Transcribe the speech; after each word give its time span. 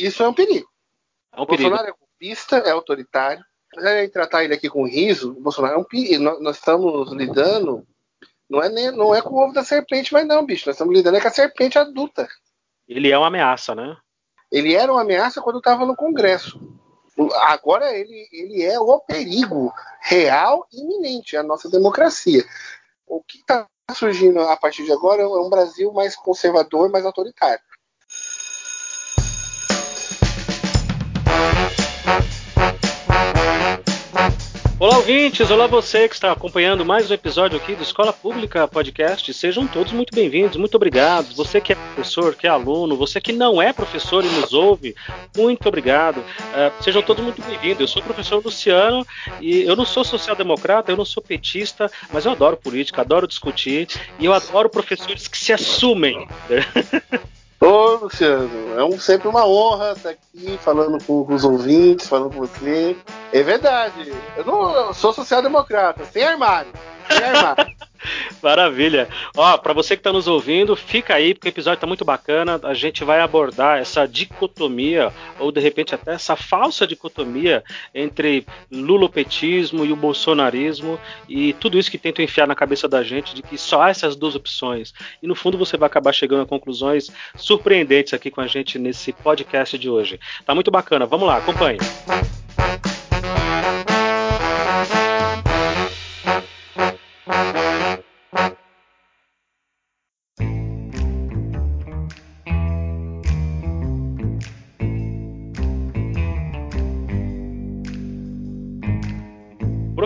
Isso 0.00 0.22
é 0.22 0.28
um 0.28 0.34
perigo. 0.34 0.68
É 1.32 1.40
um 1.40 1.46
perigo. 1.46 1.68
Bolsonaro 1.70 1.88
é 1.88 1.98
golpista, 1.98 2.56
é 2.58 2.70
autoritário. 2.70 3.44
É, 3.78 4.08
tratar 4.08 4.42
ele 4.42 4.54
aqui 4.54 4.68
com 4.68 4.86
riso, 4.86 5.34
Bolsonaro 5.34 5.74
é 5.74 5.78
um 5.78 5.84
perigo. 5.84 6.22
Nós, 6.22 6.40
nós 6.40 6.56
estamos 6.56 7.12
lidando, 7.12 7.86
não 8.48 8.62
é, 8.62 8.68
nem, 8.68 8.90
não 8.90 9.14
é 9.14 9.22
com 9.22 9.34
o 9.34 9.44
ovo 9.44 9.52
da 9.52 9.62
serpente, 9.62 10.12
mas 10.12 10.26
não, 10.26 10.44
bicho. 10.44 10.66
Nós 10.66 10.74
estamos 10.74 10.94
lidando 10.94 11.16
é 11.16 11.20
com 11.20 11.28
a 11.28 11.32
serpente 11.32 11.78
adulta. 11.78 12.28
Ele 12.88 13.10
é 13.10 13.16
uma 13.16 13.28
ameaça, 13.28 13.74
né? 13.74 13.96
Ele 14.50 14.74
era 14.74 14.90
uma 14.90 15.02
ameaça 15.02 15.40
quando 15.40 15.58
estava 15.58 15.86
no 15.86 15.94
Congresso. 15.94 16.60
Agora 17.42 17.96
ele, 17.96 18.28
ele 18.32 18.62
é 18.62 18.78
o 18.80 18.98
perigo 19.00 19.72
real 20.00 20.66
e 20.72 20.80
iminente 20.80 21.36
à 21.36 21.42
nossa 21.42 21.70
democracia. 21.70 22.44
O 23.06 23.22
que 23.22 23.38
está 23.38 23.66
surgindo 23.94 24.40
a 24.40 24.56
partir 24.56 24.84
de 24.84 24.92
agora 24.92 25.22
é 25.22 25.26
um 25.26 25.50
Brasil 25.50 25.92
mais 25.92 26.16
conservador, 26.16 26.90
mais 26.90 27.04
autoritário. 27.04 27.62
Olá, 34.80 34.96
ouvintes! 34.96 35.50
Olá, 35.50 35.66
você 35.66 36.08
que 36.08 36.14
está 36.14 36.32
acompanhando 36.32 36.86
mais 36.86 37.10
um 37.10 37.12
episódio 37.12 37.58
aqui 37.58 37.74
do 37.74 37.82
Escola 37.82 38.14
Pública 38.14 38.66
Podcast. 38.66 39.30
Sejam 39.34 39.66
todos 39.66 39.92
muito 39.92 40.14
bem-vindos, 40.14 40.56
muito 40.56 40.74
obrigado. 40.74 41.34
Você 41.34 41.60
que 41.60 41.74
é 41.74 41.76
professor, 41.76 42.34
que 42.34 42.46
é 42.46 42.50
aluno, 42.50 42.96
você 42.96 43.20
que 43.20 43.30
não 43.30 43.60
é 43.60 43.74
professor 43.74 44.24
e 44.24 44.28
nos 44.28 44.54
ouve, 44.54 44.96
muito 45.36 45.68
obrigado. 45.68 46.20
Uh, 46.20 46.82
sejam 46.82 47.02
todos 47.02 47.22
muito 47.22 47.42
bem-vindos. 47.42 47.80
Eu 47.80 47.88
sou 47.88 48.00
o 48.00 48.04
professor 48.06 48.42
Luciano 48.42 49.06
e 49.38 49.60
eu 49.64 49.76
não 49.76 49.84
sou 49.84 50.02
social-democrata, 50.02 50.90
eu 50.90 50.96
não 50.96 51.04
sou 51.04 51.22
petista, 51.22 51.90
mas 52.10 52.24
eu 52.24 52.32
adoro 52.32 52.56
política, 52.56 53.02
adoro 53.02 53.28
discutir 53.28 53.86
e 54.18 54.24
eu 54.24 54.32
adoro 54.32 54.70
professores 54.70 55.28
que 55.28 55.36
se 55.36 55.52
assumem. 55.52 56.26
Ô, 57.62 57.96
Luciano, 57.96 58.78
é 58.78 58.82
um, 58.82 58.98
sempre 58.98 59.28
uma 59.28 59.46
honra 59.46 59.92
estar 59.92 60.10
aqui 60.10 60.58
falando 60.62 61.02
com, 61.04 61.22
com, 61.24 61.34
os 61.34 61.44
ouvintes, 61.44 62.08
falando 62.08 62.32
com 62.32 62.40
você. 62.40 62.96
É 63.32 63.42
verdade, 63.42 64.14
eu 64.34 64.44
não 64.46 64.72
eu 64.72 64.94
sou 64.94 65.12
social-democrata, 65.12 66.06
sem 66.06 66.24
armário. 66.24 66.72
Sem 67.10 67.22
armário. 67.22 67.79
Maravilha. 68.42 69.08
Ó, 69.36 69.56
para 69.58 69.72
você 69.72 69.96
que 69.96 70.00
está 70.00 70.12
nos 70.12 70.26
ouvindo, 70.26 70.74
fica 70.76 71.14
aí 71.14 71.34
porque 71.34 71.48
o 71.48 71.50
episódio 71.50 71.76
está 71.76 71.86
muito 71.86 72.04
bacana. 72.04 72.60
A 72.62 72.74
gente 72.74 73.04
vai 73.04 73.20
abordar 73.20 73.78
essa 73.78 74.06
dicotomia 74.06 75.12
ou 75.38 75.52
de 75.52 75.60
repente 75.60 75.94
até 75.94 76.12
essa 76.12 76.36
falsa 76.36 76.86
dicotomia 76.86 77.62
entre 77.94 78.46
lulopetismo 78.70 79.84
e 79.84 79.92
o 79.92 79.96
bolsonarismo 79.96 80.98
e 81.28 81.52
tudo 81.54 81.78
isso 81.78 81.90
que 81.90 81.98
tentam 81.98 82.24
enfiar 82.24 82.46
na 82.46 82.54
cabeça 82.54 82.88
da 82.88 83.02
gente 83.02 83.34
de 83.34 83.42
que 83.42 83.58
só 83.58 83.82
há 83.82 83.90
essas 83.90 84.16
duas 84.16 84.34
opções. 84.34 84.92
E 85.22 85.26
no 85.26 85.34
fundo 85.34 85.58
você 85.58 85.76
vai 85.76 85.86
acabar 85.86 86.12
chegando 86.12 86.42
a 86.42 86.46
conclusões 86.46 87.10
surpreendentes 87.36 88.14
aqui 88.14 88.30
com 88.30 88.40
a 88.40 88.46
gente 88.46 88.78
nesse 88.78 89.12
podcast 89.12 89.78
de 89.78 89.88
hoje. 89.88 90.18
Tá 90.44 90.54
muito 90.54 90.70
bacana. 90.70 91.06
Vamos 91.06 91.26
lá, 91.26 91.38
acompanhe. 91.38 91.78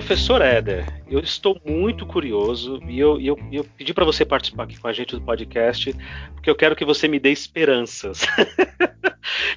Professor 0.06 0.42
Éder, 0.42 1.02
eu 1.08 1.19
estou 1.19 1.58
muito 1.64 2.05
curioso 2.05 2.78
e 2.86 3.00
eu, 3.00 3.19
eu, 3.19 3.38
eu 3.50 3.64
pedi 3.64 3.94
para 3.94 4.05
você 4.05 4.22
participar 4.22 4.64
aqui 4.64 4.78
com 4.78 4.86
a 4.86 4.92
gente 4.92 5.16
do 5.16 5.22
podcast 5.22 5.96
porque 6.34 6.50
eu 6.50 6.55
quero 6.55 6.77
que 6.77 6.84
você 6.84 7.08
me 7.08 7.19
dê 7.19 7.30
esperanças. 7.30 8.20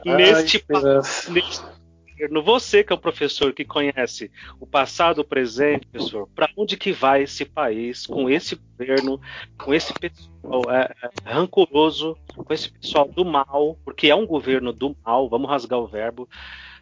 Ah, 0.07 0.15
neste, 0.15 0.57
esperança. 0.57 1.29
neste 1.29 1.61
no 2.31 2.41
você 2.41 2.85
que 2.85 2.93
é 2.93 2.95
um 2.95 2.99
professor 2.99 3.51
que 3.51 3.65
conhece 3.65 4.31
o 4.61 4.65
passado, 4.65 5.19
o 5.19 5.25
presente, 5.25 5.85
professor, 5.87 6.25
para 6.33 6.49
onde 6.55 6.77
que 6.77 6.93
vai 6.93 7.23
esse 7.23 7.43
país 7.43 8.07
com 8.07 8.29
esse 8.29 8.55
governo, 8.55 9.19
com 9.57 9.73
esse 9.73 9.93
pessoal 9.93 10.63
é, 10.71 10.89
é, 11.03 11.29
rancoroso, 11.29 12.17
com 12.33 12.53
esse 12.53 12.71
pessoal 12.71 13.09
do 13.09 13.25
mal, 13.25 13.77
porque 13.83 14.07
é 14.07 14.15
um 14.15 14.25
governo 14.25 14.71
do 14.71 14.95
mal, 15.05 15.27
vamos 15.27 15.49
rasgar 15.49 15.79
o 15.79 15.87
verbo. 15.87 16.29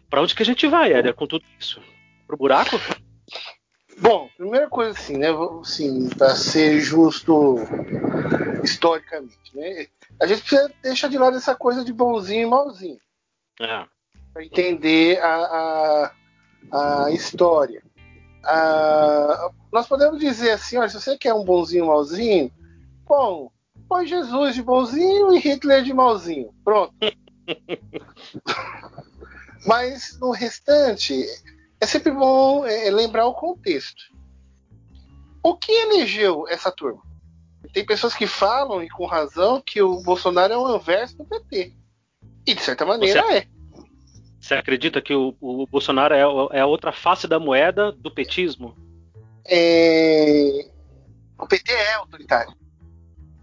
Para 0.08 0.22
onde 0.22 0.32
que 0.32 0.42
a 0.44 0.46
gente 0.46 0.68
vai, 0.68 0.92
Éder, 0.92 1.12
com 1.12 1.26
tudo 1.26 1.44
isso? 1.58 1.82
Pro 2.28 2.36
buraco? 2.36 2.78
Bom, 3.98 4.28
primeira 4.36 4.68
coisa 4.68 4.90
assim, 4.90 5.16
né? 5.16 5.28
Assim, 5.60 6.08
para 6.10 6.34
ser 6.34 6.80
justo 6.80 7.56
historicamente, 8.62 9.54
né? 9.54 9.86
A 10.20 10.26
gente 10.26 10.40
precisa 10.40 10.70
deixar 10.82 11.08
de 11.08 11.16
lado 11.16 11.36
essa 11.36 11.54
coisa 11.54 11.84
de 11.84 11.92
bonzinho 11.92 12.42
e 12.42 12.50
malzinho. 12.50 12.98
É. 13.60 13.86
Para 14.32 14.44
entender 14.44 15.18
a, 15.20 16.12
a, 16.70 17.04
a 17.04 17.10
história. 17.10 17.82
A, 18.44 19.50
nós 19.72 19.86
podemos 19.86 20.20
dizer 20.20 20.52
assim, 20.52 20.76
olha, 20.76 20.88
se 20.88 21.00
você 21.00 21.16
quer 21.16 21.32
um 21.32 21.44
bonzinho 21.44 21.84
e 21.84 21.88
malzinho, 21.88 22.52
bom, 23.04 23.50
põe 23.88 24.06
Jesus 24.06 24.54
de 24.54 24.62
bonzinho 24.62 25.32
e 25.32 25.38
Hitler 25.38 25.82
de 25.82 25.94
malzinho. 25.94 26.54
Pronto. 26.62 26.94
Mas 29.66 30.18
no 30.20 30.30
restante, 30.30 31.24
é 31.80 31.86
sempre 31.86 32.12
bom 32.12 32.64
é, 32.66 32.90
lembrar 32.90 33.26
o 33.26 33.34
contexto. 33.34 34.02
O 35.42 35.56
que 35.56 35.70
elegeu 35.70 36.46
essa 36.48 36.72
turma? 36.72 37.02
Tem 37.72 37.84
pessoas 37.84 38.14
que 38.14 38.26
falam, 38.26 38.82
e 38.82 38.88
com 38.88 39.06
razão, 39.06 39.60
que 39.60 39.82
o 39.82 40.00
Bolsonaro 40.02 40.52
é 40.52 40.56
o 40.56 40.66
anverso 40.66 41.16
do 41.18 41.24
PT. 41.24 41.74
E 42.46 42.54
de 42.54 42.62
certa 42.62 42.86
maneira 42.86 43.22
você, 43.22 43.34
é. 43.34 43.46
Você 44.40 44.54
acredita 44.54 45.02
que 45.02 45.14
o, 45.14 45.36
o 45.40 45.66
Bolsonaro 45.66 46.14
é, 46.14 46.20
é, 46.56 46.60
a 46.60 46.66
outra 46.66 46.92
face 46.92 47.26
da 47.26 47.38
moeda 47.38 47.92
do 47.92 48.10
petismo? 48.10 48.76
É... 49.46 50.68
O 51.38 51.46
PT 51.46 51.72
é 51.72 51.94
autoritário. 51.94 52.54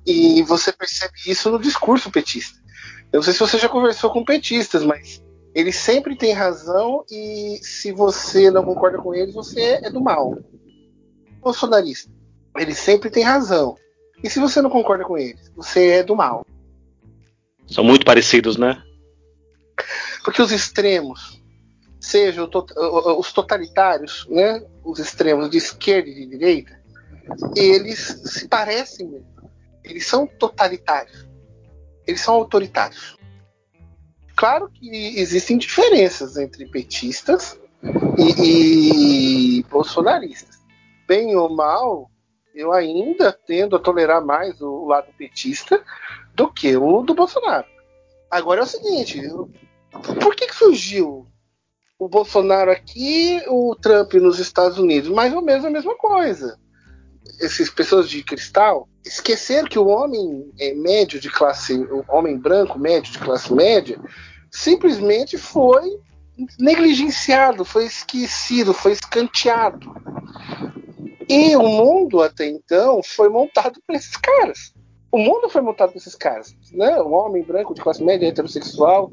E 0.06 0.42
você 0.44 0.74
percebe 0.74 1.14
isso 1.28 1.50
no 1.52 1.60
discurso 1.60 2.12
petista. 2.12 2.60
Eu 3.12 3.18
não 3.18 3.24
sei 3.24 3.34
se 3.34 3.40
você 3.40 3.58
já 3.58 3.70
conversou 3.70 4.10
com 4.12 4.26
petistas, 4.26 4.84
mas 4.84 5.24
ele 5.53 5.72
sempre 5.72 6.16
tem 6.16 6.34
razão 6.34 7.06
e 7.12 7.59
se 7.62 7.91
você 7.91 8.50
não 8.50 8.64
concorda 8.64 8.97
com 8.97 9.14
ele, 9.14 9.31
você 9.31 9.80
é 9.84 9.90
do 9.90 10.02
mal. 10.02 10.38
Bolsonarista, 11.41 12.12
ele 12.58 12.74
sempre 12.74 13.09
tem 13.09 13.24
razão. 13.24 13.75
E 14.24 14.30
se 14.30 14.40
você 14.40 14.62
não 14.62 14.69
concorda 14.69 15.03
com 15.03 15.18
ele, 15.18 15.38
você 15.56 15.90
é 15.90 16.03
do 16.03 16.16
mal. 16.16 16.46
São 17.68 17.84
muito 17.84 18.06
parecidos, 18.06 18.58
né? 18.58 18.81
Porque 20.24 20.42
os 20.42 20.52
extremos, 20.52 21.42
sejam 22.00 22.50
os 23.18 23.34
totalitários, 23.34 24.25
né, 24.30 24.66
os 24.84 25.00
extremos 25.00 25.50
de 25.50 25.58
esquerda 25.58 26.09
e 26.09 26.13
de 26.13 26.25
direita, 26.25 26.81
eles 27.56 28.00
se 28.25 28.47
parecem 28.47 29.08
mesmo. 29.08 29.52
Eles 29.84 30.06
são 30.08 30.25
totalitários. 30.25 31.28
Eles 32.08 32.22
são 32.22 32.36
autoritários. 32.36 33.18
Claro 34.36 34.70
que 34.70 35.20
existem 35.20 35.58
diferenças 35.58 36.38
entre 36.38 36.66
petistas 36.68 37.60
e, 38.18 39.60
e 39.60 39.64
bolsonaristas. 39.64 40.60
Bem 41.08 41.36
ou 41.36 41.50
mal, 41.50 42.10
eu 42.54 42.72
ainda 42.72 43.32
tendo 43.32 43.76
a 43.76 43.80
tolerar 43.80 44.24
mais 44.24 44.62
o 44.62 44.86
lado 44.86 45.08
petista 45.18 45.84
do 46.36 46.52
que 46.52 46.76
o 46.76 47.02
do 47.02 47.14
Bolsonaro. 47.14 47.68
Agora 48.30 48.62
é 48.62 48.64
o 48.64 48.68
seguinte: 48.68 49.22
por 50.22 50.36
que, 50.36 50.48
que 50.48 50.56
surgiu 50.56 51.28
o 52.00 52.08
Bolsonaro 52.08 52.72
aqui, 52.72 53.42
o 53.48 53.76
Trump 53.76 54.14
nos 54.16 54.40
Estados 54.40 54.78
Unidos? 54.78 55.10
Mais 55.10 55.34
ou 55.34 55.42
menos 55.42 55.66
a 55.66 55.70
mesma 55.70 55.96
coisa. 55.96 56.60
Essas 57.40 57.70
pessoas 57.70 58.10
de 58.10 58.24
cristal 58.24 58.88
esqueceram 59.06 59.68
que 59.68 59.80
o 59.80 59.88
homem 59.88 60.52
é, 60.60 60.74
médio 60.74 61.20
de 61.20 61.30
classe, 61.30 61.74
o 61.74 62.04
homem 62.10 62.38
branco 62.38 62.80
médio 62.80 63.12
de 63.12 63.20
classe 63.20 63.54
média, 63.54 64.00
simplesmente 64.52 65.38
foi 65.38 66.00
negligenciado, 66.60 67.64
foi 67.64 67.86
esquecido, 67.86 68.74
foi 68.74 68.94
escanteado. 68.94 69.94
E 71.30 71.56
o 71.56 71.64
mundo 71.64 72.22
até 72.22 72.48
então 72.48 73.02
foi 73.04 73.30
montado 73.30 73.80
por 73.86 73.96
esses 73.96 74.16
caras. 74.18 74.74
O 75.12 75.18
mundo 75.18 75.50
foi 75.50 75.62
montado 75.62 75.92
por 75.92 75.98
esses 75.98 76.16
caras, 76.16 76.56
né? 76.72 77.00
O 77.02 77.12
homem 77.12 77.44
branco 77.44 77.74
de 77.74 77.81
classe 77.81 78.04
média, 78.04 78.28
heterossexual, 78.28 79.12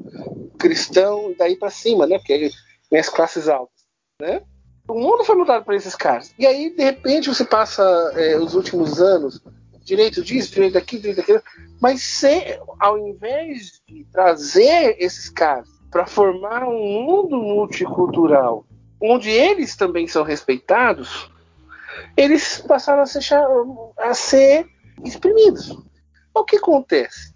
cristão, 0.57 1.33
daí 1.37 1.55
para 1.55 1.69
cima, 1.69 2.07
né? 2.07 2.17
Porque 2.17 2.49
tem 2.89 2.99
as 2.99 3.09
classes 3.09 3.47
altas, 3.47 3.85
né? 4.19 4.41
O 4.87 4.93
mundo 4.99 5.23
foi 5.23 5.35
montado 5.35 5.63
por 5.63 5.73
esses 5.73 5.95
caras. 5.95 6.33
E 6.37 6.45
aí, 6.45 6.69
de 6.69 6.83
repente, 6.83 7.29
você 7.29 7.45
passa 7.45 7.83
é, 8.15 8.37
os 8.37 8.55
últimos 8.55 8.99
anos 8.99 9.41
direito 9.83 10.23
disso, 10.23 10.53
direito 10.53 10.73
daquilo, 10.73 11.01
direito 11.01 11.17
daquilo, 11.17 11.41
mas 11.79 12.01
sem, 12.01 12.59
ao 12.79 12.97
invés 12.97 13.81
de 13.87 14.05
trazer 14.11 14.95
esses 14.99 15.29
caras 15.29 15.67
para 15.89 16.05
formar 16.05 16.63
um 16.63 17.03
mundo 17.03 17.37
multicultural, 17.37 18.65
onde 19.01 19.29
eles 19.29 19.75
também 19.75 20.07
são 20.07 20.23
respeitados, 20.23 21.29
eles 22.15 22.61
passaram 22.61 23.01
a 23.01 23.05
ser, 23.05 23.21
a 23.97 24.13
ser 24.13 24.67
exprimidos. 25.03 25.77
O 26.33 26.43
que 26.43 26.57
acontece? 26.57 27.33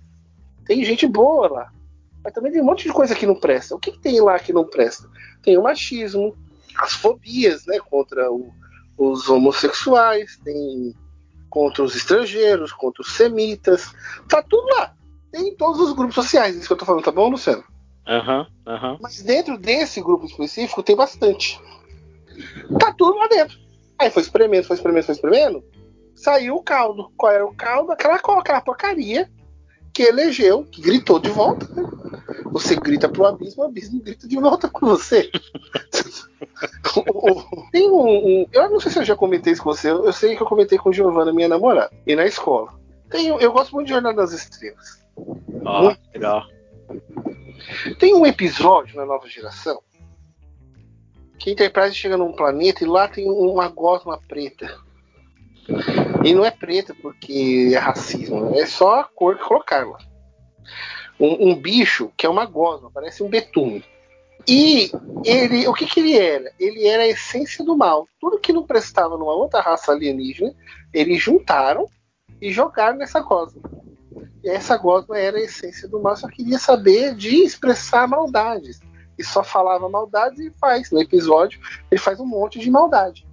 Tem 0.66 0.84
gente 0.84 1.06
boa 1.06 1.50
lá. 1.52 1.72
Mas 2.24 2.34
também 2.34 2.52
tem 2.52 2.62
um 2.62 2.66
monte 2.66 2.84
de 2.84 2.94
coisa 2.94 3.14
que 3.14 3.26
não 3.26 3.40
presta. 3.40 3.76
O 3.76 3.80
que, 3.80 3.92
que 3.92 4.00
tem 4.00 4.20
lá 4.22 4.40
que 4.40 4.54
não 4.54 4.64
presta? 4.64 5.08
Tem 5.44 5.58
o 5.58 5.64
machismo, 5.64 6.36
as 6.80 6.94
fobias 6.94 7.66
né, 7.66 7.80
contra 7.80 8.32
o, 8.32 8.52
os 8.98 9.30
homossexuais, 9.30 10.40
tem 10.44 10.94
contra 11.50 11.84
os 11.84 11.96
estrangeiros, 11.96 12.74
contra 12.74 13.02
os 13.02 13.16
semitas. 13.16 13.94
Tá 14.28 14.42
tudo 14.42 14.68
lá. 14.76 14.94
Tem 15.32 15.50
em 15.50 15.56
todos 15.56 15.80
os 15.82 15.94
grupos 15.94 16.16
sociais, 16.16 16.56
isso 16.56 16.68
que 16.68 16.74
eu 16.74 16.78
tô 16.78 16.86
falando, 16.86 17.04
tá 17.04 17.12
bom, 17.12 17.30
Luciano? 17.30 17.64
Aham, 18.08 18.42
uhum, 18.42 18.74
aham. 18.74 18.92
Uhum. 18.92 18.98
Mas 19.02 19.22
dentro 19.22 19.58
desse 19.58 20.02
grupo 20.02 20.26
específico 20.26 20.84
tem 20.84 20.96
bastante. 20.96 21.60
Tá 22.80 22.94
tudo 22.94 23.18
lá 23.18 23.28
dentro. 23.28 23.58
Aí 23.98 24.10
foi 24.10 24.22
espremendo, 24.22 24.68
foi 24.68 24.76
espremendo, 24.76 25.06
foi 25.06 25.16
espremendo. 25.16 25.64
Saiu 26.16 26.56
o 26.56 26.64
caldo. 26.64 27.12
Qual 27.18 27.32
era 27.32 27.46
o 27.46 27.56
caldo? 27.56 27.92
Aquela, 27.92 28.16
aquela 28.16 28.62
porcaria 28.62 29.30
que 29.94 30.04
elegeu, 30.04 30.66
que 30.66 30.82
gritou 30.82 31.20
de 31.20 31.30
volta. 31.30 31.68
Né? 31.74 31.84
Você 32.56 32.74
grita 32.74 33.10
pro 33.10 33.26
abismo, 33.26 33.64
o 33.64 33.66
abismo 33.66 34.02
grita 34.02 34.30
de 34.30 34.40
volta 34.40 34.70
com 34.70 34.86
você. 34.86 35.30
Tem 37.70 37.92
um, 37.92 38.08
um, 38.08 38.46
Eu 38.54 38.70
não 38.70 38.80
sei 38.80 38.94
se 38.94 39.00
eu 39.00 39.04
já 39.04 39.14
comentei 39.14 39.52
isso 39.52 39.62
com 39.62 39.74
você, 39.74 39.92
eu 39.92 40.14
sei 40.14 40.38
que 40.38 40.42
eu 40.42 40.48
comentei 40.48 40.78
com 40.78 40.94
Giovana, 40.94 41.34
minha 41.34 41.50
namorada, 41.50 41.92
e 42.08 42.16
na 42.16 42.26
escola. 42.26 42.74
Tem, 43.10 43.28
eu 43.28 43.52
gosto 43.52 43.74
muito 43.74 43.88
de 43.88 43.94
Jornada 43.94 44.16
das 44.16 44.32
Estrelas. 44.32 45.06
Ah, 45.66 45.82
oh, 45.84 45.96
legal. 46.14 46.46
Tem 48.00 48.16
um 48.16 48.26
episódio 48.26 48.96
na 48.96 49.06
nova 49.06 49.28
geração 49.28 49.82
que 51.38 51.50
a 51.50 51.54
Enterprise 51.54 51.94
chega 51.94 52.16
num 52.16 52.32
planeta 52.32 52.86
e 52.86 52.88
lá 52.88 53.10
tem 53.10 53.30
uma 53.30 53.68
gosma 53.68 54.18
preta. 54.30 54.80
E 56.24 56.34
não 56.34 56.46
é 56.46 56.52
preta 56.52 56.96
porque 57.02 57.74
é 57.74 57.78
racismo, 57.78 58.58
é 58.58 58.66
só 58.66 59.02
a 59.02 59.04
cor 59.04 59.38
que 59.38 59.44
colocaram 59.44 59.92
lá. 59.92 60.00
Um, 61.20 61.52
um, 61.52 61.56
bicho 61.56 62.12
que 62.18 62.26
é 62.26 62.30
uma 62.30 62.46
gosma, 62.46 62.92
parece 62.94 63.24
um 63.24 63.30
betume. 63.30 63.84
E 64.48 64.92
ele, 65.24 65.68
o 65.68 65.74
que, 65.74 65.86
que 65.86 66.00
ele 66.00 66.18
era? 66.18 66.52
Ele 66.60 66.86
era 66.86 67.04
a 67.04 67.08
essência 67.08 67.64
do 67.64 67.76
mal. 67.76 68.08
Tudo 68.20 68.40
que 68.40 68.54
não 68.54 68.66
prestava 68.66 69.18
numa 69.18 69.34
outra 69.34 69.62
raça 69.62 69.92
alienígena, 69.92 70.54
eles 70.94 71.22
juntaram 71.22 71.88
e 72.42 72.52
jogaram 72.52 72.98
nessa 72.98 73.22
gosma. 73.22 73.62
E 74.44 74.50
essa 74.50 74.78
gosma 74.78 75.18
era 75.18 75.38
a 75.38 75.42
essência 75.42 75.88
do 75.88 76.00
mal, 76.00 76.16
só 76.16 76.28
queria 76.28 76.60
saber 76.60 77.16
de 77.16 77.44
expressar 77.44 78.08
maldades. 78.08 78.80
E 79.18 79.24
só 79.24 79.44
falava 79.44 79.90
maldades 79.90 80.40
e 80.40 80.52
faz. 80.52 80.92
No 80.92 81.02
episódio, 81.02 81.60
ele 81.90 82.00
faz 82.00 82.20
um 82.20 82.26
monte 82.26 82.60
de 82.60 82.70
maldade. 82.70 83.26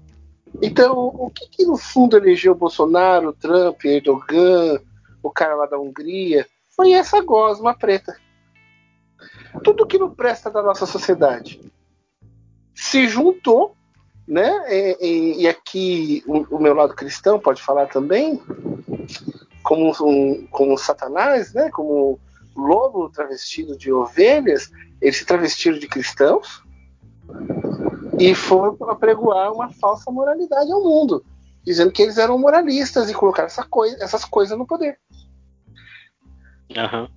Então, 0.61 0.95
o 0.97 1.31
que, 1.31 1.49
que 1.49 1.65
no 1.65 1.77
fundo 1.77 2.17
elegeu 2.17 2.55
Bolsonaro, 2.55 3.33
Trump, 3.33 3.85
Erdogan, 3.85 4.81
o 5.23 5.31
cara 5.31 5.55
lá 5.55 5.67
da 5.67 5.79
Hungria? 5.79 6.47
Foi 6.75 6.93
essa 6.93 7.21
gosma 7.23 7.77
preta. 7.77 8.17
Tudo 9.63 9.87
que 9.87 9.99
não 9.99 10.11
presta 10.11 10.51
da 10.51 10.63
nossa 10.63 10.87
sociedade 10.87 11.61
se 12.75 13.07
juntou, 13.07 13.77
né? 14.27 14.51
E, 14.69 14.97
e, 15.01 15.43
e 15.43 15.49
aqui 15.49 16.25
o, 16.27 16.57
o, 16.57 16.61
meu 16.61 16.75
lado 16.75 16.95
cristão 16.95 17.39
pode 17.39 17.63
falar 17.63 17.87
também, 17.87 18.41
como 19.63 19.93
um, 20.01 20.47
como 20.51 20.79
Satanás, 20.79 21.53
né? 21.53 21.71
Como 21.71 22.19
lobo 22.57 23.11
travestido 23.11 23.77
de 23.77 23.93
ovelhas, 23.93 24.71
eles 25.01 25.17
se 25.17 25.25
travestiram 25.25 25.79
de 25.79 25.87
cristãos 25.87 26.63
e 28.19 28.35
foram 28.35 28.77
apregoar 28.89 29.53
uma 29.53 29.71
falsa 29.71 30.11
moralidade 30.11 30.71
ao 30.73 30.83
mundo, 30.83 31.25
dizendo 31.63 31.93
que 31.93 32.03
eles 32.03 32.19
eram 32.19 32.39
moralistas 32.39 33.11
e 33.11 33.15
colocaram 33.15 33.47
essa 33.47 33.65
coisa, 33.65 33.97
essas 34.03 34.25
coisas 34.25 34.57
no 34.57 34.67
poder. 34.67 34.99
Uhum. 36.77 37.09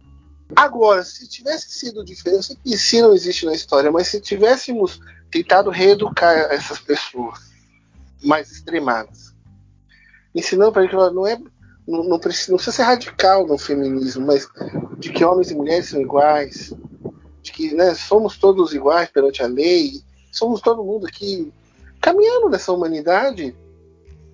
Agora, 0.55 1.03
se 1.03 1.27
tivesse 1.27 1.71
sido 1.71 2.03
diferente, 2.03 2.37
eu 2.37 2.43
sei 2.43 2.55
que 2.55 2.73
isso 2.73 3.01
não 3.01 3.13
existe 3.13 3.45
na 3.45 3.53
história, 3.53 3.91
mas 3.91 4.07
se 4.07 4.21
tivéssemos 4.21 4.99
tentado 5.31 5.69
reeducar 5.69 6.35
essas 6.51 6.79
pessoas 6.79 7.39
mais 8.23 8.51
extremadas, 8.51 9.33
ensinando 10.33 10.71
para 10.71 10.87
que 10.87 10.95
não 10.95 11.25
é 11.25 11.39
não, 11.87 12.03
não, 12.03 12.19
precisa, 12.19 12.51
não 12.51 12.57
precisa 12.57 12.77
ser 12.77 12.83
radical 12.83 13.45
no 13.45 13.57
feminismo, 13.57 14.25
mas 14.25 14.47
de 14.97 15.11
que 15.11 15.23
homens 15.23 15.51
e 15.51 15.55
mulheres 15.55 15.89
são 15.89 16.01
iguais, 16.01 16.73
de 17.41 17.51
que 17.51 17.73
né, 17.73 17.93
somos 17.93 18.37
todos 18.37 18.73
iguais 18.73 19.09
perante 19.09 19.43
a 19.43 19.47
lei, 19.47 20.01
somos 20.31 20.61
todo 20.61 20.83
mundo 20.83 21.05
aqui 21.05 21.53
caminhando 22.01 22.49
nessa 22.49 22.71
humanidade. 22.71 23.55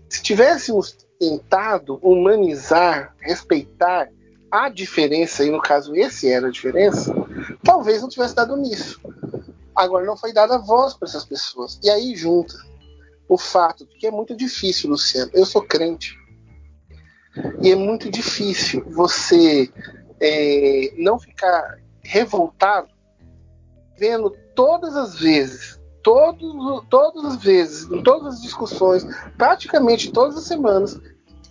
Se 0.09 0.21
tivéssemos 0.21 0.95
tentado 1.19 1.99
humanizar, 2.01 3.15
respeitar 3.19 4.09
a 4.51 4.69
diferença, 4.69 5.43
e 5.45 5.49
no 5.49 5.61
caso 5.61 5.95
esse 5.95 6.29
era 6.29 6.47
a 6.47 6.51
diferença, 6.51 7.13
talvez 7.63 8.01
não 8.01 8.09
tivesse 8.09 8.35
dado 8.35 8.57
nisso. 8.57 8.99
Agora 9.75 10.05
não 10.05 10.17
foi 10.17 10.33
dada 10.33 10.57
voz 10.57 10.93
para 10.93 11.07
essas 11.07 11.23
pessoas. 11.23 11.79
E 11.81 11.89
aí 11.89 12.15
junta 12.15 12.53
o 13.29 13.37
fato 13.37 13.87
que 13.87 14.05
é 14.05 14.11
muito 14.11 14.35
difícil, 14.35 14.89
Luciano. 14.89 15.31
Eu 15.33 15.45
sou 15.45 15.61
crente. 15.61 16.17
E 17.61 17.71
é 17.71 17.75
muito 17.75 18.11
difícil 18.11 18.83
você 18.89 19.71
é, 20.19 20.93
não 20.97 21.17
ficar 21.17 21.79
revoltado 22.03 22.89
vendo 23.97 24.29
todas 24.53 24.95
as 24.97 25.17
vezes 25.17 25.79
todos, 26.03 26.85
todas 26.89 27.25
as 27.25 27.43
vezes, 27.43 27.89
em 27.91 28.01
todas 28.01 28.35
as 28.35 28.41
discussões, 28.41 29.05
praticamente 29.37 30.11
todas 30.11 30.37
as 30.37 30.45
semanas, 30.45 30.99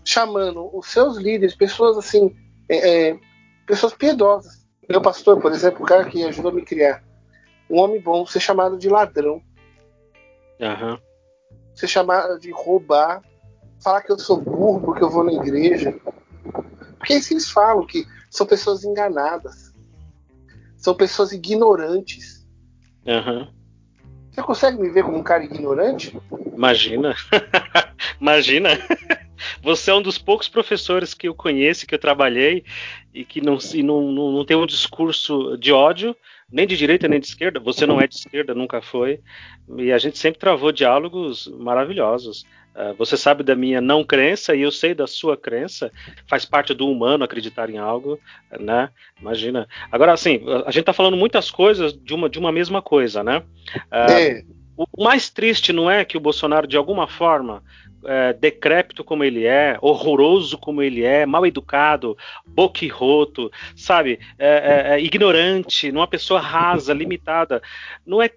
chamando 0.05 0.69
os 0.76 0.87
seus 0.87 1.17
líderes, 1.17 1.55
pessoas 1.55 1.97
assim, 1.97 2.35
é, 2.71 3.09
é, 3.11 3.19
pessoas 3.67 3.93
piedosas. 3.93 4.65
Meu 4.89 5.03
pastor, 5.03 5.41
por 5.41 5.53
exemplo, 5.53 5.83
o 5.83 5.87
cara 5.87 6.05
que 6.05 6.25
ajudou 6.25 6.53
a 6.53 6.55
me 6.55 6.63
criar, 6.63 7.03
um 7.69 7.81
homem 7.81 8.01
bom, 8.01 8.25
ser 8.25 8.41
chamado 8.41 8.79
de 8.79 8.89
ladrão, 8.89 9.43
uhum. 10.61 10.99
ser 11.75 11.89
chamado 11.89 12.39
de 12.39 12.51
roubar, 12.53 13.23
falar 13.83 14.03
que 14.03 14.13
eu 14.13 14.19
sou 14.19 14.41
burro 14.41 14.81
porque 14.81 15.03
eu 15.03 15.11
vou 15.11 15.25
na 15.25 15.33
igreja. 15.33 15.95
Porque 16.99 17.15
assim 17.15 17.35
eles 17.35 17.51
falam 17.51 17.87
que 17.87 18.07
são 18.31 18.47
pessoas 18.47 18.85
enganadas, 18.85 19.73
são 20.77 20.95
pessoas 20.95 21.33
ignorantes. 21.33 22.47
Uhum. 23.07 23.49
Você 24.31 24.43
consegue 24.43 24.81
me 24.81 24.91
ver 24.91 25.05
como 25.05 25.19
um 25.19 25.23
cara 25.23 25.45
ignorante? 25.45 26.17
Imagina. 26.55 27.17
Imagina. 28.21 28.71
Você 29.62 29.91
é 29.91 29.95
um 29.95 30.03
dos 30.03 30.19
poucos 30.19 30.49
professores 30.49 31.12
que 31.12 31.29
eu 31.29 31.35
conheço, 31.35 31.87
que 31.87 31.95
eu 31.95 31.99
trabalhei, 31.99 32.65
e 33.12 33.25
que 33.25 33.41
não, 33.41 33.59
e 33.75 33.83
não, 33.83 34.11
não, 34.11 34.33
não 34.33 34.45
tem 34.45 34.57
um 34.57 34.67
discurso 34.67 35.57
de 35.59 35.73
ódio, 35.73 36.17
nem 36.51 36.67
de 36.67 36.77
direita 36.77 37.07
nem 37.07 37.21
de 37.21 37.27
esquerda. 37.27 37.61
Você 37.61 37.87
não 37.87 38.01
é 38.01 38.07
de 38.07 38.14
esquerda, 38.14 38.55
nunca 38.55 38.81
foi. 38.81 39.21
E 39.79 39.93
a 39.93 39.99
gente 39.99 40.19
sempre 40.19 40.40
travou 40.40 40.73
diálogos 40.73 41.47
maravilhosos. 41.47 42.45
Uh, 42.75 42.95
você 42.97 43.17
sabe 43.17 43.43
da 43.43 43.55
minha 43.55 43.81
não 43.81 44.05
crença 44.05 44.55
e 44.55 44.62
eu 44.62 44.71
sei 44.71 44.95
da 44.95 45.07
sua 45.07 45.37
crença. 45.37 45.90
Faz 46.26 46.45
parte 46.45 46.73
do 46.73 46.88
humano 46.88 47.25
acreditar 47.25 47.69
em 47.69 47.79
algo, 47.79 48.19
né? 48.59 48.90
Imagina. 49.21 49.69
Agora, 49.90 50.12
assim, 50.12 50.40
a 50.64 50.71
gente 50.71 50.81
está 50.81 50.93
falando 50.93 51.17
muitas 51.17 51.50
coisas 51.50 51.93
de 51.93 52.14
uma, 52.14 52.29
de 52.29 52.38
uma 52.38 52.52
mesma 52.52 52.81
coisa, 52.81 53.23
né? 53.23 53.38
Uh, 53.93 54.12
é. 54.12 54.45
O 54.93 55.05
mais 55.05 55.29
triste 55.29 55.73
não 55.73 55.91
é 55.91 56.05
que 56.05 56.17
o 56.17 56.21
Bolsonaro, 56.21 56.67
de 56.67 56.77
alguma 56.77 57.07
forma, 57.07 57.63
é, 58.05 58.33
decrépito 58.33 59.05
como 59.05 59.25
ele 59.25 59.45
é, 59.45 59.77
horroroso 59.81 60.57
como 60.57 60.83
ele 60.83 61.03
é, 61.05 61.27
mal 61.27 61.47
educado, 61.47 62.17
boquirroto, 62.47 63.51
sabe, 63.77 64.19
é, 64.39 64.49
é, 64.49 64.95
é 64.95 65.01
ignorante, 65.01 65.93
numa 65.93 66.07
pessoa 66.07 66.41
rasa, 66.41 66.95
limitada, 66.95 67.63
não 68.07 68.23
é 68.23 68.31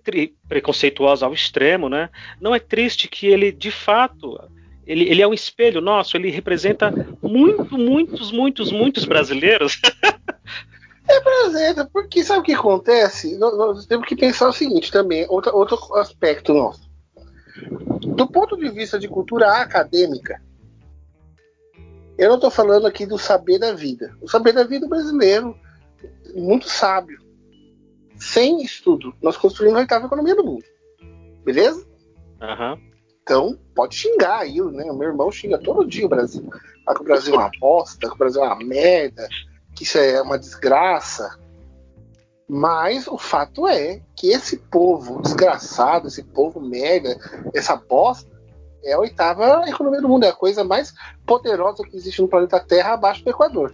preconceituosa 0.47 1.25
ao 1.25 1.33
extremo, 1.33 1.87
né? 1.87 2.09
Não 2.41 2.53
é 2.53 2.59
triste 2.59 3.07
que 3.07 3.27
ele, 3.27 3.51
de 3.51 3.71
fato, 3.71 4.39
ele, 4.85 5.09
ele 5.09 5.21
é 5.21 5.27
um 5.27 5.33
espelho 5.33 5.79
nosso, 5.79 6.17
ele 6.17 6.29
representa 6.29 6.91
muito, 7.21 7.77
muitos, 7.77 8.31
muitos, 8.31 8.71
muitos 8.71 9.05
brasileiros. 9.05 9.79
Representa, 11.07 11.89
porque 11.91 12.23
sabe 12.23 12.39
o 12.39 12.43
que 12.43 12.53
acontece? 12.53 13.37
Nós, 13.37 13.57
nós 13.57 13.85
temos 13.85 14.07
que 14.07 14.15
pensar 14.15 14.47
o 14.47 14.53
seguinte 14.53 14.91
também, 14.91 15.25
outro, 15.29 15.55
outro 15.55 15.77
aspecto 15.95 16.53
nosso 16.53 16.93
do 18.15 18.27
ponto 18.27 18.57
de 18.57 18.69
vista 18.69 18.99
de 18.99 19.07
cultura 19.07 19.61
acadêmica, 19.61 20.41
eu 22.17 22.29
não 22.29 22.35
estou 22.35 22.51
falando 22.51 22.85
aqui 22.85 23.05
do 23.05 23.17
saber 23.17 23.59
da 23.59 23.73
vida. 23.73 24.15
O 24.21 24.29
saber 24.29 24.53
da 24.53 24.63
vida 24.63 24.87
brasileiro, 24.87 25.57
muito 26.35 26.69
sábio. 26.69 27.21
Sem 28.17 28.61
estudo, 28.61 29.13
nós 29.21 29.35
construímos 29.35 29.77
a 29.77 29.81
oitava 29.81 30.05
economia 30.05 30.35
do 30.35 30.43
mundo. 30.43 30.63
Beleza? 31.43 31.85
Uhum. 32.41 32.93
Então, 33.21 33.59
pode 33.73 33.95
xingar 33.95 34.39
aí, 34.39 34.61
né? 34.61 34.91
O 34.91 34.97
meu 34.97 35.09
irmão 35.09 35.31
xinga 35.31 35.57
todo 35.57 35.87
dia 35.87 36.05
o 36.05 36.09
Brasil. 36.09 36.47
Fala 36.85 36.97
que 36.97 37.03
o 37.03 37.05
Brasil 37.05 37.33
é 37.33 37.37
uma 37.37 37.51
bosta, 37.59 38.07
que 38.07 38.15
o 38.15 38.17
Brasil 38.17 38.43
é 38.43 38.47
uma 38.47 38.63
merda, 38.63 39.27
que 39.75 39.83
isso 39.83 39.97
é 39.97 40.21
uma 40.21 40.37
desgraça. 40.37 41.37
Mas 42.47 43.07
o 43.07 43.17
fato 43.17 43.67
é 43.67 44.01
que 44.15 44.29
esse 44.29 44.57
povo 44.57 45.21
desgraçado, 45.21 46.07
esse 46.07 46.23
povo 46.23 46.59
merda, 46.59 47.17
essa 47.53 47.75
bosta, 47.75 48.31
é 48.83 48.93
a 48.93 48.99
oitava 48.99 49.63
economia 49.67 50.01
do 50.01 50.09
mundo, 50.09 50.25
é 50.25 50.29
a 50.29 50.33
coisa 50.33 50.63
mais 50.63 50.93
poderosa 51.25 51.83
que 51.83 51.95
existe 51.95 52.21
no 52.21 52.27
planeta 52.27 52.59
Terra 52.59 52.93
abaixo 52.93 53.23
do 53.23 53.29
Equador. 53.29 53.73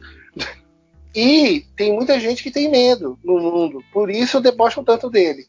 E 1.15 1.65
tem 1.75 1.91
muita 1.91 2.19
gente 2.19 2.43
que 2.43 2.51
tem 2.51 2.69
medo 2.69 3.17
no 3.23 3.39
mundo, 3.39 3.83
por 3.91 4.11
isso 4.11 4.39
debocham 4.39 4.83
tanto 4.83 5.09
dele. 5.09 5.47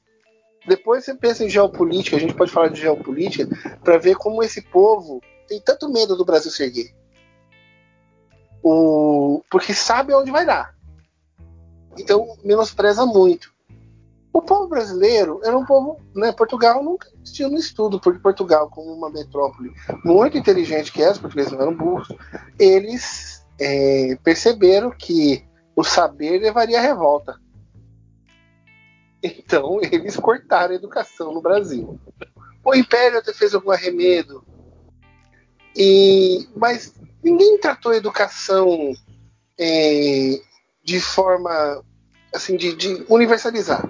Depois 0.67 1.05
você 1.05 1.15
pensa 1.15 1.45
em 1.45 1.51
geopolítica, 1.51 2.17
a 2.17 2.21
gente 2.21 2.35
pode 2.35 2.51
falar 2.51 2.69
de 2.69 2.81
geopolítica, 2.81 3.49
para 3.85 3.99
ver 3.99 4.17
como 4.17 4.43
esse 4.43 4.63
povo 4.63 5.21
tem 5.47 5.61
tanto 5.61 5.91
medo 5.91 6.17
do 6.17 6.25
Brasil 6.25 6.51
se 6.51 6.63
erguer. 6.63 6.95
O... 8.63 9.43
Porque 9.51 9.73
sabe 9.75 10.15
onde 10.15 10.31
vai 10.31 10.45
dar. 10.45 10.75
Então 11.99 12.37
menospreza 12.45 13.05
muito. 13.07 13.53
O 14.33 14.41
povo 14.41 14.69
brasileiro 14.69 15.41
era 15.43 15.57
um 15.59 15.65
povo, 15.65 16.01
né? 16.15 16.31
Portugal 16.31 16.83
nunca 16.85 17.09
tinha 17.25 17.49
no 17.49 17.59
estudo, 17.59 17.99
porque 17.99 18.21
Portugal, 18.21 18.71
como 18.71 18.93
uma 18.93 19.11
metrópole 19.11 19.73
muito 20.05 20.39
inteligente 20.39 20.93
que 20.93 21.03
é, 21.03 21.11
os 21.11 21.19
portugueses 21.19 21.51
não 21.53 21.61
eram 21.61 21.75
burros, 21.75 22.09
eles 22.59 23.45
é, 23.59 24.17
perceberam 24.23 24.91
que 24.91 25.45
o 25.75 25.83
saber 25.83 26.39
levaria 26.39 26.79
à 26.79 26.83
revolta. 26.83 27.41
Então 29.23 29.81
eles 29.83 30.17
cortaram 30.17 30.73
a 30.73 30.77
educação 30.77 31.35
no 31.35 31.43
Brasil. 31.43 31.99
O 32.65 32.75
Império 32.75 33.19
até 33.19 33.33
fez 33.33 33.55
algum 33.55 33.71
arremedo, 33.71 34.45
e, 35.77 36.49
mas 36.55 36.95
ninguém 37.23 37.59
tratou 37.59 37.93
a 37.93 37.97
educação 37.97 38.93
é, 39.59 40.41
de 40.83 41.01
forma 41.01 41.85
assim 42.35 42.57
de, 42.57 42.75
de, 42.75 43.05
universalizar. 43.09 43.89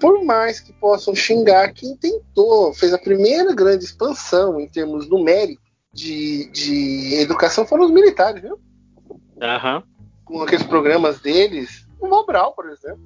Por 0.00 0.24
mais 0.24 0.60
que 0.60 0.72
possam 0.72 1.14
xingar 1.14 1.72
quem 1.72 1.96
tentou, 1.96 2.74
fez 2.74 2.92
a 2.92 2.98
primeira 2.98 3.54
grande 3.54 3.84
expansão 3.84 4.60
em 4.60 4.68
termos 4.68 5.08
numéricos 5.08 5.62
de, 5.92 6.50
de 6.50 7.14
educação 7.16 7.66
foram 7.66 7.84
os 7.84 7.90
militares, 7.90 8.42
viu? 8.42 8.58
Uhum. 9.06 9.82
Com 10.24 10.42
aqueles 10.42 10.66
programas 10.66 11.20
deles, 11.20 11.86
o 12.00 12.08
Mobral, 12.08 12.52
por 12.54 12.68
exemplo, 12.70 13.02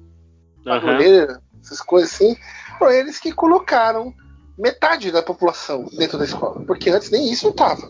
uhum. 0.65 1.39
essas 1.61 1.81
coisas 1.81 2.13
assim, 2.13 2.35
foram 2.79 2.93
eles 2.93 3.19
que 3.19 3.31
colocaram 3.31 4.13
metade 4.57 5.11
da 5.11 5.21
população 5.21 5.85
dentro 5.97 6.17
da 6.17 6.25
escola, 6.25 6.63
porque 6.65 6.89
antes 6.89 7.11
nem 7.11 7.31
isso 7.31 7.49
estava 7.49 7.87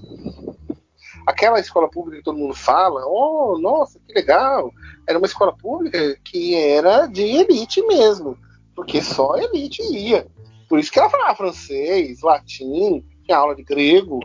aquela 1.27 1.60
escola 1.60 1.89
pública 1.89 2.19
que 2.19 2.24
todo 2.24 2.38
mundo 2.38 2.55
fala, 2.55 3.05
oh, 3.05 3.60
nossa, 3.60 4.00
que 4.07 4.13
legal, 4.13 4.72
era 5.05 5.17
uma 5.17 5.27
escola 5.27 5.51
pública 5.51 6.17
que 6.24 6.55
era 6.55 7.05
de 7.05 7.22
elite 7.22 7.81
mesmo, 7.86 8.38
porque 8.74 9.01
só 9.01 9.36
elite 9.36 9.81
ia. 9.84 10.25
Por 10.69 10.79
isso 10.79 10.89
que 10.89 10.98
ela 10.98 11.10
falava 11.10 11.36
francês, 11.36 12.22
latim, 12.22 13.03
tinha 13.25 13.38
aula 13.38 13.53
de 13.53 13.63
grego. 13.63 14.22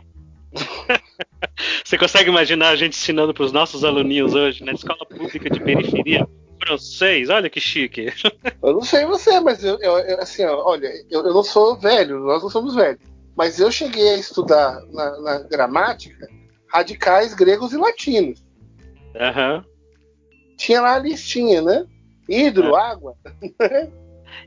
Você 1.84 1.98
consegue 1.98 2.30
imaginar 2.30 2.68
a 2.68 2.76
gente 2.76 2.96
ensinando 2.96 3.34
para 3.34 3.44
os 3.44 3.52
nossos 3.52 3.84
aluninhos 3.84 4.34
hoje 4.34 4.62
na 4.62 4.72
escola 4.72 5.04
pública 5.04 5.50
de 5.50 5.58
periferia? 5.58 6.28
Francês, 6.64 7.28
olha 7.28 7.50
que 7.50 7.58
chique. 7.58 8.12
Eu 8.62 8.74
não 8.74 8.82
sei 8.82 9.04
você, 9.06 9.40
mas 9.40 9.64
eu, 9.64 9.76
eu 9.80 10.20
assim, 10.20 10.44
olha, 10.44 10.88
eu, 11.10 11.26
eu, 11.26 11.34
não 11.34 11.42
sou 11.42 11.76
velho, 11.76 12.20
nós 12.20 12.40
não 12.40 12.48
somos 12.48 12.76
velhos. 12.76 13.00
Mas 13.36 13.58
eu 13.58 13.72
cheguei 13.72 14.10
a 14.10 14.18
estudar 14.18 14.80
na, 14.92 15.20
na 15.20 15.38
gramática 15.40 16.28
radicais 16.72 17.34
gregos 17.34 17.72
e 17.72 17.76
latinos. 17.76 18.42
Uhum. 19.14 19.62
Tinha 20.56 20.80
lá 20.80 20.94
a 20.94 20.98
listinha, 20.98 21.60
né? 21.60 21.86
Hidro, 22.28 22.74
é. 22.74 22.80
água. 22.80 23.14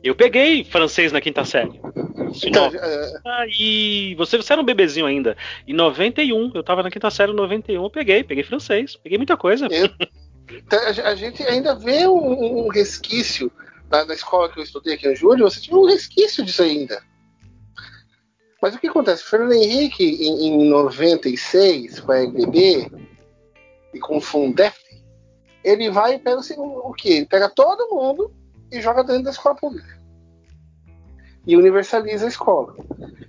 Eu 0.03 0.15
peguei 0.15 0.63
francês 0.63 1.11
na 1.11 1.21
quinta 1.21 1.45
série. 1.45 1.79
Então, 2.43 2.69
uh... 2.69 3.19
ah, 3.23 3.45
e 3.47 4.15
você, 4.15 4.37
você 4.37 4.53
era 4.53 4.61
um 4.61 4.65
bebezinho 4.65 5.05
ainda. 5.05 5.37
Em 5.67 5.73
91, 5.73 6.51
eu 6.55 6.63
tava 6.63 6.81
na 6.81 6.89
quinta 6.89 7.09
série 7.11 7.31
em 7.31 7.35
91, 7.35 7.83
eu 7.83 7.89
peguei, 7.89 8.23
peguei 8.23 8.43
francês, 8.43 8.95
peguei 8.95 9.17
muita 9.17 9.37
coisa. 9.37 9.67
Eu... 9.67 9.89
Então, 10.47 10.79
a 10.79 11.15
gente 11.15 11.43
ainda 11.43 11.75
vê 11.75 12.07
um, 12.07 12.65
um 12.65 12.67
resquício 12.67 13.51
na, 13.89 14.05
na, 14.05 14.13
escola 14.13 14.47
que 14.51 14.59
eu 14.59 14.63
estudei 14.63 14.93
aqui 14.93 15.07
em 15.07 15.15
Júlio, 15.15 15.49
você 15.49 15.59
tinha 15.59 15.77
um 15.77 15.85
resquício 15.85 16.43
disso 16.43 16.61
ainda. 16.61 17.01
Mas 18.65 18.73
o 18.73 18.79
que 18.79 18.87
acontece? 18.87 19.21
O 19.21 19.27
Fernando 19.27 19.53
Henrique, 19.53 20.03
em, 20.03 20.47
em 20.47 20.67
96, 20.67 21.99
com 21.99 22.11
a 22.11 22.19
RBB 22.23 22.91
e 23.93 23.99
com 23.99 24.17
o 24.17 24.21
Fundef, 24.21 24.75
ele 25.63 25.91
vai 25.91 26.15
e 26.15 26.19
pega 26.19 26.39
assim, 26.39 26.55
o, 26.57 26.91
que? 26.91 27.09
Ele 27.09 27.25
pega 27.27 27.47
todo 27.47 27.93
mundo 27.93 28.33
e 28.71 28.81
joga 28.81 29.03
dentro 29.03 29.25
da 29.25 29.29
escola 29.29 29.53
pública. 29.53 29.99
E 31.45 31.55
universaliza 31.55 32.25
a 32.25 32.27
escola. 32.27 32.75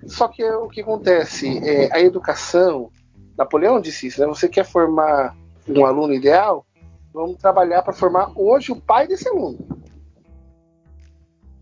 Só 0.07 0.27
que 0.27 0.43
o 0.43 0.71
que 0.71 0.81
acontece? 0.81 1.59
É, 1.59 1.95
a 1.95 2.01
educação, 2.01 2.91
Napoleão 3.37 3.79
disse 3.79 4.07
isso, 4.07 4.23
né? 4.23 4.27
Você 4.29 4.49
quer 4.49 4.65
formar 4.65 5.37
um 5.69 5.85
aluno 5.85 6.15
ideal? 6.15 6.65
Vamos 7.13 7.37
trabalhar 7.37 7.83
para 7.83 7.93
formar 7.93 8.33
hoje 8.35 8.73
o 8.73 8.81
pai 8.81 9.07
desse 9.07 9.29
aluno. 9.29 9.59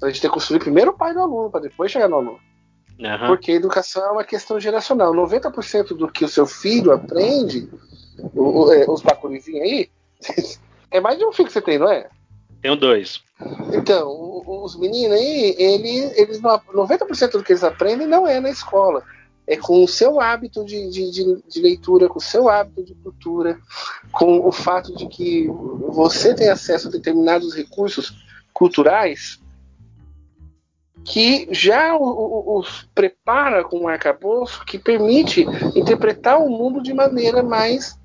A 0.01 0.07
gente 0.07 0.21
tem 0.21 0.31
que 0.31 0.35
construir 0.35 0.61
primeiro 0.61 0.93
o 0.93 0.97
pai 0.97 1.13
do 1.13 1.19
aluno, 1.19 1.51
para 1.51 1.63
depois 1.63 1.91
chegar 1.91 2.09
no 2.09 2.15
aluno. 2.19 2.44
Uhum. 2.99 3.27
Porque 3.27 3.53
educação 3.53 4.05
é 4.05 4.11
uma 4.13 4.25
questão 4.25 4.59
geracional. 4.61 5.13
90% 5.13 5.97
do 5.97 6.09
que 6.09 6.25
o 6.25 6.29
seu 6.29 6.47
filho 6.47 6.93
aprende, 6.93 7.69
o, 8.35 8.65
o, 8.65 8.73
é, 8.73 8.85
os 8.89 9.03
bacurizinhos 9.03 9.63
aí, 9.63 9.91
é 10.91 11.01
mais 11.01 11.19
de 11.19 11.25
um 11.25 11.33
filho 11.33 11.49
que 11.49 11.53
você 11.53 11.63
tem, 11.63 11.79
não 11.79 11.91
é? 11.91 12.09
Tenho 12.63 12.77
dois. 12.77 13.23
Então, 13.73 14.43
os 14.47 14.77
meninos 14.77 15.19
aí, 15.19 15.55
eles, 15.59 16.17
eles 16.17 16.41
90% 16.41 17.33
do 17.33 17.43
que 17.43 17.53
eles 17.53 17.65
aprendem 17.65 18.07
não 18.07 18.27
é 18.27 18.41
na 18.41 18.49
escola. 18.49 19.03
É 19.47 19.57
com 19.57 19.85
o 19.85 19.89
seu 19.89 20.19
hábito 20.21 20.65
de, 20.65 20.89
de, 20.89 21.11
de, 21.11 21.43
de 21.47 21.61
leitura, 21.61 22.09
com 22.09 22.19
o 22.19 22.23
seu 22.23 22.49
hábito 22.49 22.83
de 22.83 22.95
cultura, 22.95 23.59
com 24.11 24.47
o 24.47 24.51
fato 24.51 24.97
de 24.97 25.07
que 25.07 25.47
você 25.89 26.35
tem 26.35 26.49
acesso 26.49 26.89
a 26.89 26.91
determinados 26.91 27.55
recursos 27.55 28.15
culturais 28.55 29.44
que 31.05 31.47
já 31.51 31.97
os 31.97 32.89
prepara 32.95 33.63
com 33.63 33.81
um 33.81 33.89
arcabouço 33.89 34.65
que 34.65 34.79
permite 34.79 35.43
interpretar 35.77 36.41
o 36.41 36.49
mundo 36.49 36.83
de 36.83 36.95
maneira 36.95 37.43
mais 37.43 37.99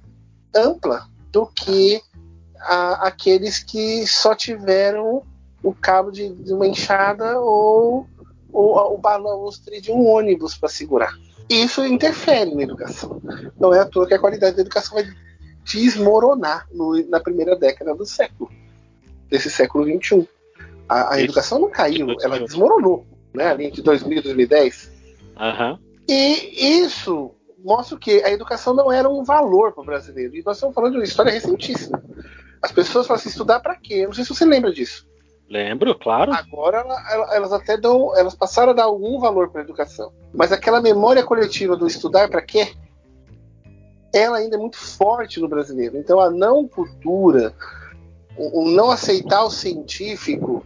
ampla 0.53 1.07
do 1.31 1.47
que 1.47 2.01
a, 2.59 3.07
aqueles 3.07 3.59
que 3.59 4.05
só 4.05 4.35
tiveram 4.35 5.23
o 5.63 5.73
cabo 5.73 6.11
de, 6.11 6.29
de 6.29 6.53
uma 6.53 6.67
enxada 6.67 7.39
ou, 7.39 8.05
ou 8.51 8.93
o 8.93 8.97
balustre 8.97 9.79
de 9.79 9.91
um 9.91 10.05
ônibus 10.05 10.57
para 10.57 10.69
segurar. 10.69 11.13
Isso 11.49 11.85
interfere 11.85 12.53
na 12.53 12.63
educação. 12.63 13.21
Não 13.59 13.73
é 13.73 13.79
à 13.79 13.85
toa 13.85 14.07
que 14.07 14.13
a 14.13 14.19
qualidade 14.19 14.55
da 14.55 14.61
educação 14.61 14.95
vai 14.95 15.07
desmoronar 15.63 16.67
no, 16.71 16.95
na 17.07 17.19
primeira 17.19 17.55
década 17.55 17.95
do 17.95 18.05
século, 18.05 18.51
desse 19.29 19.49
século 19.49 19.85
XXI. 19.85 20.27
A, 20.89 21.13
a 21.13 21.21
educação 21.21 21.59
não 21.59 21.69
caiu, 21.69 22.07
ela 22.21 22.39
desmoronou, 22.39 23.05
né? 23.33 23.47
Ali 23.47 23.65
entre 23.65 23.81
2000 23.81 24.17
e 24.17 24.21
2010. 24.21 24.91
Uhum. 25.39 25.79
E 26.07 26.81
isso 26.81 27.31
mostra 27.63 27.97
que 27.97 28.23
a 28.23 28.31
educação 28.31 28.73
não 28.73 28.91
era 28.91 29.07
um 29.07 29.23
valor 29.23 29.71
para 29.73 29.83
o 29.83 29.85
brasileiro. 29.85 30.35
E 30.35 30.43
nós 30.43 30.57
estamos 30.57 30.73
falando 30.73 30.93
de 30.93 30.97
uma 30.97 31.03
história 31.03 31.31
recentíssima. 31.31 32.01
As 32.61 32.71
pessoas 32.71 33.07
falam 33.07 33.19
assim, 33.19 33.29
estudar 33.29 33.59
para 33.59 33.75
quê? 33.75 33.95
Eu 33.95 34.07
não 34.07 34.13
sei 34.13 34.23
se 34.23 34.33
você 34.33 34.45
lembra 34.45 34.73
disso. 34.73 35.07
Lembro, 35.49 35.97
claro. 35.97 36.31
Agora 36.31 36.85
elas 37.31 37.51
até 37.51 37.75
dão, 37.75 38.15
elas 38.15 38.35
passaram 38.35 38.71
a 38.71 38.75
dar 38.75 38.83
algum 38.83 39.19
valor 39.19 39.49
para 39.49 39.61
a 39.61 39.63
educação. 39.63 40.13
Mas 40.33 40.51
aquela 40.51 40.79
memória 40.79 41.23
coletiva 41.23 41.75
do 41.75 41.87
estudar 41.87 42.29
para 42.29 42.41
quê? 42.41 42.71
Ela 44.13 44.37
ainda 44.37 44.55
é 44.55 44.59
muito 44.59 44.77
forte 44.77 45.39
no 45.39 45.47
brasileiro. 45.47 45.97
Então 45.97 46.19
a 46.19 46.29
não 46.29 46.67
cultura, 46.67 47.53
o, 48.39 48.61
o 48.61 48.71
não 48.71 48.89
aceitar 48.89 49.43
o 49.43 49.51
científico, 49.51 50.63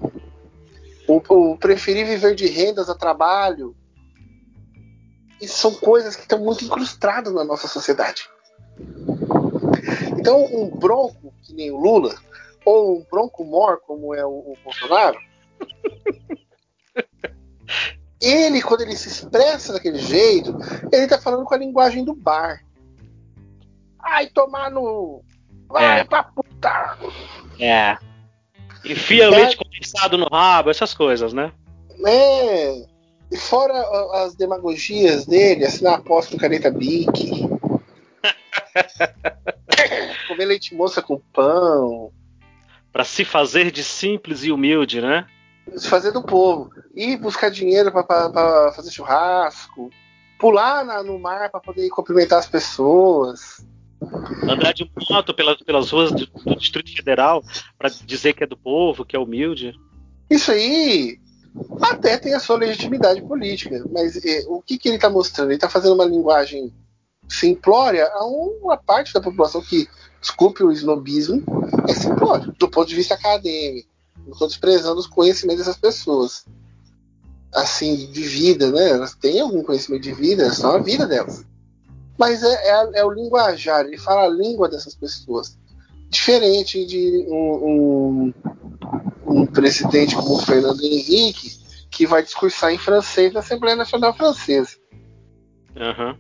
o, 1.08 1.18
o 1.18 1.58
preferir 1.58 2.06
viver 2.06 2.36
de 2.36 2.46
rendas 2.46 2.88
a 2.88 2.96
trabalho, 2.96 3.76
isso 5.42 5.58
são 5.58 5.74
coisas 5.74 6.16
que 6.16 6.22
estão 6.22 6.40
muito 6.40 6.64
incrustadas 6.64 7.34
na 7.34 7.44
nossa 7.44 7.68
sociedade. 7.68 8.30
Então, 10.18 10.46
um 10.46 10.70
bronco, 10.70 11.34
que 11.42 11.54
nem 11.54 11.72
o 11.72 11.78
Lula, 11.78 12.16
ou 12.64 13.00
um 13.00 13.06
bronco 13.10 13.44
mor, 13.44 13.82
como 13.86 14.14
é 14.14 14.24
o, 14.24 14.30
o 14.30 14.58
Bolsonaro, 14.64 15.20
ele, 18.22 18.62
quando 18.62 18.82
ele 18.82 18.96
se 18.96 19.10
expressa 19.10 19.74
daquele 19.74 19.98
jeito, 19.98 20.56
ele 20.92 21.04
está 21.04 21.20
falando 21.20 21.44
com 21.44 21.54
a 21.54 21.58
linguagem 21.58 22.06
do 22.06 22.14
bar. 22.14 22.64
Ai, 24.00 24.28
tomar 24.28 24.70
no. 24.70 25.24
Vai 25.68 26.02
é. 26.02 26.04
pra 26.04 26.24
puta! 26.24 26.98
É. 27.60 27.98
Enfia 28.86 29.26
é. 29.26 29.30
leite 29.30 29.58
condensado 29.58 30.18
no 30.18 30.28
rabo, 30.28 30.70
essas 30.70 30.94
coisas, 30.94 31.34
né? 31.34 31.52
É. 32.06 32.86
E 33.32 33.38
fora 33.38 33.74
as 34.26 34.36
demagogias 34.36 35.26
dele, 35.26 35.66
assinar 35.66 35.96
aposta 35.96 36.38
caneta 36.38 36.70
Bic. 36.70 37.50
comer 40.28 40.46
leite 40.46 40.76
moça 40.76 41.02
com 41.02 41.20
pão. 41.32 42.12
Para 42.92 43.04
se 43.04 43.26
fazer 43.26 43.72
de 43.72 43.84
simples 43.84 44.44
e 44.44 44.52
humilde, 44.52 45.02
né? 45.02 45.26
Se 45.76 45.88
fazer 45.88 46.12
do 46.12 46.22
povo. 46.22 46.70
Ir 46.94 47.18
buscar 47.18 47.50
dinheiro 47.50 47.92
para 47.92 48.72
fazer 48.76 48.92
churrasco. 48.92 49.90
Pular 50.38 50.84
na, 50.84 51.02
no 51.02 51.18
mar 51.18 51.50
para 51.50 51.60
poder 51.60 51.90
cumprimentar 51.90 52.40
as 52.40 52.48
pessoas. 52.48 53.66
Andar 54.44 54.74
de 54.74 54.90
moto 55.10 55.34
pelas, 55.34 55.58
pelas 55.62 55.90
ruas 55.90 56.12
do, 56.12 56.26
do 56.26 56.56
Distrito 56.56 56.96
Federal 56.96 57.44
para 57.78 57.90
dizer 57.90 58.34
que 58.34 58.44
é 58.44 58.48
do 58.48 58.58
povo, 58.58 59.06
que 59.06 59.16
é 59.16 59.20
humilde. 59.20 59.74
Isso 60.30 60.52
aí 60.52 61.20
até 61.82 62.18
tem 62.18 62.34
a 62.34 62.40
sua 62.40 62.58
legitimidade 62.58 63.22
política, 63.22 63.84
mas 63.92 64.24
é, 64.26 64.44
o 64.48 64.62
que, 64.62 64.78
que 64.78 64.88
ele 64.88 64.96
está 64.96 65.10
mostrando? 65.10 65.50
Ele 65.50 65.56
está 65.56 65.70
fazendo 65.70 65.94
uma 65.94 66.06
linguagem 66.06 66.74
simplória 67.30 68.08
a 68.08 68.26
uma 68.26 68.78
parte 68.78 69.14
da 69.14 69.22
população 69.22 69.62
que, 69.62 69.88
desculpe 70.20 70.64
o 70.64 70.72
snobismo, 70.72 71.44
é 71.88 71.94
simplório, 71.94 72.54
do 72.58 72.70
ponto 72.70 72.88
de 72.88 72.96
vista 72.96 73.14
acadêmico. 73.14 73.90
Não 74.26 74.34
estou 74.34 74.48
desprezando 74.48 75.00
os 75.00 75.08
conhecimentos 75.08 75.66
dessas 75.66 75.80
pessoas. 75.80 76.46
Assim, 77.54 78.12
de 78.12 78.24
vida, 78.24 78.72
né? 78.72 78.90
Elas 78.90 79.14
têm 79.14 79.40
algum 79.40 79.62
conhecimento 79.62 80.02
de 80.02 80.14
vida, 80.14 80.44
é 80.44 80.52
só 80.52 80.76
a 80.76 80.80
vida 80.80 81.06
delas. 81.06 81.46
Mas 82.18 82.44
é, 82.44 82.70
é, 82.70 82.90
é, 83.00 83.06
o 83.06 83.12
linguajar, 83.12 83.86
ele 83.86 83.98
fala 83.98 84.26
a 84.26 84.30
língua 84.30 84.70
dessas 84.70 84.96
pessoas. 84.96 85.58
Diferente 86.10 86.86
de 86.86 87.26
um, 87.28 87.34
um, 87.36 88.34
um 89.26 89.46
presidente 89.46 90.16
como 90.16 90.36
o 90.36 90.40
Fernando 90.40 90.82
Henrique, 90.84 91.58
que 91.90 92.06
vai 92.06 92.24
discursar 92.24 92.72
em 92.72 92.78
francês 92.78 93.34
na 93.34 93.40
Assembleia 93.40 93.76
Nacional 93.76 94.16
Francesa. 94.16 94.78
Uhum. 95.76 96.18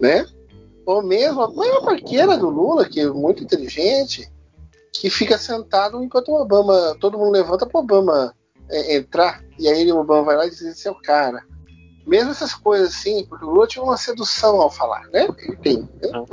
Né? 0.00 0.26
Ou 0.86 1.02
mesmo 1.02 1.42
a 1.42 1.48
mesma 1.48 1.82
parqueira 1.82 2.36
do 2.36 2.48
Lula, 2.48 2.88
que 2.88 3.00
é 3.00 3.08
muito 3.08 3.42
inteligente, 3.42 4.30
que 4.92 5.08
fica 5.08 5.38
sentado 5.38 6.02
enquanto 6.02 6.30
o 6.30 6.40
Obama. 6.40 6.96
Todo 7.00 7.18
mundo 7.18 7.32
levanta 7.32 7.66
para 7.66 7.78
o 7.78 7.82
Obama 7.82 8.34
é, 8.68 8.96
entrar, 8.96 9.42
e 9.58 9.68
aí 9.68 9.90
o 9.92 9.98
Obama 9.98 10.24
vai 10.24 10.36
lá 10.36 10.46
e 10.46 10.50
diz: 10.50 10.60
esse 10.62 10.86
é 10.86 10.90
o 10.90 11.00
cara. 11.00 11.44
Mesmo 12.06 12.30
essas 12.30 12.54
coisas 12.54 12.90
assim, 12.90 13.24
porque 13.26 13.44
o 13.44 13.50
Lula 13.50 13.66
tinha 13.66 13.82
uma 13.82 13.96
sedução 13.96 14.60
ao 14.60 14.70
falar, 14.70 15.06
né? 15.08 15.28
Ele 15.38 15.56
tem. 15.56 15.78
Né? 15.82 16.24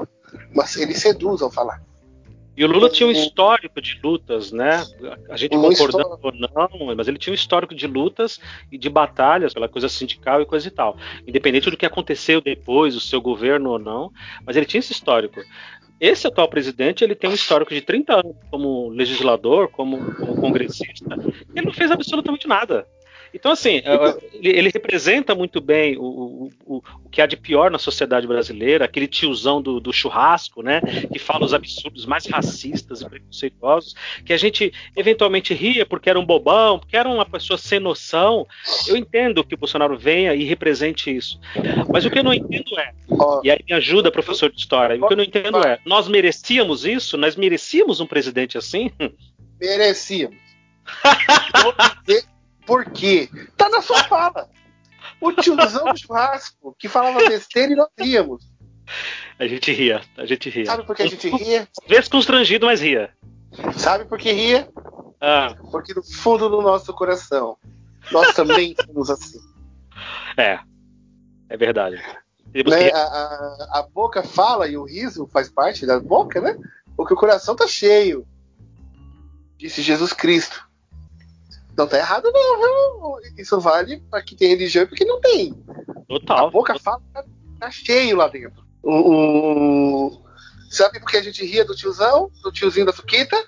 Mas 0.53 0.75
ele 0.77 0.93
seduz 0.93 1.41
ao 1.41 1.51
falar. 1.51 1.81
E 2.59 2.65
o 2.65 2.67
Lula 2.67 2.89
tinha 2.89 3.07
um 3.07 3.11
histórico 3.11 3.81
de 3.81 3.97
lutas, 4.03 4.51
né? 4.51 4.85
A 5.29 5.37
gente 5.37 5.55
um 5.55 5.61
concordando 5.61 6.19
ou 6.21 6.33
não, 6.33 6.93
mas 6.93 7.07
ele 7.07 7.17
tinha 7.17 7.31
um 7.31 7.35
histórico 7.35 7.73
de 7.73 7.87
lutas 7.87 8.37
e 8.69 8.77
de 8.77 8.89
batalhas 8.89 9.53
pela 9.53 9.69
coisa 9.69 9.87
sindical 9.87 10.41
e 10.41 10.45
coisa 10.45 10.67
e 10.67 10.71
tal. 10.71 10.97
Independente 11.25 11.71
do 11.71 11.77
que 11.77 11.85
aconteceu 11.85 12.41
depois, 12.41 12.97
o 12.97 12.99
seu 12.99 13.21
governo 13.21 13.69
ou 13.69 13.79
não, 13.79 14.11
mas 14.45 14.57
ele 14.57 14.65
tinha 14.65 14.79
esse 14.79 14.91
histórico. 14.91 15.39
Esse 16.01 16.27
atual 16.27 16.49
presidente 16.49 17.01
ele 17.01 17.15
tem 17.15 17.29
um 17.29 17.33
histórico 17.33 17.73
de 17.73 17.79
30 17.79 18.13
anos 18.13 18.35
como 18.51 18.89
legislador, 18.89 19.69
como, 19.69 20.13
como 20.15 20.35
congressista. 20.35 21.15
Ele 21.55 21.65
não 21.65 21.73
fez 21.73 21.91
absolutamente 21.91 22.45
nada. 22.45 22.85
Então, 23.33 23.51
assim, 23.51 23.81
é, 23.83 24.17
ele, 24.33 24.49
ele 24.49 24.69
representa 24.69 25.35
muito 25.35 25.61
bem 25.61 25.97
o, 25.97 26.49
o, 26.65 26.77
o, 26.77 27.09
que 27.09 27.21
há 27.21 27.25
de 27.25 27.37
pior 27.37 27.71
na 27.71 27.77
sociedade 27.77 28.27
brasileira, 28.27 28.85
aquele 28.85 29.07
tiozão 29.07 29.61
do, 29.61 29.79
do, 29.79 29.91
churrasco, 29.93 30.61
né? 30.61 30.81
Que 31.11 31.19
fala 31.19 31.45
os 31.45 31.53
absurdos 31.53 32.05
mais 32.05 32.25
racistas 32.25 33.01
e 33.01 33.09
preconceituosos, 33.09 33.95
que 34.25 34.33
a 34.33 34.37
gente 34.37 34.73
eventualmente 34.95 35.53
ria 35.53 35.85
porque 35.85 36.09
era 36.09 36.19
um 36.19 36.25
bobão, 36.25 36.79
porque 36.79 36.97
era 36.97 37.09
uma 37.09 37.25
pessoa 37.25 37.57
sem 37.57 37.79
noção. 37.79 38.47
Eu 38.87 38.95
entendo 38.95 39.43
que 39.43 39.55
o 39.55 39.57
Bolsonaro 39.57 39.97
venha 39.97 40.33
e 40.33 40.43
represente 40.43 41.15
isso. 41.15 41.39
Mas 41.91 42.05
o 42.05 42.09
que 42.09 42.19
eu 42.19 42.23
não 42.23 42.33
entendo 42.33 42.77
é, 42.79 42.93
e 43.43 43.51
aí 43.51 43.59
me 43.67 43.73
ajuda, 43.73 44.11
professor 44.11 44.51
de 44.51 44.59
história, 44.59 44.95
o 44.95 45.07
que 45.07 45.13
eu 45.13 45.17
não 45.17 45.23
entendo 45.23 45.57
é, 45.65 45.79
nós 45.85 46.07
merecíamos 46.07 46.85
isso? 46.85 47.17
Nós 47.17 47.35
merecíamos 47.35 47.99
um 47.99 48.05
presidente 48.05 48.57
assim? 48.57 48.91
Merecíamos. 49.59 50.37
Por 52.69 52.85
quê? 52.85 53.27
Tá 53.57 53.67
na 53.67 53.81
sua 53.81 54.03
fala. 54.03 54.47
O 55.19 55.33
tiozão 55.33 55.91
do 55.91 55.97
churrasco 55.97 56.75
que 56.77 56.87
falava 56.87 57.27
besteira 57.27 57.73
e 57.73 57.75
nós 57.75 57.89
ríamos. 57.99 58.45
A 59.39 59.47
gente 59.47 59.73
ria, 59.73 60.03
a 60.15 60.23
gente 60.23 60.51
ria. 60.51 60.67
Sabe 60.67 60.85
por 60.85 60.95
que 60.95 61.01
a 61.01 61.07
gente 61.07 61.29
ria? 61.29 61.67
Às 61.81 61.87
vezes 61.89 62.07
constrangido, 62.07 62.67
mas 62.67 62.79
ria. 62.79 63.11
Sabe 63.75 64.05
por 64.05 64.19
que 64.19 64.31
ria? 64.31 64.69
Ah. 65.19 65.55
Porque 65.71 65.95
no 65.95 66.03
fundo 66.03 66.47
do 66.47 66.61
nosso 66.61 66.93
coração, 66.93 67.57
nós 68.11 68.35
também 68.35 68.75
somos 68.85 69.09
assim. 69.09 69.39
É, 70.37 70.59
é 71.49 71.57
verdade. 71.57 71.95
Né? 71.95 72.91
A, 72.93 72.99
a, 72.99 73.79
a, 73.79 73.81
boca 73.91 74.21
fala 74.21 74.67
e 74.67 74.77
o 74.77 74.83
riso 74.83 75.27
faz 75.33 75.49
parte 75.49 75.87
da 75.87 75.99
boca, 75.99 76.39
né? 76.39 76.55
Porque 76.95 77.15
o 77.15 77.17
coração 77.17 77.55
tá 77.55 77.65
cheio. 77.65 78.27
Disse 79.57 79.81
Jesus 79.81 80.13
Cristo. 80.13 80.68
Não 81.79 81.87
tá 81.87 81.97
errado, 81.97 82.29
não, 82.33 82.57
viu? 82.57 83.31
Isso 83.37 83.57
vale 83.57 84.03
pra 84.11 84.21
quem 84.21 84.37
tem 84.37 84.49
religião 84.49 84.83
e 84.83 84.87
pra 84.87 84.97
quem 84.97 85.07
não 85.07 85.21
tem. 85.21 85.53
Total. 86.09 86.47
A 86.47 86.51
boca 86.51 86.77
fala 86.77 87.01
tá, 87.13 87.23
tá 87.57 87.71
cheio 87.71 88.17
lá 88.17 88.27
dentro. 88.27 88.61
O, 88.83 90.07
o, 90.07 90.21
Sabe 90.69 90.99
por 90.99 91.09
que 91.09 91.15
a 91.15 91.23
gente 91.23 91.45
ria 91.45 91.63
do 91.63 91.73
tiozão? 91.73 92.29
Do 92.43 92.51
tiozinho 92.51 92.85
da 92.85 92.91
Suquita? 92.91 93.41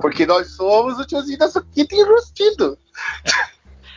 Porque 0.00 0.24
nós 0.24 0.52
somos 0.52 0.98
o 0.98 1.04
tiozinho 1.04 1.36
da 1.36 1.50
Suquita 1.50 1.94
enrustido. 1.94 2.78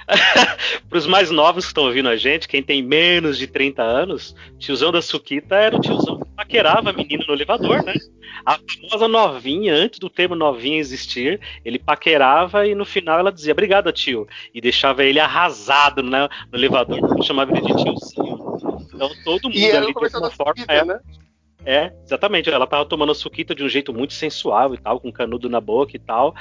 Para 0.89 0.97
os 0.97 1.05
mais 1.05 1.29
novos 1.29 1.65
que 1.65 1.71
estão 1.71 1.85
ouvindo 1.85 2.07
a 2.07 2.15
gente, 2.15 2.47
quem 2.47 2.63
tem 2.63 2.81
menos 2.81 3.37
de 3.37 3.45
30 3.45 3.83
anos, 3.83 4.35
tiozão 4.57 4.91
da 4.91 5.01
Suquita 5.01 5.55
era 5.55 5.75
o 5.75 5.81
tiozão 5.81 6.19
que 6.19 6.25
paquerava 6.35 6.89
a 6.91 6.93
menina 6.93 7.25
no 7.27 7.33
elevador, 7.33 7.83
né? 7.83 7.93
A 8.45 8.57
famosa 8.57 9.07
novinha, 9.07 9.73
antes 9.73 9.99
do 9.99 10.09
termo 10.09 10.35
novinha 10.35 10.79
existir, 10.79 11.41
ele 11.65 11.77
paquerava 11.77 12.65
e 12.65 12.73
no 12.73 12.85
final 12.85 13.19
ela 13.19 13.31
dizia 13.31 13.51
obrigada, 13.51 13.91
tio. 13.91 14.27
E 14.53 14.61
deixava 14.61 15.03
ele 15.03 15.19
arrasado 15.19 16.01
né, 16.01 16.29
no 16.51 16.57
elevador, 16.57 16.99
porque 17.01 17.23
chamava 17.23 17.51
ele 17.51 17.61
de 17.61 17.75
tiozinho. 17.75 18.37
Então 18.93 19.09
todo 19.25 19.49
mundo 19.49 19.57
e 19.57 19.71
ali 19.71 19.93
de 19.93 20.05
alguma 20.05 20.31
forma. 20.31 20.53
Suquita, 20.55 20.73
é, 20.73 20.85
né? 20.85 20.99
É, 21.65 21.91
exatamente. 22.03 22.49
Ela 22.49 22.67
tava 22.67 22.85
tomando 22.85 23.11
a 23.11 23.15
suquita 23.15 23.53
de 23.53 23.63
um 23.63 23.69
jeito 23.69 23.93
muito 23.93 24.13
sensual 24.13 24.73
e 24.73 24.77
tal, 24.77 24.99
com 24.99 25.11
canudo 25.11 25.49
na 25.49 25.59
boca 25.59 25.95
e 25.95 25.99
tal. 25.99 26.35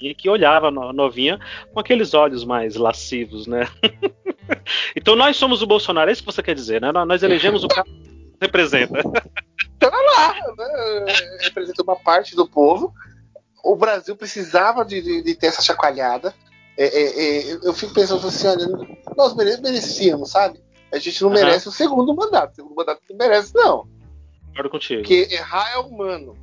E 0.00 0.14
que 0.14 0.28
olhava 0.28 0.68
a 0.68 0.92
novinha 0.92 1.40
com 1.72 1.80
aqueles 1.80 2.14
olhos 2.14 2.44
mais 2.44 2.76
lascivos, 2.76 3.46
né? 3.46 3.66
então 4.94 5.16
nós 5.16 5.36
somos 5.36 5.60
o 5.60 5.66
Bolsonaro, 5.66 6.08
é 6.08 6.12
isso 6.12 6.22
que 6.22 6.32
você 6.32 6.42
quer 6.42 6.54
dizer, 6.54 6.80
né? 6.80 6.92
Nós 6.92 7.22
elegemos 7.22 7.64
o 7.64 7.68
cara 7.68 7.84
que 7.84 8.38
representa. 8.40 9.02
Tá 9.80 9.90
lá, 9.90 10.34
né? 10.56 11.04
Representa 11.40 11.84
uma 11.84 11.94
parte 11.94 12.34
do 12.34 12.48
povo. 12.48 12.92
O 13.62 13.76
Brasil 13.76 14.16
precisava 14.16 14.84
de, 14.84 15.00
de, 15.00 15.22
de 15.22 15.34
ter 15.36 15.46
essa 15.46 15.62
chacoalhada. 15.62 16.34
É, 16.76 16.84
é, 16.84 17.52
é, 17.52 17.58
eu 17.62 17.72
fico 17.72 17.94
pensando 17.94 18.26
assim, 18.26 18.48
olha, 18.48 18.66
nós 19.16 19.36
merecíamos, 19.36 20.32
sabe? 20.32 20.60
A 20.92 20.98
gente 20.98 21.22
não 21.22 21.28
uhum. 21.28 21.34
merece 21.34 21.68
o 21.68 21.72
segundo 21.72 22.14
mandato. 22.14 22.52
O 22.52 22.54
segundo 22.56 22.74
mandato 22.74 23.02
não 23.08 23.16
merece, 23.16 23.54
não. 23.54 23.88
Concordo 24.48 24.70
contigo. 24.70 25.02
Porque 25.02 25.28
errar 25.30 25.72
é 25.72 25.78
humano. 25.78 26.36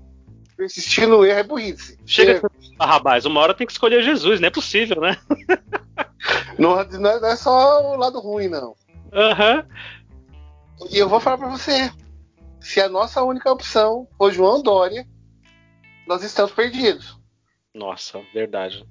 Persistir 0.56 1.08
no 1.08 1.26
erro 1.26 1.40
é 1.40 1.44
burrice. 1.44 2.00
Chega, 2.06 2.42
ah, 2.80 2.86
rapaz, 2.86 3.26
uma 3.26 3.42
hora 3.42 3.54
tem 3.54 3.68
que 3.68 3.74
escolher 3.74 4.02
Jesus, 4.02 4.40
não 4.40 4.48
é 4.48 4.52
possível, 4.52 5.02
né? 5.02 5.18
não, 6.58 6.82
não 6.86 7.28
é 7.28 7.36
só 7.36 7.94
o 7.94 7.98
lado 7.98 8.20
ruim, 8.20 8.48
não. 8.48 8.76
Aham. 9.12 9.66
Uhum. 10.80 10.88
E 10.92 10.98
eu 10.98 11.08
vou 11.08 11.20
falar 11.20 11.38
pra 11.38 11.50
você: 11.50 11.92
se 12.60 12.82
a 12.82 12.90
nossa 12.90 13.24
única 13.24 13.52
opção 13.52 14.08
for 14.18 14.32
João 14.32 14.62
Dória, 14.62 15.08
nós 16.08 16.24
estamos 16.24 16.52
perdidos. 16.52 17.18
Nossa, 17.74 18.22
verdade. 18.34 18.86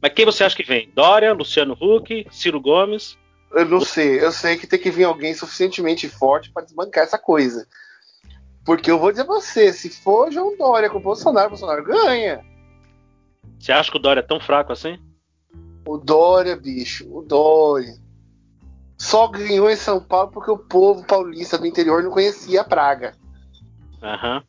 Mas 0.00 0.12
quem 0.12 0.24
você 0.24 0.42
acha 0.42 0.56
que 0.56 0.64
vem? 0.64 0.90
Dória, 0.94 1.32
Luciano 1.32 1.76
Huck, 1.80 2.26
Ciro 2.30 2.60
Gomes? 2.60 3.16
Eu 3.52 3.66
não 3.66 3.80
sei. 3.80 4.24
Eu 4.24 4.32
sei 4.32 4.56
que 4.56 4.66
tem 4.66 4.78
que 4.78 4.90
vir 4.90 5.04
alguém 5.04 5.34
suficientemente 5.34 6.08
forte 6.08 6.50
para 6.50 6.64
desbancar 6.64 7.04
essa 7.04 7.18
coisa. 7.18 7.66
Porque 8.64 8.90
eu 8.90 8.98
vou 8.98 9.10
dizer 9.10 9.24
você, 9.24 9.72
se 9.72 9.90
for 9.90 10.30
João 10.30 10.56
Dória 10.56 10.88
com 10.88 10.98
o 10.98 11.02
Bolsonaro, 11.02 11.48
o 11.48 11.50
Bolsonaro 11.50 11.84
ganha. 11.84 12.44
Você 13.58 13.72
acha 13.72 13.90
que 13.90 13.96
o 13.96 14.00
Dória 14.00 14.20
é 14.20 14.24
tão 14.24 14.40
fraco 14.40 14.72
assim? 14.72 14.98
O 15.86 15.98
Dória, 15.98 16.56
bicho, 16.56 17.08
o 17.12 17.22
Dória. 17.22 17.94
Só 18.96 19.26
ganhou 19.26 19.68
em 19.68 19.76
São 19.76 20.00
Paulo 20.00 20.30
porque 20.30 20.50
o 20.50 20.58
povo 20.58 21.04
paulista 21.04 21.58
do 21.58 21.66
interior 21.66 22.02
não 22.02 22.10
conhecia 22.10 22.60
a 22.60 22.64
praga. 22.64 23.16
Aham. 24.00 24.36
Uhum. 24.36 24.42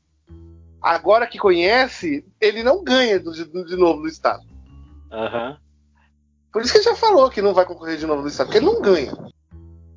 Agora 0.80 1.26
que 1.26 1.40
conhece, 1.40 2.26
ele 2.42 2.62
não 2.62 2.84
ganha 2.84 3.18
de, 3.18 3.76
novo 3.78 4.02
no 4.02 4.08
Estado. 4.08 4.44
Aham. 5.12 5.52
Uhum. 5.52 5.58
Por 6.52 6.62
isso 6.62 6.72
que 6.72 6.78
ele 6.78 6.86
já 6.86 6.96
falou 6.96 7.32
que 7.32 7.42
não 7.42 7.54
vai 7.54 7.66
concorrer 7.66 7.98
de 7.98 8.06
novo 8.06 8.22
no 8.22 8.28
Estado, 8.28 8.48
porque 8.48 8.60
ele 8.60 8.66
não 8.68 8.80
ganha. 8.80 9.12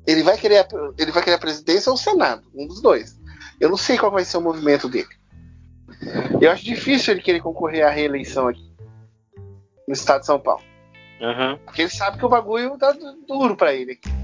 Ele 0.07 0.23
vai 0.23 0.37
querer 0.37 0.59
a, 0.59 0.67
ele 0.97 1.11
vai 1.11 1.21
querer 1.21 1.35
a 1.35 1.39
presidência 1.39 1.91
ou 1.91 1.95
o 1.95 1.99
Senado, 1.99 2.47
um 2.55 2.65
dos 2.65 2.81
dois. 2.81 3.16
Eu 3.59 3.69
não 3.69 3.77
sei 3.77 3.97
qual 3.97 4.11
vai 4.11 4.23
ser 4.23 4.37
o 4.37 4.41
movimento 4.41 4.87
dele. 4.87 5.09
Eu 6.39 6.51
acho 6.51 6.63
difícil 6.63 7.13
ele 7.13 7.23
querer 7.23 7.41
concorrer 7.41 7.85
à 7.85 7.89
reeleição 7.89 8.47
aqui 8.47 8.71
no 9.87 9.93
estado 9.93 10.21
de 10.21 10.27
São 10.27 10.39
Paulo. 10.39 10.63
Uhum. 11.19 11.57
Porque 11.65 11.81
ele 11.83 11.89
sabe 11.89 12.17
que 12.17 12.25
o 12.25 12.29
bagulho 12.29 12.77
tá 12.77 12.93
duro 13.27 13.55
para 13.55 13.73
ele 13.73 13.93
aqui. 13.93 14.16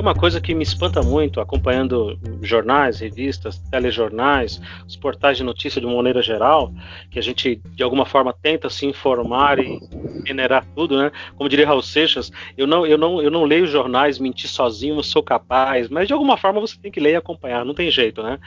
Uma 0.00 0.14
coisa 0.14 0.40
que 0.40 0.54
me 0.54 0.62
espanta 0.62 1.02
muito, 1.02 1.42
acompanhando 1.42 2.18
jornais, 2.40 3.00
revistas, 3.00 3.58
telejornais, 3.70 4.58
os 4.88 4.96
portais 4.96 5.36
de 5.36 5.44
notícia 5.44 5.78
de 5.78 5.86
uma 5.86 5.94
maneira 5.94 6.22
geral, 6.22 6.72
que 7.10 7.18
a 7.18 7.22
gente 7.22 7.60
de 7.74 7.82
alguma 7.82 8.06
forma 8.06 8.32
tenta 8.32 8.70
se 8.70 8.86
informar 8.86 9.58
e 9.58 9.78
generar 10.26 10.64
tudo, 10.74 10.96
né? 10.96 11.12
Como 11.36 11.50
diria 11.50 11.66
Raul 11.66 11.82
Seixas, 11.82 12.32
eu 12.56 12.66
não, 12.66 12.86
eu 12.86 12.96
não, 12.96 13.20
eu 13.20 13.30
não 13.30 13.44
leio 13.44 13.66
jornais, 13.66 14.18
mentir 14.18 14.48
sozinho, 14.48 14.94
não 14.94 15.02
sou 15.02 15.22
capaz, 15.22 15.90
mas 15.90 16.08
de 16.08 16.14
alguma 16.14 16.38
forma 16.38 16.62
você 16.62 16.78
tem 16.80 16.90
que 16.90 16.98
ler 16.98 17.12
e 17.12 17.16
acompanhar, 17.16 17.62
não 17.62 17.74
tem 17.74 17.90
jeito, 17.90 18.22
né? 18.22 18.38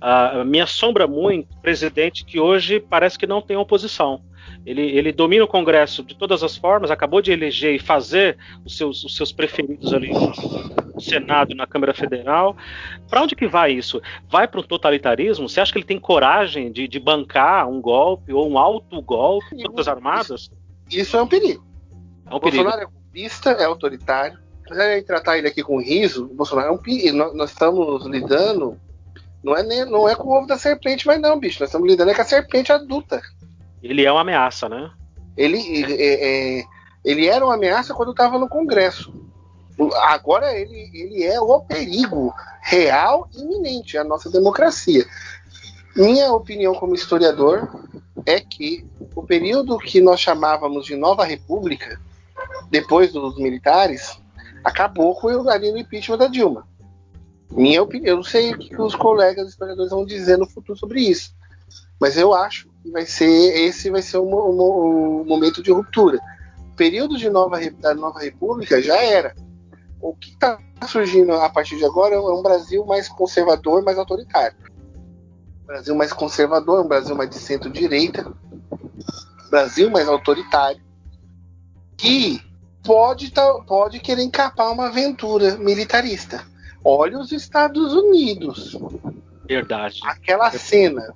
Uh, 0.00 0.46
me 0.46 0.62
assombra 0.62 1.06
muito 1.06 1.54
presidente 1.58 2.24
que 2.24 2.40
hoje 2.40 2.80
parece 2.80 3.18
que 3.18 3.26
não 3.26 3.42
tem 3.42 3.54
oposição. 3.58 4.22
Ele, 4.64 4.82
ele, 4.82 5.12
domina 5.12 5.44
o 5.44 5.48
Congresso 5.48 6.02
de 6.02 6.16
todas 6.16 6.42
as 6.42 6.56
formas, 6.56 6.90
acabou 6.90 7.20
de 7.20 7.32
eleger 7.32 7.74
e 7.74 7.78
fazer 7.78 8.38
os 8.64 8.78
seus, 8.78 9.04
os 9.04 9.14
seus 9.14 9.30
preferidos 9.30 9.92
ali 9.92 10.10
Senado 11.02 11.52
e 11.52 11.54
na 11.54 11.66
Câmara 11.66 11.92
Federal. 11.92 12.56
Para 13.08 13.22
onde 13.22 13.36
que 13.36 13.46
vai 13.46 13.72
isso? 13.72 14.00
Vai 14.28 14.48
para 14.48 14.60
o 14.60 14.62
totalitarismo? 14.62 15.48
Você 15.48 15.60
acha 15.60 15.72
que 15.72 15.78
ele 15.78 15.86
tem 15.86 15.98
coragem 15.98 16.70
de, 16.70 16.88
de 16.88 17.00
bancar 17.00 17.68
um 17.68 17.80
golpe 17.80 18.32
ou 18.32 18.50
um 18.50 18.58
alto 18.58 19.00
golpe, 19.02 19.62
todas 19.62 19.88
armadas? 19.88 20.50
Isso, 20.88 21.00
isso 21.00 21.16
é 21.16 21.22
um 21.22 21.28
perigo. 21.28 21.64
É 22.30 22.34
um 22.34 22.40
perigo. 22.40 22.62
Bolsonaro 22.64 22.82
é 22.82 22.84
golpista, 22.84 23.50
é 23.50 23.64
autoritário. 23.64 24.38
Apesar 24.64 24.96
de 24.96 25.02
tratar 25.02 25.38
ele 25.38 25.48
aqui 25.48 25.62
com 25.62 25.80
riso, 25.80 26.24
o 26.24 26.34
Bolsonaro 26.34 26.68
é 26.68 26.72
um 26.72 26.78
perigo. 26.78 27.16
Nós, 27.16 27.34
nós 27.34 27.50
estamos 27.50 28.06
lidando 28.06 28.78
não 29.42 29.56
é, 29.56 29.62
nem, 29.62 29.84
não 29.84 30.08
é 30.08 30.14
com 30.14 30.28
o 30.28 30.38
ovo 30.38 30.46
da 30.46 30.56
serpente, 30.56 31.06
mas 31.06 31.20
não, 31.20 31.38
bicho. 31.38 31.60
Nós 31.60 31.68
estamos 31.68 31.88
lidando 31.88 32.10
é 32.10 32.14
com 32.14 32.22
a 32.22 32.24
serpente 32.24 32.72
adulta. 32.72 33.20
Ele 33.82 34.04
é 34.04 34.12
uma 34.12 34.20
ameaça, 34.20 34.68
né? 34.68 34.90
Ele, 35.36 35.58
é, 35.94 36.60
é, 36.60 36.64
ele 37.04 37.26
era 37.26 37.44
uma 37.44 37.54
ameaça 37.54 37.92
quando 37.92 38.12
estava 38.12 38.38
no 38.38 38.48
Congresso. 38.48 39.12
Agora 40.02 40.56
ele, 40.56 40.90
ele 40.92 41.24
é 41.24 41.40
o 41.40 41.60
perigo 41.60 42.34
real 42.60 43.28
e 43.34 43.42
iminente 43.42 43.96
à 43.96 44.04
nossa 44.04 44.30
democracia. 44.30 45.06
Minha 45.96 46.32
opinião 46.32 46.74
como 46.74 46.94
historiador 46.94 47.68
é 48.24 48.40
que 48.40 48.86
o 49.14 49.22
período 49.22 49.78
que 49.78 50.00
nós 50.00 50.20
chamávamos 50.20 50.86
de 50.86 50.96
Nova 50.96 51.24
República, 51.24 52.00
depois 52.70 53.12
dos 53.12 53.36
militares, 53.36 54.18
acabou 54.64 55.14
com 55.14 55.28
o 55.28 55.50
ali 55.50 55.70
no 55.70 55.78
impeachment 55.78 56.18
da 56.18 56.26
Dilma. 56.28 56.66
Minha 57.50 57.82
opinião, 57.82 58.12
eu 58.12 58.16
não 58.16 58.24
sei 58.24 58.52
o 58.52 58.58
que 58.58 58.80
os 58.80 58.94
colegas 58.94 59.48
historiadores 59.48 59.90
vão 59.90 60.06
dizer 60.06 60.38
no 60.38 60.48
futuro 60.48 60.78
sobre 60.78 61.00
isso, 61.00 61.34
mas 62.00 62.16
eu 62.16 62.32
acho 62.32 62.72
vai 62.90 63.06
ser 63.06 63.28
esse 63.28 63.90
vai 63.90 64.02
ser 64.02 64.16
o, 64.16 64.24
o, 64.24 65.22
o 65.22 65.24
momento 65.24 65.62
de 65.62 65.70
ruptura. 65.70 66.18
O 66.72 66.76
período 66.76 67.18
de 67.18 67.28
nova 67.28 67.60
da 67.78 67.94
nova 67.94 68.20
república 68.20 68.80
já 68.80 68.96
era. 68.96 69.34
O 70.02 70.14
que 70.14 70.30
está 70.30 70.58
surgindo 70.88 71.32
a 71.32 71.48
partir 71.48 71.76
de 71.76 71.84
agora 71.84 72.16
é 72.16 72.18
um 72.18 72.42
Brasil 72.42 72.84
mais 72.84 73.08
conservador, 73.08 73.84
mais 73.84 73.96
autoritário. 73.96 74.56
Um 75.62 75.66
Brasil 75.66 75.94
mais 75.94 76.12
conservador, 76.12 76.84
um 76.84 76.88
Brasil 76.88 77.14
mais 77.14 77.30
de 77.30 77.36
centro-direita, 77.36 78.30
Brasil 79.48 79.88
mais 79.90 80.08
autoritário, 80.08 80.82
que 81.96 82.42
pode, 82.84 83.30
tá, 83.30 83.54
pode 83.64 84.00
querer 84.00 84.24
encapar 84.24 84.72
uma 84.72 84.88
aventura 84.88 85.56
militarista. 85.56 86.44
Olha 86.84 87.20
os 87.20 87.30
Estados 87.30 87.94
Unidos. 87.94 88.76
Verdade. 89.46 90.00
Aquela 90.04 90.50
cena 90.50 91.14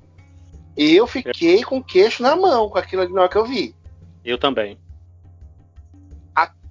e 0.77 0.95
eu 0.95 1.07
fiquei 1.07 1.65
com 1.65 1.79
o 1.79 1.85
queixo 1.85 2.23
na 2.23 2.37
mão 2.37 2.69
com 2.69 2.79
aquilo 2.79 3.09
na 3.09 3.23
hora 3.23 3.31
que 3.31 3.37
eu 3.37 3.47
vi. 3.47 3.75
Eu 4.25 4.39
também. 4.39 4.79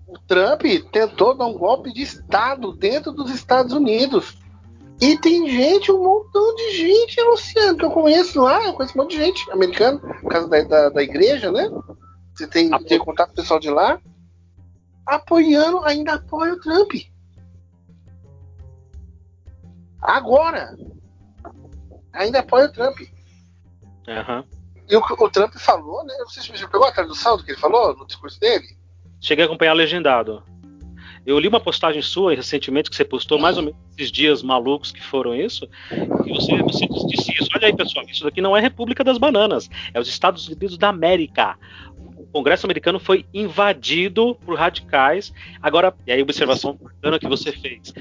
O 0.08 0.20
Trump 0.20 0.62
tentou 0.92 1.36
dar 1.36 1.46
um 1.46 1.58
golpe 1.58 1.92
de 1.92 2.02
Estado 2.02 2.74
dentro 2.74 3.12
dos 3.12 3.32
Estados 3.32 3.74
Unidos. 3.74 4.38
E 5.02 5.18
tem 5.18 5.50
gente, 5.50 5.92
um 5.92 6.02
montão 6.02 6.56
de 6.56 6.72
gente, 6.72 7.20
Luciano, 7.22 7.78
que 7.78 7.86
eu 7.86 7.92
conheço 7.92 8.42
lá, 8.42 8.64
eu 8.64 8.74
conheço 8.74 8.98
um 8.98 9.02
monte 9.02 9.12
de 9.12 9.24
gente 9.24 9.52
americano, 9.52 10.00
por 10.00 10.30
causa 10.30 10.48
da, 10.48 10.62
da, 10.62 10.90
da 10.90 11.04
igreja, 11.04 11.52
né? 11.52 11.70
Você 12.34 12.48
tem, 12.48 12.74
Apo... 12.74 12.86
tem 12.86 13.00
contato 13.00 13.28
com 13.28 13.34
o 13.34 13.36
pessoal 13.36 13.60
de 13.60 13.70
lá, 13.70 14.00
apoiando, 15.06 15.84
ainda 15.84 16.14
apoia 16.14 16.54
o 16.54 16.60
Trump. 16.60 16.94
Agora, 20.02 20.78
ainda 22.14 22.40
apoia 22.40 22.68
o 22.68 22.72
Trump. 22.72 23.00
Uhum. 24.08 24.44
E 24.88 24.96
o, 24.96 25.00
o 25.02 25.30
Trump 25.30 25.54
falou, 25.56 26.06
né? 26.06 26.14
Não 26.20 26.30
sei 26.30 26.44
se 26.44 26.52
você 26.52 26.68
pegou 26.68 26.88
a 26.88 26.92
tradução 26.92 27.38
do 27.38 27.44
que 27.44 27.52
ele 27.52 27.60
falou 27.60 27.96
no 27.98 28.06
discurso 28.06 28.40
dele. 28.40 28.78
Cheguei 29.26 29.44
a 29.44 29.48
acompanhar 29.48 29.74
legendado. 29.74 30.44
Eu 31.26 31.40
li 31.40 31.48
uma 31.48 31.60
postagem 31.60 32.00
sua 32.00 32.36
recentemente 32.36 32.92
que 32.92 32.96
você 32.96 33.04
postou, 33.04 33.40
mais 33.40 33.58
ou 33.58 33.64
menos 33.64 33.80
esses 33.98 34.12
dias 34.12 34.44
malucos 34.44 34.92
que 34.92 35.02
foram 35.02 35.34
isso, 35.34 35.68
e 35.92 36.30
você, 36.30 36.56
você 36.62 36.86
disse 37.08 37.34
isso. 37.34 37.50
Olha 37.56 37.66
aí, 37.66 37.76
pessoal, 37.76 38.06
isso 38.08 38.24
daqui 38.24 38.40
não 38.40 38.56
é 38.56 38.62
República 38.62 39.04
das 39.04 39.18
Bananas, 39.18 39.68
é 39.96 40.00
os 40.00 40.08
Estados 40.08 40.48
Unidos 40.48 40.78
da 40.78 40.90
América. 40.90 41.58
O 42.16 42.28
Congresso 42.28 42.68
americano 42.68 43.00
foi 43.00 43.26
invadido 43.34 44.36
por 44.46 44.60
radicais. 44.60 45.34
Agora, 45.60 45.92
e 46.06 46.12
aí, 46.12 46.22
observação 46.22 46.78
bacana 46.80 47.18
que 47.18 47.28
você 47.28 47.52
fez 47.52 47.96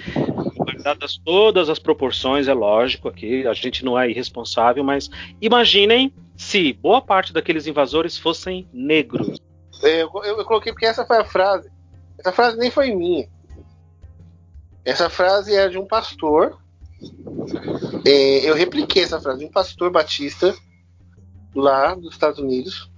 guardadas 0.58 1.16
todas 1.24 1.70
as 1.70 1.78
proporções, 1.78 2.48
é 2.48 2.52
lógico 2.52 3.08
aqui, 3.08 3.46
a 3.46 3.54
gente 3.54 3.82
não 3.82 3.98
é 3.98 4.10
irresponsável, 4.10 4.84
mas 4.84 5.08
imaginem 5.40 6.12
se 6.37 6.74
boa 6.74 7.00
parte 7.00 7.32
daqueles 7.32 7.66
invasores 7.66 8.18
fossem 8.18 8.68
negros. 8.74 9.40
Eu, 9.82 10.10
eu, 10.22 10.38
eu, 10.38 10.44
coloquei 10.44 10.72
porque 10.72 10.87
essa 10.87 11.04
foi 11.04 11.18
a 11.18 11.24
frase. 11.24 11.70
Essa 12.18 12.32
frase 12.32 12.56
nem 12.56 12.70
foi 12.70 12.94
minha. 12.94 13.28
Essa 14.84 15.08
frase 15.10 15.54
é 15.54 15.68
de 15.68 15.78
um 15.78 15.87
pastor. 15.87 16.58
É, 18.06 18.48
eu 18.48 18.54
repliquei 18.54 19.02
essa 19.02 19.20
frase 19.20 19.40
de 19.40 19.46
um 19.46 19.50
pastor 19.50 19.90
batista 19.90 20.54
lá 21.54 21.94
dos 21.94 22.12
Estados 22.12 22.38
Unidos. 22.38 22.90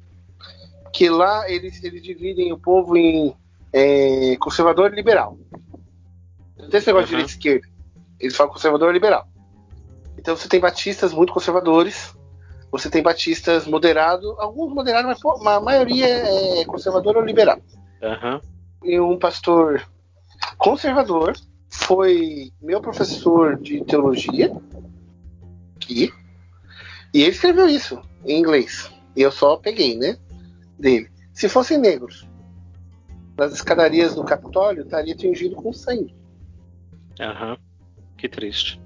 Que 0.93 1.09
lá 1.09 1.49
eles, 1.51 1.83
eles 1.85 2.03
dividem 2.03 2.53
o 2.53 2.59
povo 2.59 2.97
em 2.97 3.37
é, 3.73 4.37
conservador 4.37 4.93
e 4.93 4.97
liberal. 4.97 5.39
Não 6.57 6.69
tem 6.69 6.79
esse 6.79 6.87
negócio 6.87 7.05
uhum. 7.05 7.05
de 7.05 7.09
direita 7.09 7.31
e 7.31 7.35
esquerda. 7.35 7.69
Eles 8.19 8.37
falam 8.37 8.53
conservador 8.53 8.93
liberal. 8.93 9.29
Então 10.19 10.37
você 10.37 10.49
tem 10.49 10.59
batistas 10.59 11.13
muito 11.13 11.33
conservadores, 11.33 12.16
você 12.77 12.91
tem 12.91 13.03
batistas 13.03 13.67
moderados, 13.67 14.35
alguns 14.39 14.73
moderados, 14.73 15.09
mas 15.09 15.21
pô, 15.21 15.33
a 15.47 15.61
maioria 15.61 16.07
é 16.07 16.65
conservador 16.65 17.17
ou 17.17 17.25
liberal. 17.25 17.59
Uhum. 18.03 18.41
E 18.85 19.01
um 19.01 19.19
pastor 19.19 19.87
conservador 20.59 21.35
foi 21.69 22.53
meu 22.61 22.81
professor 22.81 23.57
de 23.57 23.85
teologia 23.85 24.53
aqui, 25.77 26.13
e 27.13 27.23
ele 27.23 27.31
escreveu 27.31 27.69
isso 27.69 28.01
em 28.25 28.39
inglês. 28.39 28.91
E 29.15 29.23
eu 29.23 29.31
só 29.31 29.57
peguei, 29.57 29.97
né? 29.97 30.19
Dele. 30.79 31.11
Se 31.33 31.49
fossem 31.49 31.79
negros, 31.79 32.29
nas 33.37 33.53
escadarias 33.53 34.15
do 34.15 34.25
Capitólio 34.25 34.85
estaria 34.85 35.15
tingido 35.15 35.57
com 35.57 35.73
sangue. 35.73 36.15
Aham. 37.21 37.53
Uhum. 37.53 37.57
Que 38.17 38.29
triste. 38.29 38.81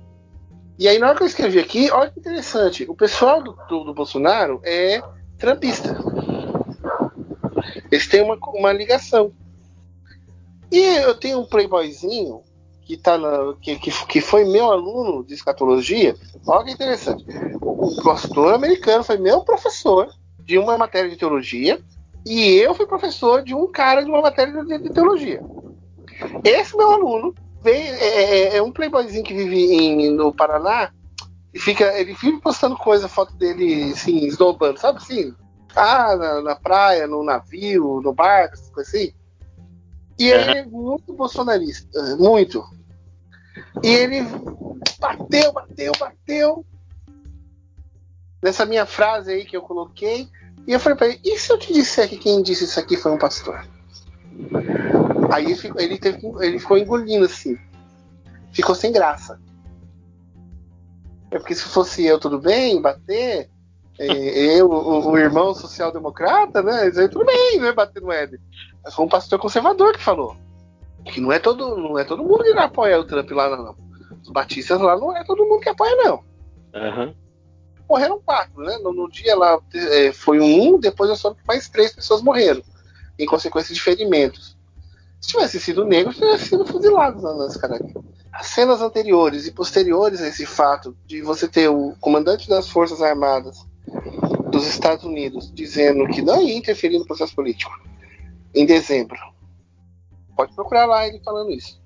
E 0.80 0.88
aí, 0.88 0.98
na 0.98 1.08
hora 1.08 1.16
que 1.18 1.22
eu 1.22 1.26
escrevi 1.26 1.58
aqui, 1.58 1.90
olha 1.90 2.10
que 2.10 2.18
interessante. 2.18 2.86
O 2.88 2.94
pessoal 2.94 3.42
do, 3.42 3.54
do, 3.68 3.84
do 3.84 3.92
Bolsonaro 3.92 4.62
é 4.64 5.02
trampista. 5.36 5.94
Eles 7.92 8.08
têm 8.08 8.22
uma, 8.22 8.38
uma 8.54 8.72
ligação. 8.72 9.30
E 10.72 10.78
eu 10.78 11.14
tenho 11.14 11.40
um 11.40 11.44
playboyzinho 11.44 12.40
que, 12.80 12.96
tá 12.96 13.18
na, 13.18 13.54
que, 13.60 13.76
que, 13.76 14.06
que 14.06 14.20
foi 14.22 14.46
meu 14.46 14.72
aluno 14.72 15.22
de 15.22 15.34
escatologia. 15.34 16.16
Olha 16.46 16.64
que 16.64 16.72
interessante. 16.72 17.26
O, 17.60 18.00
o 18.00 18.02
pastor 18.02 18.54
americano 18.54 19.04
foi 19.04 19.18
meu 19.18 19.42
professor 19.42 20.08
de 20.46 20.56
uma 20.56 20.78
matéria 20.78 21.10
de 21.10 21.16
teologia. 21.16 21.78
E 22.24 22.54
eu 22.54 22.74
fui 22.74 22.86
professor 22.86 23.42
de 23.42 23.54
um 23.54 23.70
cara 23.70 24.02
de 24.02 24.10
uma 24.10 24.22
matéria 24.22 24.64
de, 24.64 24.78
de 24.78 24.88
teologia. 24.88 25.42
Esse 26.42 26.74
meu 26.74 26.90
aluno 26.90 27.34
Vem, 27.62 27.88
é, 27.88 28.22
é, 28.22 28.56
é, 28.56 28.62
um 28.62 28.72
playboyzinho 28.72 29.24
que 29.24 29.34
vive 29.34 29.74
em, 29.74 30.10
no 30.10 30.32
Paraná 30.32 30.92
e 31.52 31.58
fica, 31.58 31.84
ele 31.98 32.14
vive 32.14 32.40
postando 32.40 32.76
coisa, 32.76 33.08
foto 33.08 33.34
dele 33.34 33.92
assim, 33.92 34.24
esnobando, 34.24 34.80
sabe 34.80 34.98
assim? 34.98 35.34
Ah, 35.74 36.16
na, 36.16 36.40
na 36.40 36.56
praia, 36.56 37.06
no 37.06 37.22
navio, 37.22 38.00
no 38.00 38.12
barco, 38.12 38.54
essas 38.54 38.70
coisas 38.70 38.94
assim. 38.94 39.12
E 40.18 40.28
ele 40.28 40.58
é 40.58 40.66
muito 40.66 41.12
bolsonarista, 41.12 42.16
muito. 42.16 42.62
E 43.82 43.88
ele 43.88 44.22
bateu, 44.98 45.52
bateu, 45.52 45.92
bateu 45.98 46.66
nessa 48.42 48.64
minha 48.64 48.86
frase 48.86 49.32
aí 49.32 49.44
que 49.44 49.56
eu 49.56 49.62
coloquei. 49.62 50.28
E 50.66 50.72
eu 50.72 50.80
falei 50.80 50.96
pra 50.96 51.08
ele: 51.08 51.20
e 51.24 51.38
se 51.38 51.52
eu 51.52 51.58
te 51.58 51.72
disser 51.72 52.08
que 52.08 52.18
quem 52.18 52.42
disse 52.42 52.64
isso 52.64 52.78
aqui 52.78 52.96
foi 52.96 53.12
um 53.12 53.18
pastor? 53.18 53.64
Aí 55.32 55.46
ele 55.76 55.98
teve, 55.98 56.20
ele 56.40 56.58
ficou 56.58 56.78
engolindo 56.78 57.24
assim. 57.24 57.56
Ficou 58.52 58.74
sem 58.74 58.92
graça. 58.92 59.40
É 61.30 61.38
porque 61.38 61.54
se 61.54 61.62
fosse 61.62 62.04
eu, 62.04 62.18
tudo 62.18 62.40
bem, 62.40 62.80
bater, 62.82 63.48
é, 63.98 64.58
eu, 64.58 64.68
o, 64.68 65.10
o, 65.10 65.18
irmão 65.18 65.54
social-democrata, 65.54 66.62
né? 66.62 66.82
Aí 66.82 67.08
tudo 67.08 67.24
bem, 67.24 67.60
né? 67.60 67.72
Bater 67.72 68.02
no 68.02 68.10
Éder. 68.10 68.40
Mas 68.82 68.94
foi 68.94 69.04
um 69.04 69.08
pastor 69.08 69.38
conservador 69.38 69.92
que 69.92 70.02
falou. 70.02 70.36
Que 71.04 71.20
não 71.20 71.30
é 71.30 71.38
todo, 71.38 71.76
não 71.76 71.98
é 71.98 72.04
todo 72.04 72.24
mundo 72.24 72.42
que 72.42 72.50
apoia 72.50 72.98
o 72.98 73.04
Trump 73.04 73.30
lá, 73.30 73.56
não. 73.56 73.76
Os 74.22 74.30
batistas 74.30 74.80
lá 74.80 74.96
não 74.96 75.16
é 75.16 75.22
todo 75.24 75.44
mundo 75.44 75.60
que 75.60 75.68
apoia, 75.68 75.94
não. 75.96 76.24
Uhum. 76.74 77.14
Morreram 77.88 78.20
quatro, 78.20 78.62
né? 78.62 78.78
No, 78.78 78.92
no 78.92 79.08
dia 79.10 79.36
lá 79.36 79.58
é, 79.74 80.12
foi 80.12 80.40
um, 80.40 80.78
depois 80.78 81.08
eu 81.10 81.16
soube 81.16 81.40
que 81.40 81.46
mais 81.46 81.68
três 81.68 81.92
pessoas 81.92 82.22
morreram, 82.22 82.62
em 83.22 83.26
consequência 83.26 83.74
de 83.74 83.80
ferimentos. 83.80 84.56
Se 85.20 85.28
tivesse 85.28 85.60
sido 85.60 85.84
negro, 85.84 86.14
tivesse 86.14 86.46
sido 86.46 86.64
fuzilado 86.64 87.20
nas 87.36 87.56
caras. 87.56 87.80
As 88.32 88.46
cenas 88.46 88.80
anteriores 88.80 89.46
e 89.46 89.52
posteriores 89.52 90.22
a 90.22 90.28
esse 90.28 90.46
fato 90.46 90.96
de 91.06 91.20
você 91.20 91.46
ter 91.46 91.68
o 91.68 91.94
comandante 92.00 92.48
das 92.48 92.68
Forças 92.68 93.02
Armadas 93.02 93.66
dos 94.50 94.66
Estados 94.66 95.04
Unidos 95.04 95.52
dizendo 95.52 96.06
que 96.08 96.22
não 96.22 96.40
ia 96.40 96.56
interferir 96.56 96.98
no 96.98 97.06
processo 97.06 97.34
político 97.34 97.72
em 98.54 98.64
dezembro. 98.64 99.18
Pode 100.36 100.54
procurar 100.54 100.86
lá 100.86 101.06
ele 101.06 101.20
falando 101.22 101.50
isso. 101.50 101.80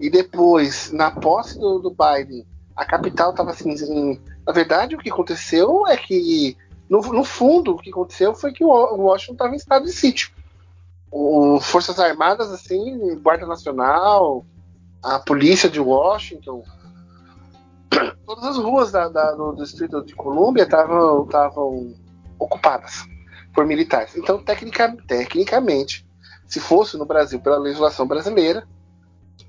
E 0.00 0.10
depois, 0.10 0.90
na 0.90 1.10
posse 1.10 1.58
do, 1.58 1.78
do 1.78 1.90
Biden, 1.90 2.46
a 2.74 2.84
capital 2.84 3.30
estava 3.30 3.50
assim, 3.50 3.72
assim. 3.72 4.20
Na 4.46 4.52
verdade, 4.52 4.96
o 4.96 4.98
que 4.98 5.10
aconteceu 5.10 5.86
é 5.86 5.96
que, 5.96 6.56
no, 6.88 7.00
no 7.00 7.22
fundo, 7.22 7.72
o 7.72 7.78
que 7.78 7.90
aconteceu 7.90 8.34
foi 8.34 8.52
que 8.52 8.64
o 8.64 8.68
Washington 8.68 9.34
estava 9.34 9.52
em 9.52 9.58
estado 9.58 9.84
de 9.84 9.92
sítio. 9.92 10.30
O, 11.10 11.60
Forças 11.60 11.98
Armadas, 11.98 12.50
assim, 12.52 13.16
Guarda 13.16 13.46
Nacional, 13.46 14.44
a 15.02 15.18
polícia 15.18 15.68
de 15.68 15.80
Washington, 15.80 16.62
todas 18.26 18.44
as 18.44 18.56
ruas 18.56 18.92
da, 18.92 19.08
da, 19.08 19.32
do 19.32 19.54
Distrito 19.56 20.04
de 20.04 20.14
Colômbia 20.14 20.62
estavam 20.62 21.94
ocupadas 22.38 23.04
por 23.52 23.66
militares. 23.66 24.16
Então, 24.16 24.42
tecnica, 24.42 24.96
tecnicamente, 25.06 26.06
se 26.46 26.60
fosse 26.60 26.96
no 26.96 27.04
Brasil 27.04 27.40
pela 27.40 27.58
legislação 27.58 28.06
brasileira, 28.06 28.66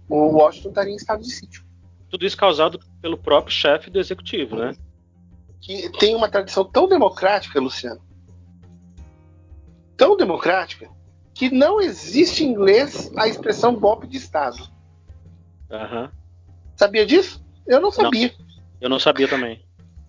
o 0.09 0.37
Washington 0.37 0.69
estaria 0.69 0.93
em 0.93 0.97
estado 0.97 1.21
de 1.21 1.31
sítio. 1.31 1.63
Tudo 2.09 2.25
isso 2.25 2.35
causado 2.35 2.79
pelo 3.01 3.17
próprio 3.17 3.55
chefe 3.55 3.89
do 3.89 3.99
executivo, 3.99 4.55
né? 4.57 4.75
Que 5.61 5.89
tem 5.97 6.15
uma 6.15 6.29
tradição 6.29 6.65
tão 6.65 6.87
democrática, 6.87 7.59
Luciano, 7.59 8.01
tão 9.95 10.17
democrática, 10.17 10.89
que 11.33 11.49
não 11.49 11.79
existe 11.79 12.43
em 12.43 12.49
inglês 12.49 13.11
a 13.15 13.27
expressão 13.27 13.75
golpe 13.75 14.07
de 14.07 14.17
Estado. 14.17 14.57
Uhum. 15.69 16.09
Sabia 16.75 17.05
disso? 17.05 17.43
Eu 17.65 17.79
não 17.79 17.91
sabia. 17.91 18.33
Não, 18.37 18.45
eu 18.81 18.89
não 18.89 18.99
sabia 18.99 19.27
também. 19.27 19.63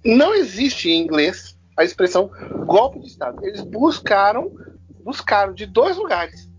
Não 0.04 0.34
existe 0.34 0.90
em 0.90 1.00
inglês 1.00 1.56
a 1.76 1.84
expressão 1.84 2.30
golpe 2.66 2.98
de 3.00 3.06
Estado. 3.06 3.44
Eles 3.44 3.60
buscaram, 3.60 4.52
buscaram 5.04 5.52
de 5.52 5.66
dois 5.66 5.96
lugares. 5.96 6.50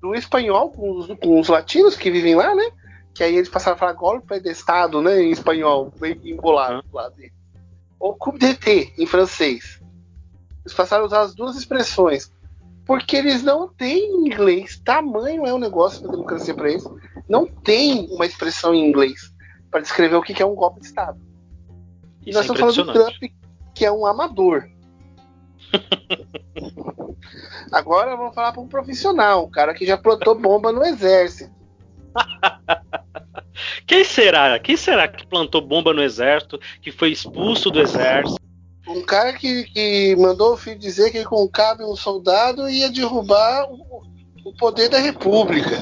Do 0.00 0.14
espanhol, 0.14 0.70
com 0.70 0.98
os, 0.98 1.06
com 1.18 1.40
os 1.40 1.48
latinos 1.48 1.96
que 1.96 2.10
vivem 2.10 2.34
lá, 2.34 2.54
né? 2.54 2.70
Que 3.14 3.22
aí 3.22 3.36
eles 3.36 3.48
passaram 3.48 3.76
a 3.76 3.78
falar 3.78 3.92
golpe 3.92 4.40
de 4.40 4.50
Estado, 4.50 5.00
né? 5.00 5.22
Em 5.22 5.30
espanhol, 5.30 5.92
bem 5.98 6.20
embolado 6.24 6.76
uhum. 6.76 6.82
lá 6.92 7.08
dele. 7.10 7.32
Ou 7.98 8.14
coup 8.14 8.36
d'été, 8.36 8.92
em 8.98 9.06
francês. 9.06 9.80
Eles 10.64 10.74
passaram 10.74 11.04
a 11.04 11.06
usar 11.06 11.20
as 11.20 11.34
duas 11.34 11.56
expressões. 11.56 12.32
Porque 12.86 13.16
eles 13.16 13.42
não 13.42 13.68
têm 13.68 14.26
inglês. 14.26 14.80
Tamanho 14.84 15.46
é 15.46 15.54
um 15.54 15.58
negócio 15.58 16.02
da 16.02 16.10
democracia 16.10 16.54
para 16.54 16.70
eles. 16.70 16.84
Não 17.28 17.46
tem 17.46 18.06
uma 18.10 18.26
expressão 18.26 18.74
em 18.74 18.86
inglês 18.86 19.32
para 19.70 19.80
descrever 19.80 20.16
o 20.16 20.22
que 20.22 20.42
é 20.42 20.46
um 20.46 20.54
golpe 20.54 20.80
de 20.80 20.86
Estado. 20.86 21.18
E 22.24 22.30
Isso 22.30 22.38
nós 22.38 22.48
é 22.48 22.52
estamos 22.52 22.76
falando 22.76 22.92
do 22.92 22.92
Trump, 22.92 23.32
que 23.74 23.84
é 23.84 23.90
um 23.90 24.06
amador. 24.06 24.68
Agora 27.72 28.16
vamos 28.16 28.34
falar 28.34 28.52
para 28.52 28.60
um 28.60 28.68
profissional, 28.68 29.46
um 29.46 29.50
cara 29.50 29.74
que 29.74 29.86
já 29.86 29.96
plantou 29.96 30.38
bomba 30.38 30.70
no 30.70 30.84
exército. 30.84 31.52
Quem 33.86 34.04
será? 34.04 34.58
Quem 34.58 34.76
será 34.76 35.08
que 35.08 35.26
plantou 35.26 35.60
bomba 35.60 35.92
no 35.92 36.02
exército, 36.02 36.60
que 36.80 36.92
foi 36.92 37.10
expulso 37.10 37.70
do 37.70 37.80
exército? 37.80 38.40
Um 38.86 39.02
cara 39.02 39.32
que, 39.32 39.64
que 39.64 40.16
mandou 40.16 40.54
o 40.54 40.56
filho 40.56 40.78
dizer 40.78 41.10
que 41.10 41.24
com 41.24 41.48
cabe 41.48 41.84
um 41.84 41.96
soldado 41.96 42.68
ia 42.68 42.90
derrubar 42.90 43.66
o, 43.70 44.02
o 44.44 44.54
poder 44.56 44.88
da 44.88 44.98
república. 44.98 45.80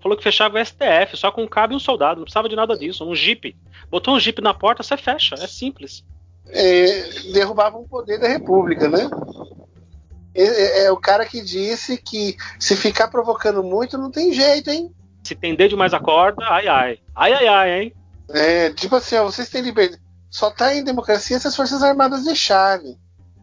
Falou 0.00 0.16
que 0.16 0.22
fechava 0.22 0.58
o 0.58 0.64
STF, 0.64 1.16
só 1.16 1.30
com 1.30 1.46
cabe 1.48 1.74
um 1.74 1.78
soldado, 1.78 2.16
não 2.16 2.24
precisava 2.24 2.48
de 2.48 2.56
nada 2.56 2.76
disso, 2.76 3.08
um 3.08 3.14
jipe. 3.14 3.56
Botou 3.90 4.14
um 4.14 4.20
jipe 4.20 4.42
na 4.42 4.52
porta, 4.52 4.82
você 4.82 4.96
fecha, 4.96 5.34
é 5.36 5.46
simples 5.46 6.04
é, 6.50 7.08
derrubavam 7.32 7.82
o 7.82 7.88
poder 7.88 8.18
da 8.18 8.28
República, 8.28 8.88
né? 8.88 9.08
É, 10.34 10.44
é, 10.44 10.84
é, 10.84 10.92
o 10.92 10.96
cara 10.96 11.26
que 11.26 11.42
disse 11.42 11.96
que 11.96 12.36
se 12.58 12.76
ficar 12.76 13.08
provocando 13.08 13.62
muito 13.62 13.98
não 13.98 14.10
tem 14.10 14.32
jeito, 14.32 14.70
hein? 14.70 14.92
Se 15.24 15.34
tender 15.34 15.68
demais 15.68 15.92
a 15.92 16.00
corda, 16.00 16.44
ai 16.48 16.68
ai. 16.68 16.98
Ai 17.14 17.32
ai 17.32 17.46
ai, 17.46 17.80
hein? 17.80 17.94
É, 18.30 18.70
tipo 18.70 18.96
assim, 18.96 19.16
ó, 19.16 19.24
vocês 19.24 19.48
têm 19.48 19.62
liberdade. 19.62 20.00
Só 20.30 20.50
tá 20.50 20.74
em 20.74 20.84
democracia 20.84 21.38
se 21.38 21.48
as 21.48 21.56
Forças 21.56 21.82
Armadas 21.82 22.24
deixarem. 22.24 22.98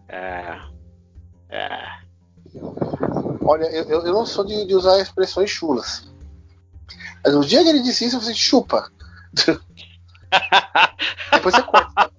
É. 0.07 0.59
É. 1.49 2.05
Olha, 3.41 3.65
eu, 3.65 4.05
eu 4.05 4.13
não 4.13 4.25
sou 4.25 4.45
de, 4.45 4.65
de 4.65 4.75
usar 4.75 4.99
expressões 4.99 5.49
chulas. 5.49 6.07
Mas 7.23 7.33
no 7.33 7.45
dia 7.45 7.63
que 7.63 7.69
ele 7.69 7.81
disse 7.81 8.05
isso, 8.05 8.19
você 8.19 8.33
chupa. 8.33 8.89
Depois 11.31 11.55
você 11.55 11.63
corta. 11.63 12.11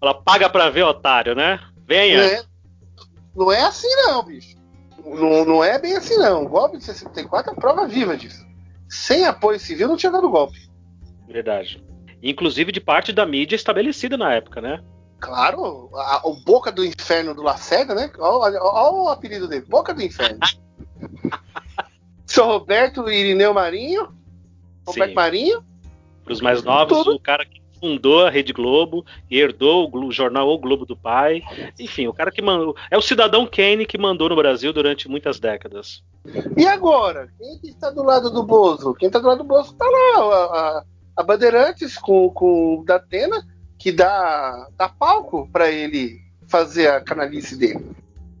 Ela 0.00 0.14
paga 0.22 0.48
pra 0.48 0.70
ver, 0.70 0.84
otário, 0.84 1.34
né? 1.34 1.60
Venha. 1.86 2.18
Não 2.18 2.24
é, 2.24 2.42
não 3.34 3.52
é 3.52 3.62
assim, 3.62 3.88
não, 4.06 4.22
bicho. 4.22 4.56
Não, 5.04 5.44
não 5.44 5.64
é 5.64 5.78
bem 5.78 5.96
assim, 5.96 6.16
não. 6.16 6.44
O 6.44 6.48
golpe 6.48 6.78
de 6.78 6.84
64 6.84 7.52
é 7.52 7.54
prova 7.54 7.86
viva 7.86 8.16
disso. 8.16 8.46
Sem 8.88 9.24
apoio 9.24 9.58
civil 9.58 9.88
não 9.88 9.96
tinha 9.96 10.12
dado 10.12 10.30
golpe. 10.30 10.68
Verdade. 11.26 11.82
Inclusive 12.22 12.72
de 12.72 12.80
parte 12.80 13.12
da 13.12 13.24
mídia 13.24 13.56
estabelecida 13.56 14.16
na 14.16 14.34
época, 14.34 14.60
né? 14.60 14.82
Claro, 15.20 15.90
a, 15.94 16.20
o 16.24 16.34
Boca 16.44 16.70
do 16.70 16.84
Inferno 16.84 17.34
do 17.34 17.42
Lacerda, 17.42 17.94
né? 17.94 18.10
Olha, 18.18 18.62
o 18.62 19.08
apelido 19.08 19.48
dele, 19.48 19.64
Boca 19.68 19.92
do 19.92 20.02
Inferno. 20.02 20.38
São 22.24 22.46
Roberto 22.46 23.10
Irineu 23.10 23.52
Marinho. 23.54 24.08
Roberto 24.86 25.10
Sim. 25.10 25.14
Marinho. 25.14 25.64
Para 26.24 26.32
os 26.32 26.40
mais 26.40 26.62
novos, 26.62 26.98
Tudo. 26.98 27.16
o 27.16 27.20
cara 27.20 27.44
que 27.44 27.60
fundou 27.80 28.26
a 28.26 28.30
Rede 28.30 28.52
Globo 28.52 29.04
e 29.30 29.38
herdou 29.38 29.90
o 29.92 30.12
jornal 30.12 30.48
O 30.48 30.58
Globo 30.58 30.84
do 30.84 30.96
Pai. 30.96 31.42
Enfim, 31.78 32.06
o 32.06 32.12
cara 32.12 32.30
que 32.30 32.42
mandou. 32.42 32.76
É 32.90 32.98
o 32.98 33.02
cidadão 33.02 33.46
Kane 33.46 33.86
que 33.86 33.98
mandou 33.98 34.28
no 34.28 34.36
Brasil 34.36 34.72
durante 34.72 35.08
muitas 35.08 35.40
décadas. 35.40 36.02
E 36.56 36.66
agora? 36.66 37.28
Quem 37.38 37.58
que 37.58 37.68
está 37.68 37.90
do 37.90 38.02
lado 38.02 38.30
do 38.30 38.42
Bozo? 38.42 38.94
Quem 38.94 39.06
está 39.06 39.18
do 39.18 39.26
lado 39.26 39.38
do 39.38 39.44
Bozo 39.44 39.72
está 39.72 39.86
lá. 39.86 40.18
A, 40.18 40.78
a, 40.78 40.84
a, 41.18 41.22
Bandeirantes 41.22 41.98
com, 41.98 42.30
com 42.30 42.78
o 42.78 42.84
Datena, 42.84 43.46
que 43.78 43.92
dá, 43.92 44.68
dá 44.76 44.88
palco 44.88 45.48
para 45.52 45.70
ele 45.70 46.20
fazer 46.46 46.88
a 46.88 47.00
canalice 47.00 47.56
dele. 47.56 47.84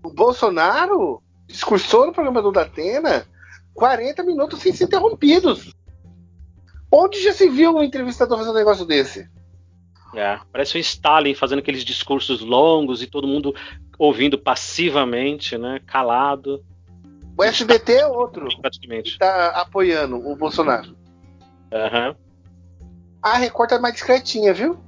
O 0.02 0.10
Bolsonaro 0.10 1.22
discursou 1.46 2.06
no 2.06 2.12
programa 2.12 2.42
do 2.42 2.52
Datena 2.52 3.26
40 3.74 4.22
minutos 4.22 4.60
sem 4.60 4.72
ser 4.72 4.84
interrompidos. 4.84 5.74
Onde 6.90 7.22
já 7.22 7.32
se 7.32 7.48
viu 7.48 7.76
um 7.76 7.82
entrevistador 7.82 8.38
fazendo 8.38 8.54
um 8.54 8.58
negócio 8.58 8.84
desse? 8.84 9.28
É, 10.14 10.40
parece 10.50 10.76
um 10.76 10.80
Stalin 10.80 11.34
fazendo 11.34 11.58
aqueles 11.58 11.84
discursos 11.84 12.40
longos 12.40 13.02
e 13.02 13.06
todo 13.06 13.28
mundo 13.28 13.54
ouvindo 13.98 14.38
passivamente, 14.38 15.58
né? 15.58 15.80
Calado. 15.86 16.64
O 17.36 17.44
SBT 17.44 17.92
é 17.92 18.06
outro. 18.06 18.48
Praticamente. 18.60 19.12
Que 19.12 19.18
tá 19.18 19.48
apoiando 19.48 20.16
o 20.16 20.34
Bolsonaro. 20.34 20.96
Uhum. 21.70 22.27
A 23.32 23.36
Record 23.36 23.70
tá 23.70 23.78
mais 23.78 23.94
discretinha, 23.94 24.52
viu? 24.52 24.78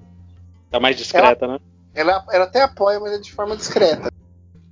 Tá 0.70 0.78
mais 0.80 0.96
discreta, 0.96 1.44
ela, 1.44 1.54
né? 1.54 1.60
Ela, 1.94 2.24
ela 2.30 2.44
até 2.44 2.62
apoia, 2.62 3.00
mas 3.00 3.12
é 3.12 3.18
de 3.18 3.32
forma 3.32 3.56
discreta. 3.56 4.10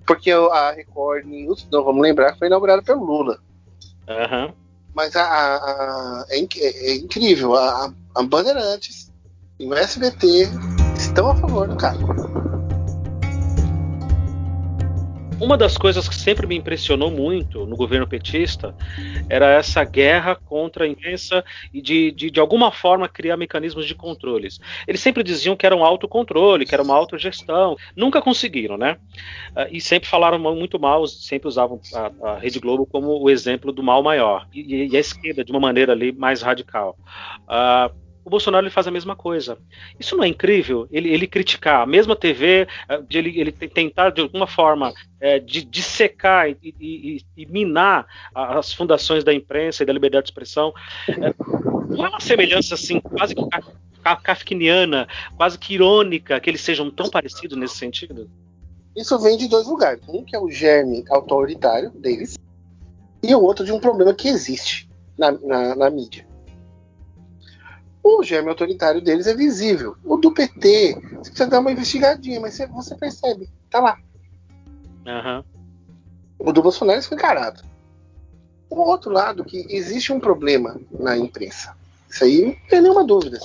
Porque 0.06 0.30
a 0.30 0.72
Record 0.72 1.26
não 1.70 1.84
vamos 1.84 2.02
lembrar, 2.02 2.36
foi 2.36 2.46
inaugurada 2.46 2.82
pelo 2.82 3.04
Lula. 3.04 3.38
Uhum. 4.08 4.52
Mas 4.94 5.14
a, 5.14 5.22
a, 5.22 5.56
a 5.56 6.26
é, 6.30 6.38
é, 6.38 6.96
incrível. 6.96 7.54
A, 7.54 7.92
a 8.14 8.22
Bandeirantes 8.22 9.12
e 9.58 9.66
o 9.66 9.74
SBT 9.74 10.48
estão 10.96 11.30
a 11.30 11.36
favor 11.36 11.68
do 11.68 11.76
cara. 11.76 11.98
Uma 15.40 15.56
das 15.56 15.78
coisas 15.78 16.08
que 16.08 16.16
sempre 16.16 16.48
me 16.48 16.56
impressionou 16.56 17.12
muito 17.12 17.64
no 17.64 17.76
governo 17.76 18.08
petista 18.08 18.74
era 19.28 19.52
essa 19.52 19.84
guerra 19.84 20.34
contra 20.34 20.84
a 20.84 20.88
imprensa 20.88 21.44
e 21.72 21.80
de, 21.80 22.10
de, 22.10 22.28
de 22.28 22.40
alguma 22.40 22.72
forma, 22.72 23.08
criar 23.08 23.36
mecanismos 23.36 23.86
de 23.86 23.94
controles. 23.94 24.58
Eles 24.86 25.00
sempre 25.00 25.22
diziam 25.22 25.54
que 25.54 25.64
era 25.64 25.76
um 25.76 25.84
autocontrole, 25.84 26.66
que 26.66 26.74
era 26.74 26.82
uma 26.82 26.96
autogestão. 26.96 27.76
Nunca 27.94 28.20
conseguiram, 28.20 28.76
né? 28.76 28.96
Uh, 29.50 29.68
e 29.70 29.80
sempre 29.80 30.08
falaram 30.08 30.40
muito 30.40 30.76
mal, 30.78 31.06
sempre 31.06 31.46
usavam 31.46 31.80
a, 31.94 32.30
a, 32.30 32.38
Rede 32.38 32.58
Globo 32.58 32.84
como 32.84 33.22
o 33.22 33.30
exemplo 33.30 33.72
do 33.72 33.82
mal 33.82 34.02
maior. 34.02 34.48
E, 34.52 34.86
e 34.90 34.96
a 34.96 35.00
esquerda, 35.00 35.44
de 35.44 35.52
uma 35.52 35.60
maneira 35.60 35.92
ali 35.92 36.10
mais 36.10 36.42
radical. 36.42 36.98
Uh, 37.44 38.07
o 38.28 38.30
Bolsonaro 38.30 38.66
ele 38.66 38.70
faz 38.70 38.86
a 38.86 38.90
mesma 38.90 39.16
coisa. 39.16 39.58
Isso 39.98 40.14
não 40.14 40.22
é 40.22 40.28
incrível? 40.28 40.86
Ele, 40.92 41.08
ele 41.08 41.26
criticar 41.26 41.80
a 41.80 41.86
mesma 41.86 42.14
TV, 42.14 42.68
eh, 42.88 43.02
ele, 43.10 43.40
ele 43.40 43.50
tentar 43.50 44.10
de 44.10 44.20
alguma 44.20 44.46
forma 44.46 44.92
é, 45.18 45.38
de 45.38 45.64
dissecar 45.64 46.50
e, 46.50 46.56
e, 46.62 47.22
e, 47.34 47.46
minar 47.46 48.06
as 48.34 48.72
fundações 48.72 49.24
da 49.24 49.32
imprensa 49.32 49.82
e 49.82 49.86
da 49.86 49.94
liberdade 49.94 50.24
de 50.24 50.30
expressão. 50.30 50.74
É, 51.08 51.34
não 51.88 52.04
é 52.04 52.08
uma 52.10 52.20
semelhança 52.20 52.74
assim, 52.74 53.00
quase 53.00 53.34
que 53.34 53.42
kafkiniana, 54.22 55.08
quase 55.34 55.58
que 55.58 55.72
irônica, 55.72 56.38
que 56.38 56.50
eles 56.50 56.60
sejam 56.60 56.90
tão 56.90 57.08
parecidos 57.08 57.56
nesse 57.56 57.76
sentido? 57.76 58.30
Isso 58.94 59.18
vem 59.18 59.38
de 59.38 59.48
dois 59.48 59.66
lugares. 59.66 60.02
Um 60.06 60.22
que 60.22 60.36
é 60.36 60.38
o 60.38 60.50
germe 60.50 61.02
autoritário 61.08 61.90
deles, 61.90 62.36
e 63.22 63.34
o 63.34 63.42
outro 63.42 63.64
de 63.64 63.72
um 63.72 63.80
problema 63.80 64.12
que 64.12 64.28
existe 64.28 64.88
na, 65.16 65.32
na, 65.32 65.74
na 65.74 65.90
mídia. 65.90 66.28
O 68.10 68.22
germe 68.22 68.48
autoritário 68.48 69.02
deles 69.02 69.26
é 69.26 69.34
visível. 69.34 69.94
O 70.02 70.16
do 70.16 70.32
PT, 70.32 70.94
você 70.94 71.30
precisa 71.30 71.46
dar 71.46 71.60
uma 71.60 71.70
investigadinha, 71.70 72.40
mas 72.40 72.58
você, 72.70 72.94
percebe, 72.96 73.50
tá 73.68 73.80
lá. 73.80 73.98
Uhum. 75.06 75.44
O 76.38 76.50
do 76.50 76.62
Bolsonaro 76.62 76.96
é 76.96 77.00
escancarado. 77.00 77.62
O 78.70 78.80
outro 78.80 79.12
lado, 79.12 79.44
que 79.44 79.66
existe 79.68 80.10
um 80.10 80.18
problema 80.18 80.80
na 80.90 81.18
imprensa. 81.18 81.76
Isso 82.08 82.24
aí 82.24 82.46
não 82.46 82.68
tem 82.68 82.80
nenhuma 82.80 83.04
dúvida. 83.04 83.38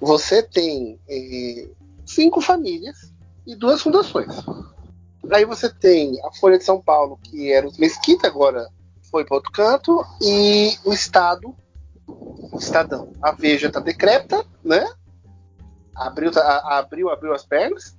Você 0.00 0.40
tem 0.40 1.00
eh, 1.08 1.68
cinco 2.06 2.40
famílias 2.40 3.12
e 3.44 3.56
duas 3.56 3.82
fundações. 3.82 4.32
Aí 5.32 5.44
você 5.44 5.68
tem 5.68 6.16
a 6.24 6.32
Folha 6.32 6.58
de 6.58 6.64
São 6.64 6.80
Paulo, 6.80 7.18
que 7.24 7.52
era 7.52 7.66
os 7.66 7.76
Mesquita, 7.76 8.28
agora 8.28 8.68
foi 9.10 9.24
para 9.24 9.36
outro 9.36 9.50
canto, 9.50 10.04
e 10.22 10.76
o 10.84 10.92
Estado, 10.92 11.48
o 11.48 11.54
Estadão. 12.58 13.12
A 13.22 13.32
Veja 13.32 13.68
está 13.68 13.80
decrépita, 13.80 14.44
né? 14.64 14.86
Abriu, 15.94 16.30
tá, 16.30 16.62
abriu, 16.78 17.10
abriu 17.10 17.32
as 17.32 17.44
pernas. 17.44 17.96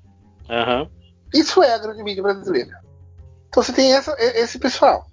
Uhum. 0.50 0.90
Isso 1.34 1.62
é 1.62 1.74
a 1.74 1.78
grande 1.78 2.04
mídia 2.04 2.24
brasileira. 2.24 2.80
Então 3.48 3.64
você 3.64 3.74
tem 3.74 3.94
essa, 3.94 4.16
esse 4.20 4.60
pessoal. 4.60 5.06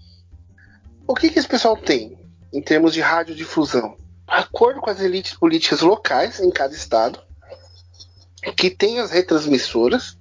O 1.07 1.15
que, 1.15 1.31
que 1.31 1.39
esse 1.39 1.49
pessoal 1.49 1.77
tem 1.77 2.19
em 2.53 2.63
termos 2.63 2.93
de 2.93 3.01
radiodifusão? 3.01 3.97
Acordo 4.27 4.81
com 4.81 4.91
as 4.91 5.01
elites 5.01 5.35
políticas 5.35 5.81
locais 5.81 6.41
em 6.41 6.51
cada 6.51 6.75
estado, 6.75 7.21
que 8.57 8.71
tem 8.71 9.01
as 9.01 9.11
retransmissoras, 9.11 10.19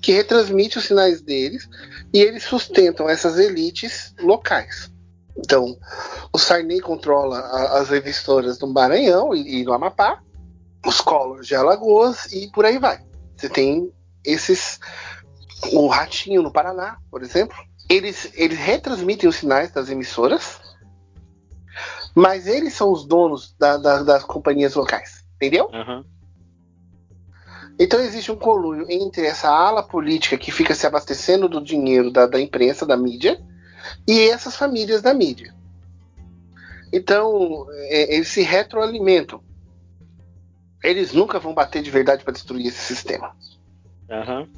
que 0.00 0.12
retransmite 0.12 0.78
os 0.78 0.84
sinais 0.84 1.20
deles, 1.20 1.68
e 2.12 2.20
eles 2.20 2.44
sustentam 2.44 3.08
essas 3.08 3.38
elites 3.38 4.14
locais. 4.20 4.90
Então, 5.36 5.76
o 6.32 6.38
Sarney 6.38 6.80
controla 6.80 7.38
a, 7.38 7.80
as 7.80 7.88
revistoras 7.88 8.56
do 8.58 8.66
Maranhão 8.66 9.34
e, 9.34 9.60
e 9.60 9.64
do 9.64 9.72
Amapá, 9.72 10.20
os 10.86 11.00
Collor 11.00 11.40
de 11.40 11.54
Alagoas 11.54 12.32
e 12.32 12.50
por 12.50 12.64
aí 12.64 12.78
vai. 12.78 13.04
Você 13.36 13.48
tem 13.48 13.92
esses. 14.24 14.78
O 15.72 15.86
Ratinho 15.86 16.42
no 16.42 16.52
Paraná, 16.52 16.98
por 17.10 17.22
exemplo. 17.22 17.56
Eles, 17.88 18.30
eles 18.34 18.58
retransmitem 18.58 19.28
os 19.28 19.36
sinais 19.36 19.70
das 19.70 19.90
emissoras, 19.90 20.58
mas 22.14 22.46
eles 22.46 22.72
são 22.72 22.90
os 22.90 23.06
donos 23.06 23.54
da, 23.58 23.76
da, 23.76 24.02
das 24.02 24.24
companhias 24.24 24.74
locais. 24.74 25.24
Entendeu? 25.36 25.66
Uhum. 25.66 26.04
Então 27.78 28.00
existe 28.00 28.30
um 28.30 28.36
colúrio 28.36 28.86
entre 28.88 29.26
essa 29.26 29.48
ala 29.48 29.82
política 29.82 30.38
que 30.38 30.52
fica 30.52 30.74
se 30.74 30.86
abastecendo 30.86 31.48
do 31.48 31.62
dinheiro 31.62 32.10
da, 32.10 32.26
da 32.26 32.40
imprensa, 32.40 32.86
da 32.86 32.96
mídia, 32.96 33.38
e 34.06 34.28
essas 34.28 34.56
famílias 34.56 35.02
da 35.02 35.14
mídia. 35.14 35.54
Então, 36.92 37.66
é, 37.70 38.14
eles 38.14 38.28
se 38.28 38.42
retroalimentam. 38.42 39.42
Eles 40.82 41.12
nunca 41.12 41.38
vão 41.38 41.54
bater 41.54 41.82
de 41.82 41.90
verdade 41.90 42.22
para 42.22 42.32
destruir 42.32 42.66
esse 42.66 42.78
sistema. 42.78 43.34
Uhum. 44.08 44.48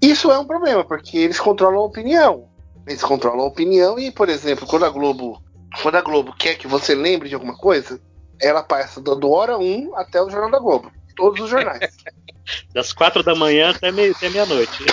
Isso 0.00 0.30
é 0.30 0.38
um 0.38 0.46
problema, 0.46 0.84
porque 0.84 1.18
eles 1.18 1.40
controlam 1.40 1.80
a 1.80 1.84
opinião. 1.84 2.48
Eles 2.86 3.02
controlam 3.02 3.40
a 3.40 3.48
opinião 3.48 3.98
e, 3.98 4.12
por 4.12 4.28
exemplo, 4.28 4.66
quando 4.66 4.84
a 4.84 4.90
Globo, 4.90 5.42
quando 5.82 5.96
a 5.96 6.02
Globo 6.02 6.34
quer 6.36 6.56
que 6.56 6.68
você 6.68 6.94
lembre 6.94 7.28
de 7.28 7.34
alguma 7.34 7.56
coisa, 7.56 8.00
ela 8.40 8.62
passa 8.62 9.00
do 9.00 9.30
hora 9.30 9.58
1 9.58 9.96
até 9.96 10.22
o 10.22 10.30
Jornal 10.30 10.50
da 10.50 10.58
Globo. 10.58 10.92
Todos 11.16 11.40
os 11.40 11.50
jornais. 11.50 11.96
das 12.72 12.92
quatro 12.92 13.22
da 13.22 13.34
manhã 13.34 13.70
até 13.70 13.90
meia-noite. 13.90 14.84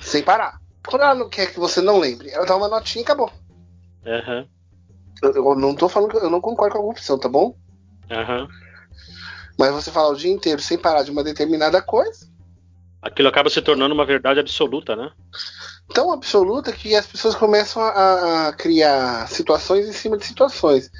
Sem 0.00 0.22
parar. 0.22 0.60
Quando 0.86 1.02
ela 1.02 1.14
não 1.14 1.28
quer 1.28 1.52
que 1.52 1.58
você 1.58 1.80
não 1.80 1.98
lembre, 1.98 2.30
ela 2.30 2.46
dá 2.46 2.56
uma 2.56 2.68
notinha 2.68 3.02
e 3.02 3.04
acabou. 3.04 3.30
Uhum. 4.04 4.46
Eu, 5.22 5.32
eu, 5.34 5.54
não 5.56 5.74
tô 5.74 5.88
falando 5.88 6.10
que 6.10 6.16
eu 6.16 6.30
não 6.30 6.40
concordo 6.40 6.76
com 6.76 6.82
a 6.82 6.90
opção, 6.90 7.18
tá 7.18 7.28
bom? 7.28 7.56
Uhum. 8.10 8.48
Mas 9.58 9.72
você 9.72 9.90
fala 9.90 10.12
o 10.12 10.16
dia 10.16 10.30
inteiro 10.30 10.60
sem 10.60 10.78
parar 10.78 11.02
de 11.02 11.10
uma 11.10 11.24
determinada 11.24 11.82
coisa. 11.82 12.28
Aquilo 13.02 13.28
acaba 13.28 13.50
se 13.50 13.60
tornando 13.62 13.94
uma 13.94 14.04
verdade 14.04 14.38
absoluta, 14.38 14.94
né? 14.94 15.10
Tão 15.94 16.12
absoluta 16.12 16.72
que 16.72 16.94
as 16.94 17.06
pessoas 17.06 17.34
começam 17.34 17.82
a, 17.82 18.48
a 18.48 18.52
criar 18.52 19.28
situações 19.28 19.88
em 19.88 19.92
cima 19.92 20.16
de 20.16 20.24
situações. 20.24 20.90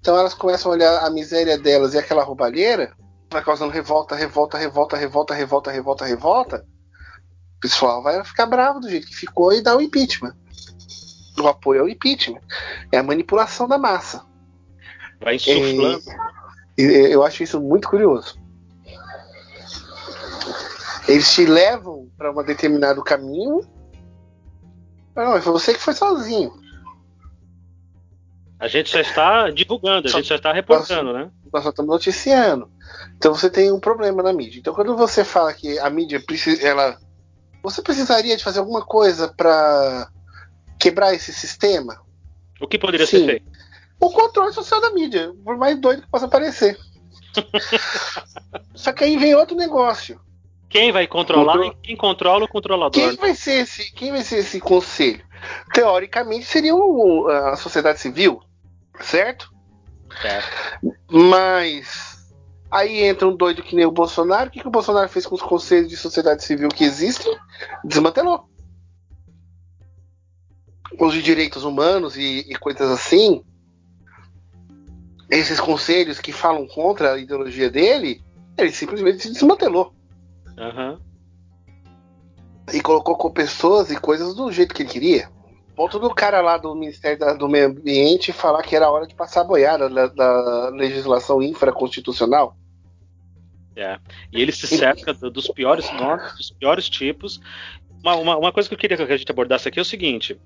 Então 0.00 0.16
elas 0.16 0.34
começam 0.34 0.70
a 0.70 0.74
olhar 0.74 1.04
a 1.04 1.10
miséria 1.10 1.58
delas 1.58 1.94
e 1.94 1.98
aquela 1.98 2.24
roubalheira, 2.24 2.94
vai 3.30 3.42
causando 3.42 3.72
revolta, 3.72 4.14
revolta, 4.14 4.58
revolta, 4.58 4.96
revolta, 4.96 5.34
revolta, 5.34 5.70
revolta, 5.70 6.04
revolta 6.04 6.66
pessoal 7.62 8.02
vai 8.02 8.22
ficar 8.24 8.44
bravo 8.46 8.80
do 8.80 8.90
jeito 8.90 9.06
que 9.06 9.14
ficou 9.14 9.52
e 9.52 9.62
dar 9.62 9.76
o 9.76 9.80
impeachment. 9.80 10.34
O 11.40 11.46
apoio 11.46 11.82
ao 11.82 11.88
impeachment. 11.88 12.40
É 12.90 12.98
a 12.98 13.02
manipulação 13.02 13.68
da 13.68 13.78
massa. 13.78 14.26
Vai 15.20 15.36
insuflando. 15.36 16.02
E, 16.76 16.82
eu 16.82 17.22
acho 17.22 17.42
isso 17.42 17.60
muito 17.60 17.88
curioso. 17.88 18.36
Eles 21.08 21.32
te 21.32 21.46
levam 21.46 22.10
para 22.18 22.30
um 22.30 22.44
determinado 22.44 23.02
caminho. 23.02 23.60
Não, 25.14 25.40
foi 25.40 25.52
você 25.52 25.72
que 25.72 25.80
foi 25.80 25.94
sozinho. 25.94 26.52
A 28.58 28.68
gente 28.68 28.92
já 28.92 29.00
está 29.00 29.50
divulgando, 29.50 30.06
a 30.06 30.10
só, 30.10 30.18
gente 30.18 30.28
já 30.28 30.36
está 30.36 30.52
reportando, 30.52 31.12
nós, 31.12 31.24
né? 31.24 31.30
Nós 31.52 31.64
só 31.64 31.70
estamos 31.70 31.90
noticiando. 31.90 32.70
Então 33.16 33.34
você 33.34 33.50
tem 33.50 33.72
um 33.72 33.80
problema 33.80 34.22
na 34.22 34.32
mídia. 34.32 34.60
Então 34.60 34.72
quando 34.72 34.96
você 34.96 35.24
fala 35.24 35.52
que 35.52 35.78
a 35.80 35.90
mídia 35.90 36.20
precisa, 36.24 36.64
ela 36.64 36.96
você 37.62 37.80
precisaria 37.80 38.36
de 38.36 38.44
fazer 38.44 38.58
alguma 38.58 38.84
coisa 38.84 39.28
para 39.28 40.08
quebrar 40.78 41.14
esse 41.14 41.32
sistema? 41.32 42.00
O 42.60 42.66
que 42.66 42.78
poderia 42.78 43.06
Sim. 43.06 43.20
ser 43.20 43.26
feito? 43.26 43.52
O 44.00 44.10
controle 44.10 44.52
social 44.52 44.80
da 44.80 44.90
mídia, 44.90 45.32
por 45.44 45.56
mais 45.56 45.80
doido 45.80 46.02
que 46.02 46.10
possa 46.10 46.26
parecer. 46.26 46.76
Só 48.74 48.92
que 48.92 49.04
aí 49.04 49.16
vem 49.16 49.34
outro 49.34 49.56
negócio. 49.56 50.20
Quem 50.68 50.90
vai 50.90 51.06
controlar 51.06 51.58
Contro... 51.58 51.78
quem 51.82 51.96
controla 51.96 52.44
o 52.46 52.48
controlador? 52.48 52.92
Quem 52.92 53.16
vai 53.16 53.34
ser 53.34 53.60
esse, 53.60 53.92
quem 53.92 54.10
vai 54.10 54.22
ser 54.22 54.38
esse 54.38 54.58
conselho? 54.58 55.22
Teoricamente 55.72 56.46
seria 56.46 56.74
o, 56.74 57.28
a 57.28 57.56
sociedade 57.56 58.00
civil, 58.00 58.40
certo? 59.00 59.52
Certo. 60.20 60.48
Mas 61.10 62.11
Aí 62.72 63.02
entra 63.04 63.28
um 63.28 63.36
doido 63.36 63.62
que 63.62 63.76
nem 63.76 63.84
o 63.84 63.90
Bolsonaro. 63.90 64.48
O 64.48 64.50
que, 64.50 64.62
que 64.62 64.66
o 64.66 64.70
Bolsonaro 64.70 65.06
fez 65.06 65.26
com 65.26 65.34
os 65.34 65.42
conselhos 65.42 65.90
de 65.90 65.96
sociedade 65.96 66.42
civil 66.42 66.70
que 66.70 66.84
existem? 66.84 67.36
Desmantelou. 67.84 68.48
Os 70.98 71.12
de 71.12 71.22
direitos 71.22 71.64
humanos 71.64 72.16
e, 72.16 72.46
e 72.48 72.54
coisas 72.56 72.90
assim. 72.90 73.44
Esses 75.30 75.60
conselhos 75.60 76.18
que 76.18 76.32
falam 76.32 76.66
contra 76.66 77.12
a 77.12 77.18
ideologia 77.18 77.70
dele, 77.70 78.22
ele 78.56 78.72
simplesmente 78.72 79.22
se 79.22 79.32
desmantelou. 79.32 79.92
Uhum. 80.56 80.98
E 82.72 82.80
colocou 82.80 83.18
com 83.18 83.30
pessoas 83.30 83.90
e 83.90 84.00
coisas 84.00 84.34
do 84.34 84.50
jeito 84.50 84.74
que 84.74 84.82
ele 84.82 84.90
queria. 84.90 85.30
Ponto 85.76 85.98
do 85.98 86.14
cara 86.14 86.40
lá 86.40 86.56
do 86.56 86.74
Ministério 86.74 87.36
do 87.36 87.50
Meio 87.50 87.66
Ambiente 87.66 88.32
falar 88.32 88.62
que 88.62 88.74
era 88.74 88.90
hora 88.90 89.06
de 89.06 89.14
passar 89.14 89.42
a 89.42 89.44
boiada 89.44 89.90
da, 89.90 90.06
da 90.06 90.68
legislação 90.70 91.42
infraconstitucional. 91.42 92.56
É. 93.76 93.98
E 94.32 94.40
ele 94.40 94.52
se 94.52 94.66
cerca 94.66 95.12
dos 95.14 95.48
piores 95.48 95.90
normas, 95.92 96.36
dos 96.36 96.50
piores 96.50 96.88
tipos. 96.88 97.40
Uma, 98.02 98.16
uma, 98.16 98.36
uma, 98.36 98.52
coisa 98.52 98.68
que 98.68 98.74
eu 98.74 98.78
queria 98.78 98.96
que 98.96 99.02
a 99.04 99.16
gente 99.16 99.30
abordasse 99.30 99.68
aqui 99.68 99.78
é 99.78 99.82
o 99.82 99.84
seguinte: 99.84 100.36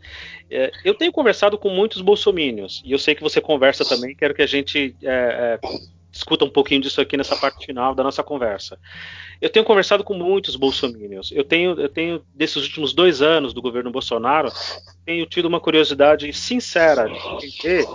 é, 0.51 0.71
eu 0.85 0.95
tenho 0.95 1.11
conversado 1.11 1.57
com 1.57 1.71
muitos 1.71 2.03
bolsomínios, 2.03 2.83
e 2.85 2.93
eu 2.93 2.99
sei 2.99 3.15
que 3.15 3.23
você 3.23 3.41
conversa 3.41 3.85
também, 3.85 4.15
quero 4.15 4.35
que 4.35 4.43
a 4.43 4.47
gente 4.47 4.95
é, 5.03 5.59
é, 5.63 5.69
discuta 6.17 6.45
um 6.45 6.51
pouquinho 6.51 6.81
disso 6.81 7.01
aqui 7.01 7.17
nessa 7.17 7.37
parte 7.37 7.65
final 7.67 7.95
da 7.95 8.03
nossa 8.03 8.23
conversa. 8.23 8.79
Eu 9.41 9.51
tenho 9.51 9.65
conversado 9.65 10.03
com 10.03 10.15
muitos 10.15 10.57
bolsomínios. 10.57 11.31
Eu 11.31 11.45
tenho, 11.45 11.79
eu 11.79 11.89
tenho 11.89 12.23
desses 12.35 12.63
últimos 12.63 12.95
dois 12.95 13.21
anos 13.21 13.53
do 13.53 13.61
governo 13.61 13.91
Bolsonaro, 13.91 14.51
tenho 15.05 15.27
tido 15.27 15.47
uma 15.47 15.61
curiosidade 15.61 16.33
sincera 16.33 17.09
de 17.09 17.47
entender 17.47 17.87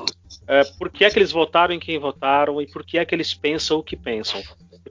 é, 0.47 0.63
por 0.77 0.89
que 0.89 1.03
é 1.03 1.09
que 1.09 1.17
eles 1.17 1.31
votaram 1.31 1.73
em 1.73 1.79
quem 1.79 1.97
votaram 1.97 2.61
e 2.61 2.67
por 2.67 2.85
que 2.85 2.97
é 2.97 3.05
que 3.05 3.13
eles 3.15 3.33
pensam 3.33 3.77
o 3.79 3.83
que 3.83 3.95
pensam. 3.95 4.41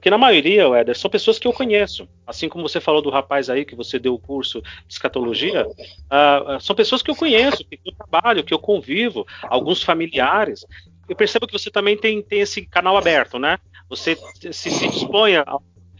Porque 0.01 0.09
na 0.09 0.17
maioria, 0.17 0.63
Éder, 0.63 0.97
são 0.97 1.11
pessoas 1.11 1.37
que 1.37 1.47
eu 1.47 1.53
conheço. 1.53 2.09
Assim 2.25 2.49
como 2.49 2.67
você 2.67 2.81
falou 2.81 3.03
do 3.03 3.11
rapaz 3.11 3.51
aí 3.51 3.63
que 3.63 3.75
você 3.75 3.99
deu 3.99 4.15
o 4.15 4.19
curso 4.19 4.59
de 4.59 4.93
escatologia, 4.93 5.67
uh, 5.67 6.59
são 6.59 6.75
pessoas 6.75 7.03
que 7.03 7.11
eu 7.11 7.15
conheço, 7.15 7.63
que 7.63 7.79
eu 7.85 7.93
trabalho, 7.93 8.43
que 8.43 8.51
eu 8.51 8.57
convivo, 8.57 9.27
alguns 9.43 9.83
familiares. 9.83 10.65
Eu 11.07 11.15
percebo 11.15 11.45
que 11.45 11.53
você 11.53 11.69
também 11.69 11.95
tem, 11.95 12.19
tem 12.19 12.39
esse 12.39 12.65
canal 12.65 12.97
aberto, 12.97 13.37
né? 13.37 13.59
você 13.91 14.17
se, 14.51 14.71
se 14.71 14.87
dispõe 14.87 15.35
a, 15.35 15.45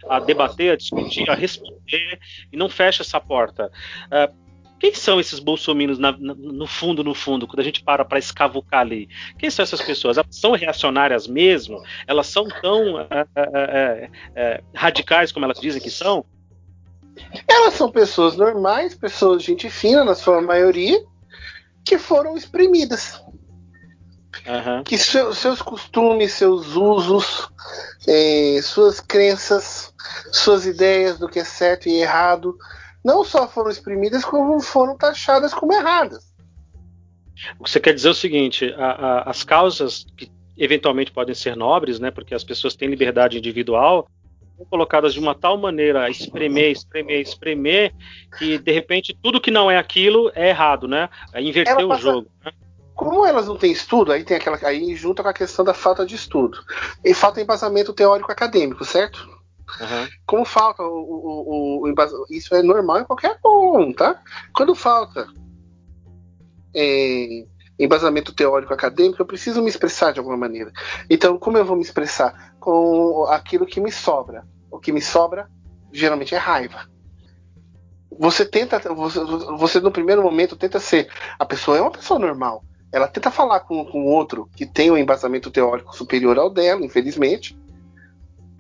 a, 0.10 0.20
debater, 0.20 0.72
a 0.72 0.78
discutir, 0.78 1.30
a 1.30 1.36
responder 1.36 2.18
e 2.52 2.58
não 2.58 2.70
fecha 2.70 3.04
essa 3.04 3.20
porta. 3.20 3.70
Uh, 4.08 4.34
quem 4.82 4.95
são 4.95 5.19
esses 5.19 5.38
bolsominions 5.38 5.99
na, 5.99 6.11
na, 6.13 6.34
no 6.34 6.65
fundo, 6.65 7.03
no 7.03 7.13
fundo, 7.13 7.45
quando 7.45 7.59
a 7.59 7.63
gente 7.63 7.84
para 7.84 8.03
para 8.03 8.17
escavucar 8.17 8.79
ali? 8.79 9.07
Quem 9.38 9.47
são 9.47 9.61
essas 9.61 9.79
pessoas? 9.79 10.17
Elas 10.17 10.36
são 10.36 10.53
reacionárias 10.53 11.27
mesmo? 11.27 11.79
Elas 12.07 12.25
são 12.25 12.47
tão 12.63 12.99
é, 12.99 13.07
é, 13.36 14.09
é, 14.36 14.63
radicais 14.73 15.32
como 15.32 15.45
elas 15.45 15.59
dizem 15.59 15.79
que 15.79 15.91
são? 15.91 16.25
Elas 17.47 17.75
são 17.75 17.91
pessoas 17.91 18.36
normais, 18.36 18.95
pessoas 18.95 19.43
de 19.43 19.49
gente 19.49 19.69
fina, 19.69 20.03
na 20.03 20.15
sua 20.15 20.41
maioria, 20.41 20.99
que 21.86 21.99
foram 21.99 22.36
exprimidas. 22.36 23.21
Uhum. 24.47 24.84
Que 24.84 24.97
seu, 24.97 25.32
seus 25.36 25.61
costumes, 25.61 26.34
seus 26.34 26.75
usos, 26.75 27.51
suas 28.63 28.99
crenças, 28.99 29.93
suas 30.32 30.65
ideias 30.65 31.19
do 31.19 31.29
que 31.29 31.38
é 31.38 31.43
certo 31.43 31.88
e 31.88 32.01
errado 32.01 32.57
não 33.04 33.24
só 33.24 33.47
foram 33.47 33.72
exprimidas, 33.72 34.24
como 34.24 34.60
foram 34.60 34.97
taxadas 34.97 35.54
como 35.54 35.74
erradas. 35.74 36.32
O 37.60 37.64
que 37.64 37.70
você 37.72 37.80
quer 37.80 37.93
dizer 37.93 38.10
é 38.10 38.12
o 38.12 38.16
seguinte: 38.16 38.74
a, 38.78 38.91
a, 38.91 39.30
as 39.30 39.43
causas 39.43 40.06
que 40.16 40.32
eventualmente 40.58 41.12
podem 41.12 41.34
ser 41.34 41.56
nobres, 41.56 41.99
né, 41.99 42.12
porque 42.12 42.36
as 42.36 42.43
pessoas 42.43 42.76
têm 42.76 42.88
liberdade 42.88 43.38
individual, 43.38 44.08
são 44.56 44.66
colocadas 44.66 45.14
de 45.14 45.20
uma 45.20 45.34
tal 45.34 45.58
maneira 45.58 46.04
a 46.04 46.10
espremer, 46.10 46.72
espremer, 46.72 47.22
espremer, 47.22 47.93
que 48.38 48.60
de 48.60 48.72
repente 48.72 49.18
tudo 49.22 49.41
que 49.41 49.49
não 49.49 49.72
é 49.72 49.78
aquilo 49.78 50.32
é 50.36 50.49
errado, 50.49 50.88
né? 50.88 51.10
É 51.34 51.41
inverter 51.41 51.88
passa, 51.88 51.88
o 51.88 51.97
jogo. 51.97 52.28
Né? 52.45 52.52
Como 52.93 53.26
elas 53.26 53.47
não 53.47 53.58
têm 53.58 53.72
estudo, 53.72 54.12
aí 54.12 54.24
tem 54.24 54.38
aquela 54.38 54.60
aí 54.62 54.95
junta 54.95 55.24
com 55.24 55.30
a 55.30 55.34
questão 55.34 55.66
da 55.66 55.74
falta 55.74 56.06
de 56.06 56.14
estudo. 56.14 56.60
E 57.04 57.14
falta 57.14 57.41
embasamento 57.41 57.93
teórico 57.93 58.32
acadêmico, 58.32 58.86
certo? 58.86 59.40
Uhum. 59.80 60.07
Como 60.26 60.45
falta 60.45 60.84
o, 60.84 61.84
o, 61.86 61.89
o, 61.89 62.26
Isso 62.30 62.53
é 62.55 62.61
normal 62.61 62.99
em 62.99 63.05
qualquer 63.05 63.38
um, 63.45 63.93
tá? 63.93 64.22
Quando 64.53 64.76
falta 64.76 65.28
é, 66.76 67.45
embasamento 67.80 68.34
teórico 68.34 68.74
acadêmico, 68.74 69.22
eu 69.22 69.26
preciso 69.26 69.61
me 69.61 69.69
expressar 69.69 70.11
de 70.11 70.19
alguma 70.19 70.38
maneira. 70.38 70.72
Então, 71.09 71.38
como 71.38 71.57
eu 71.57 71.65
vou 71.65 71.76
me 71.76 71.82
expressar? 71.82 72.55
Com 72.59 73.26
aquilo 73.30 73.65
que 73.65 73.80
me 73.80 73.91
sobra. 73.91 74.45
O 74.69 74.80
que 74.80 74.91
me 74.91 75.01
sobra 75.01 75.49
geralmente 75.91 76.36
é 76.36 76.38
raiva. 76.38 76.89
Você 78.19 78.45
tenta, 78.45 78.80
você, 78.93 79.19
você 79.57 79.80
no 79.80 79.91
primeiro 79.91 80.22
momento 80.22 80.55
tenta 80.55 80.80
ser. 80.80 81.09
A 81.39 81.45
pessoa 81.45 81.78
é 81.78 81.82
uma 81.82 81.91
pessoa 81.91 82.19
normal. 82.19 82.63
Ela 82.91 83.07
tenta 83.07 83.32
falar 83.32 83.61
com, 83.61 83.86
com 83.86 84.05
outro 84.05 84.49
que 84.55 84.65
tem 84.65 84.91
um 84.91 84.97
embasamento 84.97 85.49
teórico 85.49 85.95
superior 85.95 86.38
ao 86.38 86.49
dela, 86.49 86.86
infelizmente. 86.86 87.57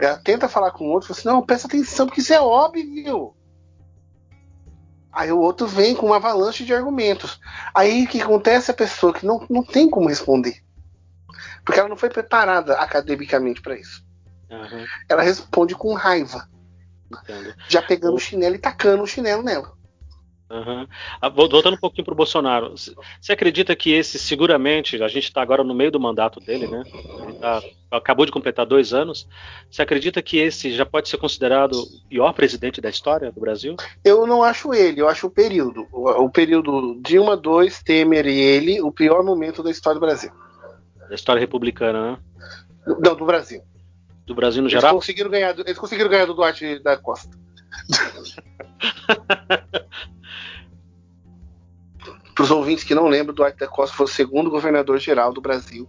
Ela 0.05 0.17
tenta 0.17 0.49
falar 0.49 0.71
com 0.71 0.85
o 0.85 0.91
outro, 0.91 1.07
fala 1.07 1.19
assim, 1.19 1.27
não, 1.27 1.45
presta 1.45 1.67
atenção, 1.67 2.07
porque 2.07 2.21
isso 2.21 2.33
é 2.33 2.41
óbvio. 2.41 3.35
Aí 5.11 5.31
o 5.31 5.39
outro 5.39 5.67
vem 5.67 5.95
com 5.95 6.07
uma 6.07 6.15
avalanche 6.15 6.63
de 6.63 6.73
argumentos. 6.73 7.39
Aí 7.73 8.05
o 8.05 8.07
que 8.07 8.21
acontece? 8.21 8.71
A 8.71 8.73
pessoa 8.73 9.13
que 9.13 9.25
não, 9.25 9.45
não 9.49 9.63
tem 9.63 9.89
como 9.89 10.07
responder. 10.07 10.63
Porque 11.65 11.79
ela 11.79 11.89
não 11.89 11.97
foi 11.97 12.09
preparada 12.09 12.75
academicamente 12.75 13.61
para 13.61 13.77
isso. 13.77 14.03
Uhum. 14.49 14.85
Ela 15.07 15.21
responde 15.21 15.75
com 15.75 15.93
raiva. 15.93 16.49
Entendo. 17.11 17.53
Já 17.67 17.81
pegando 17.81 18.15
o 18.15 18.19
chinelo 18.19 18.55
e 18.55 18.59
tacando 18.59 19.03
o 19.03 19.07
chinelo 19.07 19.43
nela. 19.43 19.73
Uhum. 20.51 20.85
Voltando 21.33 21.75
um 21.75 21.79
pouquinho 21.79 22.03
para 22.03 22.13
o 22.13 22.17
Bolsonaro, 22.17 22.73
você 22.75 23.31
acredita 23.31 23.73
que 23.73 23.93
esse, 23.93 24.19
seguramente, 24.19 25.01
a 25.01 25.07
gente 25.07 25.23
está 25.23 25.41
agora 25.41 25.63
no 25.63 25.73
meio 25.73 25.89
do 25.89 25.99
mandato 25.99 26.41
dele, 26.41 26.67
né? 26.67 26.83
Ele 27.23 27.33
tá, 27.35 27.63
acabou 27.89 28.25
de 28.25 28.33
completar 28.33 28.65
dois 28.65 28.93
anos. 28.93 29.25
Você 29.69 29.81
acredita 29.81 30.21
que 30.21 30.37
esse 30.37 30.73
já 30.73 30.85
pode 30.85 31.07
ser 31.07 31.17
considerado 31.17 31.73
o 31.73 32.09
pior 32.09 32.33
presidente 32.33 32.81
da 32.81 32.89
história 32.89 33.31
do 33.31 33.39
Brasil? 33.39 33.77
Eu 34.03 34.27
não 34.27 34.43
acho 34.43 34.73
ele, 34.73 34.99
eu 34.99 35.07
acho 35.07 35.27
o 35.27 35.31
período. 35.31 35.87
O, 35.89 36.09
o 36.09 36.29
período 36.29 36.99
Dilma 37.01 37.35
II, 37.35 37.71
Temer 37.85 38.27
e 38.27 38.37
ele, 38.37 38.81
o 38.81 38.91
pior 38.91 39.23
momento 39.23 39.63
da 39.63 39.71
história 39.71 39.97
do 39.97 40.05
Brasil. 40.05 40.31
Da 41.07 41.15
história 41.15 41.39
republicana, 41.39 42.11
né? 42.11 42.17
Não, 42.85 43.15
do 43.15 43.25
Brasil. 43.25 43.61
Do 44.25 44.35
Brasil 44.35 44.61
no 44.61 44.67
eles 44.67 44.81
geral? 44.81 44.95
Conseguiram 44.95 45.29
ganhar, 45.29 45.57
eles 45.57 45.77
conseguiram 45.77 46.09
ganhar 46.09 46.25
do 46.25 46.33
Duarte 46.33 46.79
da 46.79 46.97
Costa. 46.97 47.39
Para 52.41 52.45
os 52.45 52.49
ouvintes 52.49 52.83
que 52.83 52.95
não 52.95 53.07
lembram, 53.07 53.35
Duarte 53.35 53.59
da 53.59 53.67
Costa 53.67 53.95
foi 53.95 54.07
o 54.07 54.09
segundo 54.09 54.49
governador-geral 54.49 55.31
do 55.31 55.39
Brasil. 55.39 55.87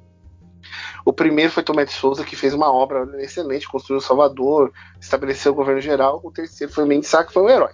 O 1.02 1.10
primeiro 1.10 1.50
foi 1.50 1.62
Tomé 1.62 1.86
de 1.86 1.92
Souza, 1.92 2.26
que 2.26 2.36
fez 2.36 2.52
uma 2.52 2.70
obra 2.70 3.08
excelente, 3.22 3.66
construiu 3.66 4.02
Salvador, 4.02 4.70
estabeleceu 5.00 5.52
o 5.52 5.54
governo 5.54 5.80
geral. 5.80 6.20
O 6.22 6.30
terceiro 6.30 6.70
foi 6.70 6.84
Mendes 6.84 7.08
Sá, 7.08 7.24
que 7.24 7.32
foi 7.32 7.42
um 7.42 7.48
herói. 7.48 7.72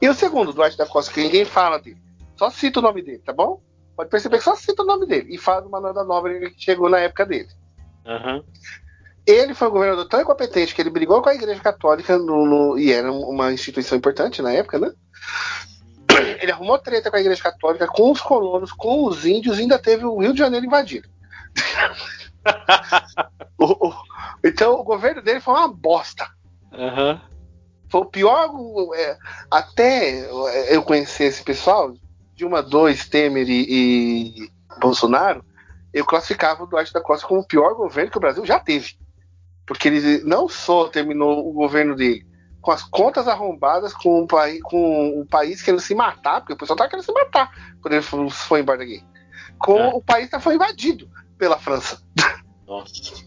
E 0.00 0.08
o 0.08 0.14
segundo, 0.14 0.50
Duarte 0.54 0.78
da 0.78 0.86
Costa, 0.86 1.12
que 1.12 1.20
ninguém 1.20 1.44
fala 1.44 1.76
dele. 1.76 2.00
Só 2.38 2.48
cita 2.48 2.78
o 2.78 2.82
nome 2.82 3.02
dele, 3.02 3.18
tá 3.18 3.34
bom? 3.34 3.60
Pode 3.94 4.08
perceber 4.08 4.38
que 4.38 4.44
só 4.44 4.56
cita 4.56 4.82
o 4.82 4.86
nome 4.86 5.04
dele. 5.04 5.34
E 5.34 5.36
fala 5.36 5.60
do 5.60 5.68
Manuel 5.68 5.92
da 5.92 6.04
Nova 6.04 6.30
que 6.30 6.54
chegou 6.56 6.88
na 6.88 7.00
época 7.00 7.26
dele. 7.26 7.50
Uhum. 8.06 8.42
Ele 9.26 9.52
foi 9.52 9.68
um 9.68 9.72
governador 9.72 10.08
tão 10.08 10.22
incompetente 10.22 10.74
que 10.74 10.80
ele 10.80 10.88
brigou 10.88 11.20
com 11.20 11.28
a 11.28 11.34
Igreja 11.34 11.60
Católica 11.60 12.16
no, 12.16 12.46
no, 12.46 12.78
e 12.78 12.90
era 12.90 13.12
uma 13.12 13.52
instituição 13.52 13.98
importante 13.98 14.40
na 14.40 14.52
época, 14.52 14.78
né? 14.78 14.90
Ele 16.40 16.52
arrumou 16.52 16.78
treta 16.78 17.10
com 17.10 17.16
a 17.16 17.20
Igreja 17.20 17.42
Católica, 17.42 17.86
com 17.86 18.10
os 18.10 18.20
colonos, 18.20 18.72
com 18.72 19.06
os 19.06 19.24
índios, 19.24 19.58
e 19.58 19.62
ainda 19.62 19.78
teve 19.78 20.04
o 20.04 20.18
Rio 20.18 20.32
de 20.32 20.38
Janeiro 20.38 20.66
invadido. 20.66 21.08
o, 23.58 23.88
o, 23.88 23.94
então 24.42 24.74
o 24.74 24.84
governo 24.84 25.22
dele 25.22 25.40
foi 25.40 25.54
uma 25.54 25.68
bosta. 25.68 26.26
Uhum. 26.72 27.20
Foi 27.88 28.00
o 28.00 28.06
pior. 28.06 28.50
É, 28.96 29.16
até 29.50 30.26
eu 30.74 30.82
conhecer 30.82 31.24
esse 31.24 31.42
pessoal, 31.42 31.94
Dilma 32.34 32.62
2, 32.62 33.08
Temer 33.08 33.48
e, 33.48 33.66
e 33.68 34.50
Bolsonaro, 34.80 35.44
eu 35.92 36.04
classificava 36.04 36.64
o 36.64 36.66
Duarte 36.66 36.92
da 36.92 37.00
Costa 37.00 37.26
como 37.26 37.40
o 37.40 37.46
pior 37.46 37.74
governo 37.74 38.10
que 38.10 38.18
o 38.18 38.20
Brasil 38.20 38.44
já 38.44 38.58
teve. 38.58 38.96
Porque 39.64 39.88
ele 39.88 40.18
não 40.24 40.48
só 40.48 40.88
terminou 40.88 41.48
o 41.48 41.52
governo 41.52 41.94
dele, 41.94 42.26
com 42.64 42.70
as 42.70 42.82
contas 42.82 43.28
arrombadas, 43.28 43.92
com 43.92 44.22
o, 44.22 44.26
país, 44.26 44.58
com 44.62 45.20
o 45.20 45.26
país 45.26 45.60
querendo 45.60 45.80
se 45.80 45.94
matar, 45.94 46.40
porque 46.40 46.54
o 46.54 46.56
pessoal 46.56 46.78
tá 46.78 46.88
querendo 46.88 47.04
se 47.04 47.12
matar 47.12 47.52
quando 47.82 47.92
ele 47.92 48.30
foi 48.30 48.60
embora 48.60 48.78
daqui. 48.78 49.04
Com 49.58 49.78
é. 49.78 49.88
o 49.88 50.00
país 50.00 50.30
que 50.30 50.40
foi 50.40 50.54
invadido 50.54 51.06
pela 51.36 51.58
França. 51.58 52.02
Nossa. 52.66 53.22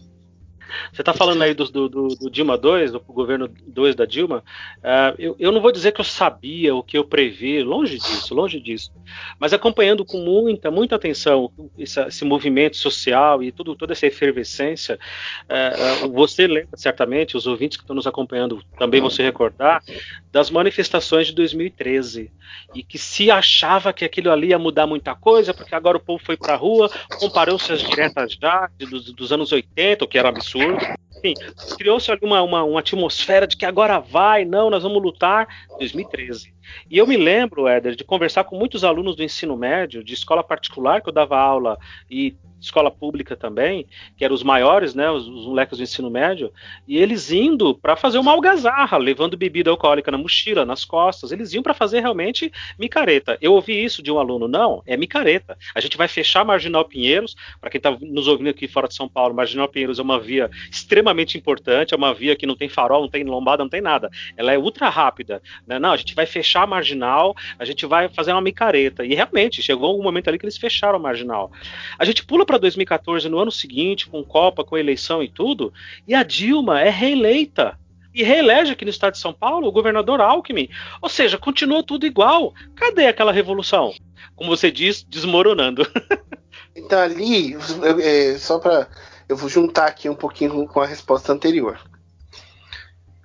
Você 0.92 1.02
está 1.02 1.12
falando 1.12 1.42
aí 1.42 1.54
do, 1.54 1.64
do, 1.64 1.88
do, 1.88 2.30
Dilma 2.30 2.56
2, 2.56 2.92
do 2.92 3.00
governo 3.00 3.48
2 3.66 3.94
da 3.94 4.04
Dilma. 4.04 4.42
Uh, 4.78 5.14
eu, 5.18 5.36
eu, 5.38 5.52
não 5.52 5.60
vou 5.60 5.72
dizer 5.72 5.92
que 5.92 6.00
eu 6.00 6.04
sabia 6.04 6.74
o 6.74 6.82
que 6.82 6.98
eu 6.98 7.04
previ, 7.04 7.62
longe 7.62 7.98
disso, 7.98 8.34
longe 8.34 8.60
disso. 8.60 8.92
Mas 9.38 9.52
acompanhando 9.52 10.04
com 10.04 10.18
muita, 10.18 10.70
muita 10.70 10.96
atenção 10.96 11.50
esse, 11.78 12.00
esse 12.00 12.24
movimento 12.24 12.76
social 12.76 13.42
e 13.42 13.50
tudo, 13.50 13.74
toda 13.74 13.92
essa 13.92 14.06
efervescência, 14.06 14.98
uh, 15.44 16.08
você 16.12 16.46
lembra 16.46 16.76
certamente, 16.76 17.36
os 17.36 17.46
ouvintes 17.46 17.76
que 17.76 17.84
estão 17.84 17.96
nos 17.96 18.06
acompanhando 18.06 18.62
também 18.78 19.00
vão 19.00 19.10
se 19.10 19.22
recordar, 19.22 19.82
das 20.30 20.50
manifestações 20.50 21.28
de 21.28 21.34
2013. 21.34 22.30
E 22.74 22.82
que 22.82 22.98
se 22.98 23.30
achava 23.30 23.92
que 23.92 24.04
aquilo 24.04 24.30
ali 24.30 24.48
ia 24.48 24.58
mudar 24.58 24.86
muita 24.86 25.14
coisa, 25.14 25.54
porque 25.54 25.74
agora 25.74 25.96
o 25.96 26.00
povo 26.00 26.22
foi 26.24 26.36
para 26.36 26.54
a 26.54 26.56
rua, 26.56 26.90
comparou-se 27.18 27.72
às 27.72 27.82
diretas 27.82 28.36
já 28.40 28.68
dos, 28.78 29.12
dos 29.12 29.32
anos 29.32 29.52
80, 29.52 30.04
o 30.04 30.08
que 30.08 30.18
era 30.18 30.28
absurdo 30.28 30.57
absurdo. 30.58 31.07
Enfim, 31.18 31.34
criou-se 31.76 32.10
uma, 32.22 32.42
uma, 32.42 32.64
uma 32.64 32.80
atmosfera 32.80 33.46
de 33.46 33.56
que 33.56 33.66
agora 33.66 33.98
vai, 33.98 34.44
não, 34.44 34.70
nós 34.70 34.82
vamos 34.82 35.02
lutar. 35.02 35.48
2013. 35.78 36.52
E 36.90 36.98
eu 36.98 37.06
me 37.06 37.16
lembro, 37.16 37.66
Éder, 37.66 37.94
de 37.94 38.04
conversar 38.04 38.44
com 38.44 38.56
muitos 38.56 38.84
alunos 38.84 39.16
do 39.16 39.22
ensino 39.22 39.56
médio, 39.56 40.04
de 40.04 40.14
escola 40.14 40.42
particular, 40.42 41.00
que 41.00 41.08
eu 41.08 41.12
dava 41.12 41.38
aula, 41.38 41.78
e 42.10 42.36
escola 42.60 42.90
pública 42.90 43.36
também, 43.36 43.86
que 44.16 44.24
eram 44.24 44.34
os 44.34 44.42
maiores, 44.42 44.94
né, 44.94 45.10
os, 45.10 45.26
os 45.26 45.46
moleques 45.46 45.78
do 45.78 45.84
ensino 45.84 46.10
médio, 46.10 46.52
e 46.86 46.98
eles 46.98 47.30
indo 47.30 47.74
para 47.74 47.96
fazer 47.96 48.18
uma 48.18 48.32
algazarra, 48.32 48.98
levando 48.98 49.36
bebida 49.36 49.70
alcoólica 49.70 50.10
na 50.10 50.18
mochila, 50.18 50.64
nas 50.64 50.84
costas, 50.84 51.30
eles 51.30 51.52
iam 51.52 51.62
para 51.62 51.74
fazer 51.74 52.00
realmente 52.00 52.52
micareta. 52.78 53.38
Eu 53.40 53.52
ouvi 53.52 53.82
isso 53.82 54.02
de 54.02 54.10
um 54.10 54.18
aluno, 54.18 54.48
não, 54.48 54.82
é 54.86 54.96
micareta. 54.96 55.56
A 55.74 55.80
gente 55.80 55.96
vai 55.96 56.08
fechar 56.08 56.44
Marginal 56.44 56.84
Pinheiros, 56.84 57.36
para 57.60 57.70
quem 57.70 57.78
está 57.78 57.90
nos 57.90 58.26
ouvindo 58.26 58.50
aqui 58.50 58.66
fora 58.66 58.88
de 58.88 58.94
São 58.94 59.08
Paulo, 59.08 59.34
Marginal 59.34 59.68
Pinheiros 59.68 59.98
é 59.98 60.02
uma 60.02 60.18
via 60.18 60.50
extremamente 60.70 61.07
importante, 61.36 61.94
é 61.94 61.96
uma 61.96 62.14
via 62.14 62.36
que 62.36 62.46
não 62.46 62.56
tem 62.56 62.68
farol, 62.68 63.02
não 63.02 63.08
tem 63.08 63.24
lombada, 63.24 63.62
não 63.62 63.70
tem 63.70 63.80
nada. 63.80 64.10
Ela 64.36 64.52
é 64.52 64.58
ultra 64.58 64.88
rápida, 64.88 65.42
né? 65.66 65.78
Não, 65.78 65.92
a 65.92 65.96
gente 65.96 66.14
vai 66.14 66.26
fechar 66.26 66.62
a 66.62 66.66
Marginal, 66.66 67.34
a 67.58 67.64
gente 67.64 67.86
vai 67.86 68.08
fazer 68.08 68.32
uma 68.32 68.40
micareta. 68.40 69.04
E 69.04 69.14
realmente, 69.14 69.62
chegou 69.62 69.98
um 69.98 70.02
momento 70.02 70.28
ali 70.28 70.38
que 70.38 70.44
eles 70.44 70.58
fecharam 70.58 70.96
a 70.96 70.98
Marginal. 70.98 71.50
A 71.98 72.04
gente 72.04 72.24
pula 72.24 72.44
para 72.44 72.58
2014 72.58 73.28
no 73.28 73.38
ano 73.38 73.52
seguinte, 73.52 74.06
com 74.06 74.24
Copa, 74.24 74.64
com 74.64 74.76
eleição 74.76 75.22
e 75.22 75.28
tudo, 75.28 75.72
e 76.06 76.14
a 76.14 76.22
Dilma 76.22 76.80
é 76.80 76.90
reeleita. 76.90 77.78
E 78.14 78.22
reelege 78.22 78.72
aqui 78.72 78.84
no 78.84 78.90
estado 78.90 79.12
de 79.12 79.20
São 79.20 79.32
Paulo 79.32 79.68
o 79.68 79.72
governador 79.72 80.20
Alckmin. 80.20 80.68
Ou 81.00 81.08
seja, 81.08 81.38
continua 81.38 81.84
tudo 81.84 82.06
igual. 82.06 82.52
Cadê 82.74 83.06
aquela 83.06 83.30
revolução? 83.30 83.94
Como 84.34 84.50
você 84.50 84.70
diz, 84.70 85.04
desmoronando. 85.04 85.86
então 86.74 86.98
ali, 86.98 87.56
é, 88.02 88.36
só 88.38 88.58
para 88.58 88.88
eu 89.28 89.36
vou 89.36 89.48
juntar 89.48 89.86
aqui 89.86 90.08
um 90.08 90.14
pouquinho 90.14 90.66
com 90.66 90.80
a 90.80 90.86
resposta 90.86 91.32
anterior. 91.32 91.78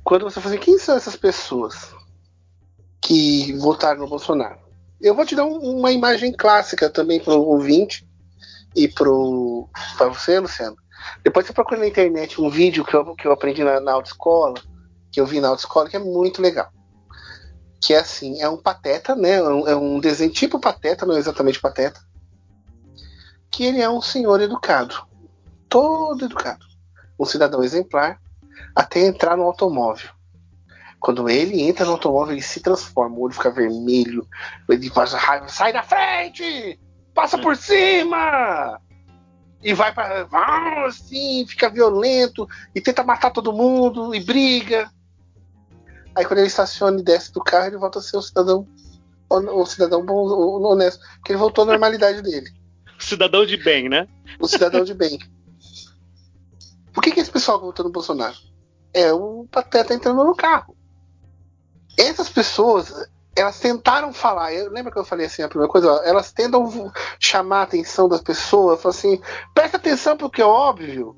Quando 0.04 0.24
você 0.24 0.42
fala 0.42 0.56
assim, 0.56 0.64
quem 0.64 0.78
são 0.78 0.98
essas 0.98 1.16
pessoas 1.16 1.96
que 3.02 3.54
votaram 3.54 4.02
no 4.02 4.08
Bolsonaro? 4.08 4.60
Eu 5.00 5.16
vou 5.16 5.26
te 5.26 5.36
dar 5.36 5.46
um, 5.46 5.58
uma 5.58 5.92
imagem 5.92 6.34
clássica 6.34 6.90
também 6.90 7.22
para 7.22 7.34
o 7.34 7.48
ouvinte 7.48 8.06
e 8.76 8.88
para 8.88 10.10
você, 10.10 10.40
Luciano. 10.40 10.76
Depois 11.24 11.46
você 11.46 11.54
procura 11.54 11.80
na 11.80 11.88
internet 11.88 12.42
um 12.42 12.50
vídeo 12.50 12.84
que 12.84 12.94
eu, 12.94 13.16
que 13.16 13.28
eu 13.28 13.32
aprendi 13.32 13.64
na, 13.64 13.80
na 13.80 13.94
autoescola, 13.94 14.56
que 15.12 15.22
eu 15.22 15.26
vi 15.26 15.40
na 15.40 15.50
autoescola, 15.50 15.90
que 15.90 15.96
é 15.96 16.00
muito 16.00 16.42
legal. 16.42 16.70
Que 17.82 17.94
é 17.94 18.00
assim, 18.00 18.42
é 18.42 18.50
um 18.50 18.58
pateta, 18.58 19.16
né? 19.16 19.36
É 19.36 19.44
um, 19.44 19.68
é 19.68 19.76
um 19.76 20.00
desenho 20.00 20.32
tipo 20.32 20.60
pateta, 20.60 21.06
não 21.06 21.16
é 21.16 21.20
exatamente 21.20 21.60
pateta. 21.60 22.00
Que 23.52 23.66
ele 23.66 23.82
é 23.82 23.90
um 23.90 24.02
senhor 24.02 24.42
educado. 24.42 24.96
Todo 25.74 26.26
educado. 26.26 26.64
Um 27.20 27.26
cidadão 27.26 27.64
exemplar, 27.64 28.22
até 28.76 29.00
entrar 29.00 29.36
no 29.36 29.42
automóvel. 29.42 30.08
Quando 31.00 31.28
ele 31.28 31.64
entra 31.64 31.84
no 31.84 31.94
automóvel, 31.94 32.34
ele 32.34 32.44
se 32.44 32.60
transforma, 32.60 33.16
o 33.16 33.22
olho 33.22 33.34
fica 33.34 33.50
vermelho, 33.50 34.28
ele 34.70 34.88
faz 34.92 35.14
raiva, 35.14 35.48
sai 35.48 35.74
da 35.74 35.82
frente! 35.82 36.80
Passa 37.16 37.40
por 37.40 37.58
cima! 37.58 38.80
E 39.64 39.74
vai 39.74 39.92
para 39.92 40.86
assim, 40.86 41.44
fica 41.48 41.72
violento 41.72 42.48
e 42.76 42.80
tenta 42.80 43.04
matar 43.04 43.32
todo 43.32 43.52
mundo 43.52 44.14
e 44.14 44.20
briga. 44.20 44.92
Aí 46.16 46.24
quando 46.24 46.38
ele 46.38 46.50
estaciona 46.50 47.00
e 47.00 47.04
desce 47.04 47.34
do 47.34 47.44
carro, 47.44 47.66
ele 47.66 47.78
volta 47.78 47.98
a 47.98 48.02
ser 48.04 48.18
o 48.18 48.22
cidadão 48.22 48.68
o 49.28 49.66
cidadão 49.66 50.06
bom, 50.06 50.62
honesto, 50.62 51.04
que 51.26 51.32
ele 51.32 51.40
voltou 51.40 51.64
à 51.64 51.68
normalidade 51.68 52.22
dele. 52.22 52.52
Cidadão 53.00 53.44
de 53.44 53.58
bem, 53.58 53.90
né? 53.90 54.08
O 54.40 54.48
cidadão 54.48 54.84
de 54.84 54.94
bem. 54.94 55.18
Por 56.94 57.02
que, 57.04 57.12
que 57.12 57.20
esse 57.20 57.32
pessoal 57.32 57.60
votou 57.60 57.86
no 57.86 57.92
Bolsonaro? 57.92 58.36
É 58.94 59.12
o 59.12 59.48
Pateta 59.52 59.94
entrando 59.94 60.24
no 60.24 60.36
carro. 60.36 60.78
Essas 61.98 62.30
pessoas, 62.30 62.94
elas 63.36 63.60
tentaram 63.60 64.14
falar. 64.14 64.54
Eu 64.54 64.72
lembro 64.72 64.92
que 64.92 65.00
eu 65.00 65.06
falei 65.06 65.26
assim 65.26 65.42
a 65.42 65.48
primeira 65.48 65.72
coisa, 65.72 65.90
elas 66.06 66.32
tentam 66.32 66.92
chamar 67.20 67.62
a 67.62 67.64
atenção 67.64 68.08
das 68.08 68.22
pessoas, 68.22 68.82
falar 68.82 68.94
assim, 68.94 69.20
presta 69.54 69.78
atenção 69.78 70.16
porque 70.16 70.42
é 70.42 70.46
óbvio. 70.46 71.16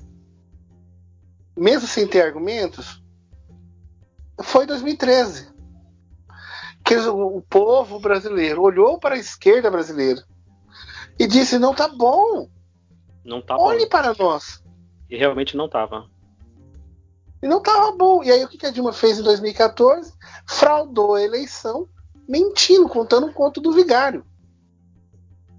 Mesmo 1.56 1.86
sem 1.86 2.06
ter 2.06 2.22
argumentos, 2.22 3.02
foi 4.42 4.66
2013 4.66 5.54
que 6.84 6.94
o 6.96 7.42
povo 7.42 7.98
brasileiro 7.98 8.62
olhou 8.62 8.98
para 8.98 9.16
a 9.16 9.18
esquerda 9.18 9.70
brasileira 9.70 10.22
e 11.18 11.26
disse: 11.26 11.58
não 11.58 11.74
tá 11.74 11.88
bom. 11.88 12.48
Não 13.24 13.42
tá 13.42 13.56
Olhe 13.58 13.84
bom. 13.84 13.88
para 13.88 14.14
nós. 14.14 14.62
E 15.08 15.16
realmente 15.16 15.56
não 15.56 15.68
tava. 15.68 16.08
E 17.42 17.46
não 17.46 17.60
tava 17.60 17.92
bom. 17.92 18.22
E 18.22 18.30
aí 18.30 18.44
o 18.44 18.48
que 18.48 18.64
a 18.66 18.70
Dilma 18.70 18.92
fez 18.92 19.18
em 19.18 19.22
2014? 19.22 20.12
Fraudou 20.46 21.14
a 21.14 21.22
eleição, 21.22 21.88
mentindo, 22.28 22.88
contando 22.88 23.26
um 23.26 23.32
conto 23.32 23.60
do 23.60 23.72
vigário. 23.72 24.24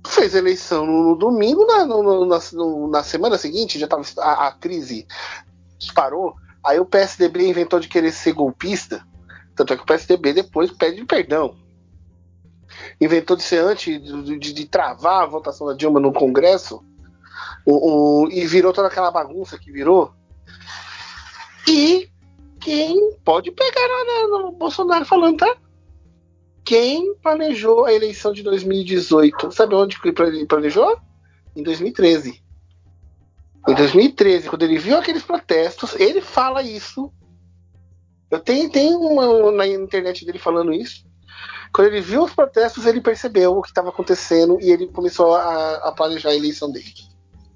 Fez 0.05 0.35
a 0.35 0.39
eleição 0.39 0.85
no, 0.85 1.09
no 1.09 1.15
domingo, 1.15 1.65
na, 1.65 1.85
no, 1.85 2.25
na, 2.25 2.39
no, 2.53 2.87
na, 2.89 3.03
semana 3.03 3.37
seguinte, 3.37 3.79
já 3.79 3.87
tava, 3.87 4.03
a, 4.19 4.47
a 4.47 4.51
crise 4.51 5.05
disparou. 5.77 6.35
Aí 6.63 6.79
o 6.79 6.85
PSDB 6.85 7.47
inventou 7.47 7.79
de 7.79 7.87
querer 7.87 8.11
ser 8.11 8.33
golpista. 8.33 9.05
Tanto 9.55 9.73
é 9.73 9.77
que 9.77 9.83
o 9.83 9.85
PSDB 9.85 10.33
depois 10.33 10.71
pede 10.71 11.03
perdão. 11.05 11.55
Inventou 12.99 13.35
de 13.35 13.43
ser 13.43 13.59
antes 13.59 14.01
de, 14.01 14.39
de, 14.39 14.53
de 14.53 14.65
travar 14.65 15.23
a 15.23 15.27
votação 15.27 15.67
da 15.67 15.73
Dilma 15.73 15.99
no 15.99 16.13
Congresso. 16.13 16.83
O, 17.70 18.24
o, 18.24 18.30
e 18.30 18.47
virou 18.47 18.72
toda 18.72 18.88
aquela 18.88 19.11
bagunça 19.11 19.59
que 19.59 19.70
virou. 19.70 20.13
E 21.68 22.09
quem 22.61 23.13
pode 23.26 23.51
pegar 23.51 23.88
no, 24.30 24.43
no 24.43 24.51
Bolsonaro 24.53 25.03
falando, 25.03 25.38
tá? 25.38 25.57
Quem 26.63 27.13
planejou 27.15 27.86
a 27.86 27.93
eleição 27.93 28.32
de 28.32 28.41
2018? 28.41 29.51
Sabe 29.51 29.76
onde 29.76 29.97
ele 30.01 30.45
planejou? 30.45 30.97
Em 31.53 31.61
2013. 31.61 32.41
Em 33.68 33.74
2013, 33.74 34.47
quando 34.47 34.63
ele 34.63 34.78
viu 34.78 34.97
aqueles 34.97 35.24
protestos, 35.24 35.93
ele 35.95 36.22
fala 36.22 36.61
isso. 36.61 37.11
Eu 38.32 38.39
tenho, 38.39 38.70
tenho 38.70 38.97
uma 38.97 39.51
na 39.51 39.68
internet 39.68 40.26
dele 40.26 40.39
falando 40.39 40.72
isso. 40.74 41.05
Quando 41.74 41.88
ele 41.88 41.99
viu 41.99 42.24
os 42.24 42.34
protestos, 42.34 42.86
ele 42.86 43.01
percebeu 43.01 43.57
o 43.57 43.61
que 43.61 43.68
estava 43.68 43.89
acontecendo 43.89 44.57
e 44.61 44.72
ele 44.72 44.88
começou 44.88 45.36
a, 45.36 45.76
a, 45.76 45.91
planejar 45.91 46.30
a 46.30 46.36
eleição 46.36 46.72
dele. 46.72 46.93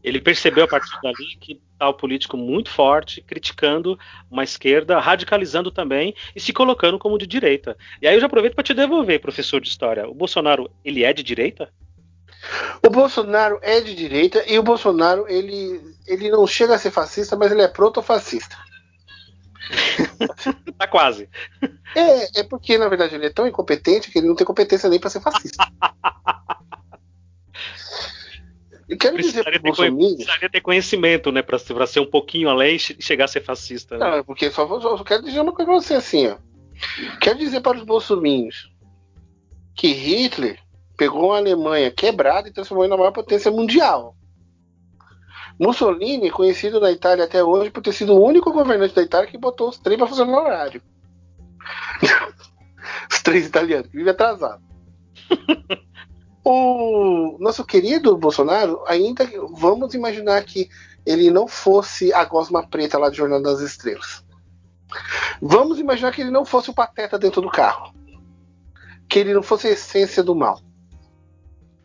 Ele 0.03 0.19
percebeu 0.19 0.65
a 0.65 0.67
partir 0.67 0.99
dali 1.01 1.37
que 1.39 1.61
está 1.73 1.87
o 1.89 1.93
político 1.93 2.37
muito 2.37 2.69
forte, 2.69 3.21
criticando 3.21 3.97
uma 4.29 4.43
esquerda, 4.43 4.99
radicalizando 4.99 5.71
também 5.71 6.15
e 6.35 6.39
se 6.39 6.53
colocando 6.53 6.99
como 6.99 7.17
de 7.17 7.27
direita. 7.27 7.77
E 8.01 8.07
aí 8.07 8.15
eu 8.15 8.19
já 8.19 8.25
aproveito 8.25 8.55
para 8.55 8.63
te 8.63 8.73
devolver, 8.73 9.19
professor 9.19 9.61
de 9.61 9.69
história. 9.69 10.07
O 10.07 10.13
Bolsonaro, 10.13 10.69
ele 10.83 11.03
é 11.03 11.13
de 11.13 11.23
direita? 11.23 11.71
O 12.85 12.89
Bolsonaro 12.89 13.59
é 13.61 13.79
de 13.81 13.93
direita 13.93 14.43
e 14.47 14.57
o 14.57 14.63
Bolsonaro 14.63 15.25
ele, 15.27 15.79
ele 16.07 16.29
não 16.29 16.47
chega 16.47 16.75
a 16.75 16.79
ser 16.79 16.91
fascista, 16.91 17.35
mas 17.35 17.51
ele 17.51 17.61
é 17.61 17.67
proto-fascista. 17.67 18.57
tá 20.77 20.87
quase. 20.87 21.29
É, 21.95 22.41
é 22.41 22.43
porque 22.43 22.77
na 22.77 22.89
verdade 22.89 23.15
ele 23.15 23.27
é 23.27 23.29
tão 23.29 23.47
incompetente 23.47 24.09
que 24.11 24.17
ele 24.17 24.27
não 24.27 24.35
tem 24.35 24.45
competência 24.45 24.89
nem 24.89 24.99
para 24.99 25.09
ser 25.09 25.21
fascista. 25.21 25.63
Eu 28.91 28.97
quero 28.97 29.17
dizer 29.17 29.41
para 29.45 29.57
Bolsonaro. 29.57 29.95
Precisaria 29.95 30.49
ter 30.49 30.59
conhecimento, 30.59 31.31
né, 31.31 31.41
para 31.41 31.87
ser 31.87 32.01
um 32.01 32.05
pouquinho 32.05 32.49
além 32.49 32.75
e 32.75 32.79
chegar 32.79 33.23
a 33.23 33.27
ser 33.27 33.41
fascista. 33.41 33.97
Né? 33.97 34.05
Não, 34.05 34.17
é 34.17 34.23
porque 34.23 34.51
só, 34.51 34.67
só, 34.67 34.97
só 34.97 35.03
quero 35.05 35.23
dizer 35.23 35.39
uma 35.39 35.53
coisa 35.53 35.71
pra 35.71 35.79
você 35.79 35.93
assim, 35.93 36.27
ó. 36.27 36.35
Quero 37.21 37.39
dizer 37.39 37.61
para 37.61 37.77
os 37.77 37.85
bolsominhos 37.85 38.69
que 39.73 39.93
Hitler 39.93 40.59
pegou 40.97 41.31
a 41.31 41.37
Alemanha 41.37 41.89
quebrada 41.89 42.49
e 42.49 42.51
transformou 42.51 42.85
na 42.85 42.97
maior 42.97 43.13
potência 43.13 43.49
mundial. 43.49 44.13
Mussolini, 45.57 46.29
conhecido 46.29 46.81
na 46.81 46.91
Itália 46.91 47.23
até 47.23 47.41
hoje 47.41 47.71
por 47.71 47.81
ter 47.81 47.93
sido 47.93 48.13
o 48.13 48.21
único 48.21 48.51
governante 48.51 48.93
da 48.93 49.03
Itália 49.03 49.29
que 49.29 49.37
botou 49.37 49.69
os 49.69 49.77
trens 49.77 49.99
para 49.99 50.07
funcionar 50.07 50.31
no 50.33 50.37
horário. 50.37 50.81
os 53.09 53.21
três 53.21 53.47
italianos, 53.47 53.87
que 53.87 53.95
vivem 53.95 54.11
atrasado. 54.11 54.61
o 56.43 57.37
nosso 57.39 57.63
querido 57.63 58.17
Bolsonaro, 58.17 58.83
ainda 58.87 59.29
vamos 59.51 59.93
imaginar 59.93 60.43
que 60.43 60.69
ele 61.05 61.29
não 61.29 61.47
fosse 61.47 62.13
a 62.13 62.23
gosma 62.25 62.67
preta 62.67 62.97
lá 62.97 63.09
de 63.09 63.17
Jornada 63.17 63.43
das 63.43 63.61
Estrelas. 63.61 64.23
Vamos 65.41 65.79
imaginar 65.79 66.11
que 66.11 66.21
ele 66.21 66.31
não 66.31 66.45
fosse 66.45 66.69
o 66.69 66.73
pateta 66.73 67.17
dentro 67.17 67.41
do 67.41 67.49
carro. 67.49 67.93
Que 69.07 69.19
ele 69.19 69.33
não 69.33 69.43
fosse 69.43 69.67
a 69.67 69.71
essência 69.71 70.23
do 70.23 70.35
mal. 70.35 70.59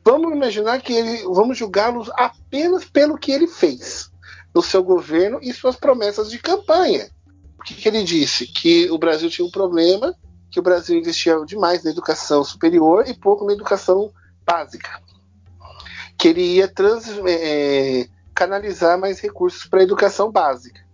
Vamos 0.05 0.33
imaginar 0.33 0.81
que 0.81 0.93
ele, 0.93 1.25
vamos 1.25 1.59
julgá-los 1.59 2.11
apenas 2.15 2.85
pelo 2.85 3.19
que 3.19 3.33
ele 3.33 3.47
fez 3.47 4.11
no 4.55 4.63
seu 4.63 4.83
governo 4.83 5.39
e 5.43 5.53
suas 5.53 5.77
promessas 5.77 6.31
de 6.31 6.39
campanha. 6.39 7.11
O 7.59 7.63
que, 7.63 7.75
que 7.75 7.89
ele 7.89 8.05
disse? 8.05 8.47
Que 8.47 8.91
o 8.91 8.99
Brasil 8.99 9.29
tinha 9.29 9.47
um 9.47 9.51
problema, 9.51 10.15
que 10.51 10.61
o 10.61 10.63
Brasil 10.63 10.97
investia 10.97 11.45
demais 11.45 11.83
na 11.83 11.91
educação 11.91 12.45
superior 12.45 13.05
e 13.09 13.15
pouco 13.15 13.45
na 13.45 13.53
educação 13.53 14.13
básica. 14.47 15.01
Que 16.19 16.29
ele 16.29 16.43
ia 16.43 16.69
trans, 16.69 17.09
é, 17.27 18.07
canalizar 18.35 18.99
mais 18.99 19.21
recursos 19.21 19.67
para 19.67 19.81
a 19.81 19.83
educação 19.83 20.31
básica. 20.31 20.87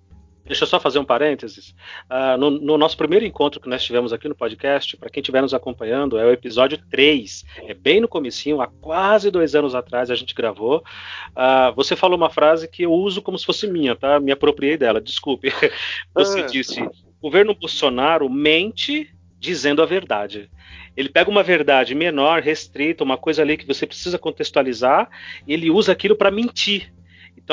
Deixa 0.44 0.64
eu 0.64 0.68
só 0.68 0.80
fazer 0.80 0.98
um 0.98 1.04
parênteses. 1.04 1.74
Uh, 2.10 2.36
no, 2.36 2.50
no, 2.50 2.76
nosso 2.76 2.96
primeiro 2.96 3.24
encontro 3.24 3.60
que 3.60 3.68
nós 3.68 3.82
tivemos 3.82 4.12
aqui 4.12 4.28
no 4.28 4.34
podcast, 4.34 4.96
para 4.96 5.08
quem 5.08 5.20
estiver 5.20 5.40
nos 5.40 5.54
acompanhando, 5.54 6.18
é 6.18 6.26
o 6.26 6.32
episódio 6.32 6.78
3. 6.90 7.44
É 7.68 7.74
bem 7.74 8.00
no 8.00 8.08
comecinho, 8.08 8.60
há 8.60 8.66
quase 8.66 9.30
dois 9.30 9.54
anos 9.54 9.74
atrás 9.74 10.10
a 10.10 10.16
gente 10.16 10.34
gravou. 10.34 10.82
Uh, 11.30 11.72
você 11.76 11.94
falou 11.94 12.16
uma 12.16 12.28
frase 12.28 12.66
que 12.66 12.82
eu 12.82 12.92
uso 12.92 13.22
como 13.22 13.38
se 13.38 13.46
fosse 13.46 13.68
minha, 13.68 13.94
tá? 13.94 14.18
Me 14.18 14.32
apropriei 14.32 14.76
dela, 14.76 15.00
desculpe. 15.00 15.52
Você 16.12 16.40
ah. 16.40 16.46
disse, 16.46 16.82
o 16.82 16.90
governo 17.22 17.54
Bolsonaro 17.54 18.28
mente 18.28 19.14
dizendo 19.38 19.80
a 19.80 19.86
verdade. 19.86 20.50
Ele 20.96 21.08
pega 21.08 21.30
uma 21.30 21.42
verdade 21.42 21.94
menor, 21.94 22.42
restrita, 22.42 23.04
uma 23.04 23.16
coisa 23.16 23.42
ali 23.42 23.56
que 23.56 23.66
você 23.66 23.86
precisa 23.86 24.18
contextualizar, 24.18 25.08
e 25.46 25.52
ele 25.52 25.70
usa 25.70 25.92
aquilo 25.92 26.16
para 26.16 26.30
mentir. 26.30 26.92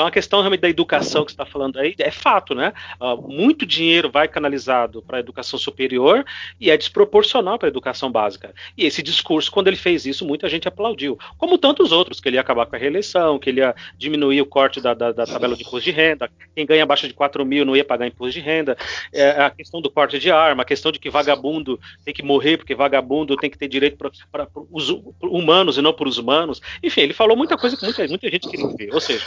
Então 0.00 0.08
a 0.08 0.10
questão 0.10 0.40
realmente 0.40 0.62
da 0.62 0.68
educação 0.70 1.26
que 1.26 1.30
está 1.30 1.44
falando 1.44 1.78
aí 1.78 1.94
é 1.98 2.10
fato, 2.10 2.54
né? 2.54 2.72
Uh, 2.98 3.20
muito 3.30 3.66
dinheiro 3.66 4.10
vai 4.10 4.26
canalizado 4.26 5.02
para 5.02 5.18
a 5.18 5.20
educação 5.20 5.58
superior 5.58 6.24
e 6.58 6.70
é 6.70 6.76
desproporcional 6.78 7.58
para 7.58 7.68
a 7.68 7.70
educação 7.70 8.10
básica. 8.10 8.54
E 8.78 8.86
esse 8.86 9.02
discurso, 9.02 9.52
quando 9.52 9.68
ele 9.68 9.76
fez 9.76 10.06
isso, 10.06 10.24
muita 10.24 10.48
gente 10.48 10.66
aplaudiu. 10.66 11.18
Como 11.36 11.58
tantos 11.58 11.92
outros, 11.92 12.18
que 12.18 12.30
ele 12.30 12.38
ia 12.38 12.40
acabar 12.40 12.64
com 12.64 12.76
a 12.76 12.78
reeleição, 12.78 13.38
que 13.38 13.50
ele 13.50 13.60
ia 13.60 13.74
diminuir 13.98 14.40
o 14.40 14.46
corte 14.46 14.80
da, 14.80 14.94
da, 14.94 15.12
da 15.12 15.26
tabela 15.26 15.54
de 15.54 15.64
imposto 15.64 15.84
de 15.84 15.90
renda, 15.90 16.30
quem 16.56 16.64
ganha 16.64 16.84
abaixo 16.84 17.06
de 17.06 17.12
4 17.12 17.44
mil 17.44 17.66
não 17.66 17.76
ia 17.76 17.84
pagar 17.84 18.06
imposto 18.06 18.32
de 18.32 18.40
renda, 18.40 18.78
é, 19.12 19.32
a 19.32 19.50
questão 19.50 19.82
do 19.82 19.90
corte 19.90 20.18
de 20.18 20.30
arma, 20.30 20.62
a 20.62 20.66
questão 20.66 20.90
de 20.90 20.98
que 20.98 21.10
vagabundo 21.10 21.78
tem 22.06 22.14
que 22.14 22.22
morrer 22.22 22.56
porque 22.56 22.74
vagabundo 22.74 23.36
tem 23.36 23.50
que 23.50 23.58
ter 23.58 23.68
direito 23.68 23.98
para 23.98 24.48
os 24.70 24.88
humanos 25.20 25.76
e 25.76 25.82
não 25.82 25.92
para 25.92 26.08
os 26.08 26.16
humanos. 26.16 26.58
Enfim, 26.82 27.02
ele 27.02 27.12
falou 27.12 27.36
muita 27.36 27.58
coisa 27.58 27.76
que 27.76 27.84
muita, 27.84 28.08
muita 28.08 28.30
gente 28.30 28.48
queria 28.48 28.66
ver. 28.74 28.94
Ou 28.94 29.00
seja, 29.00 29.26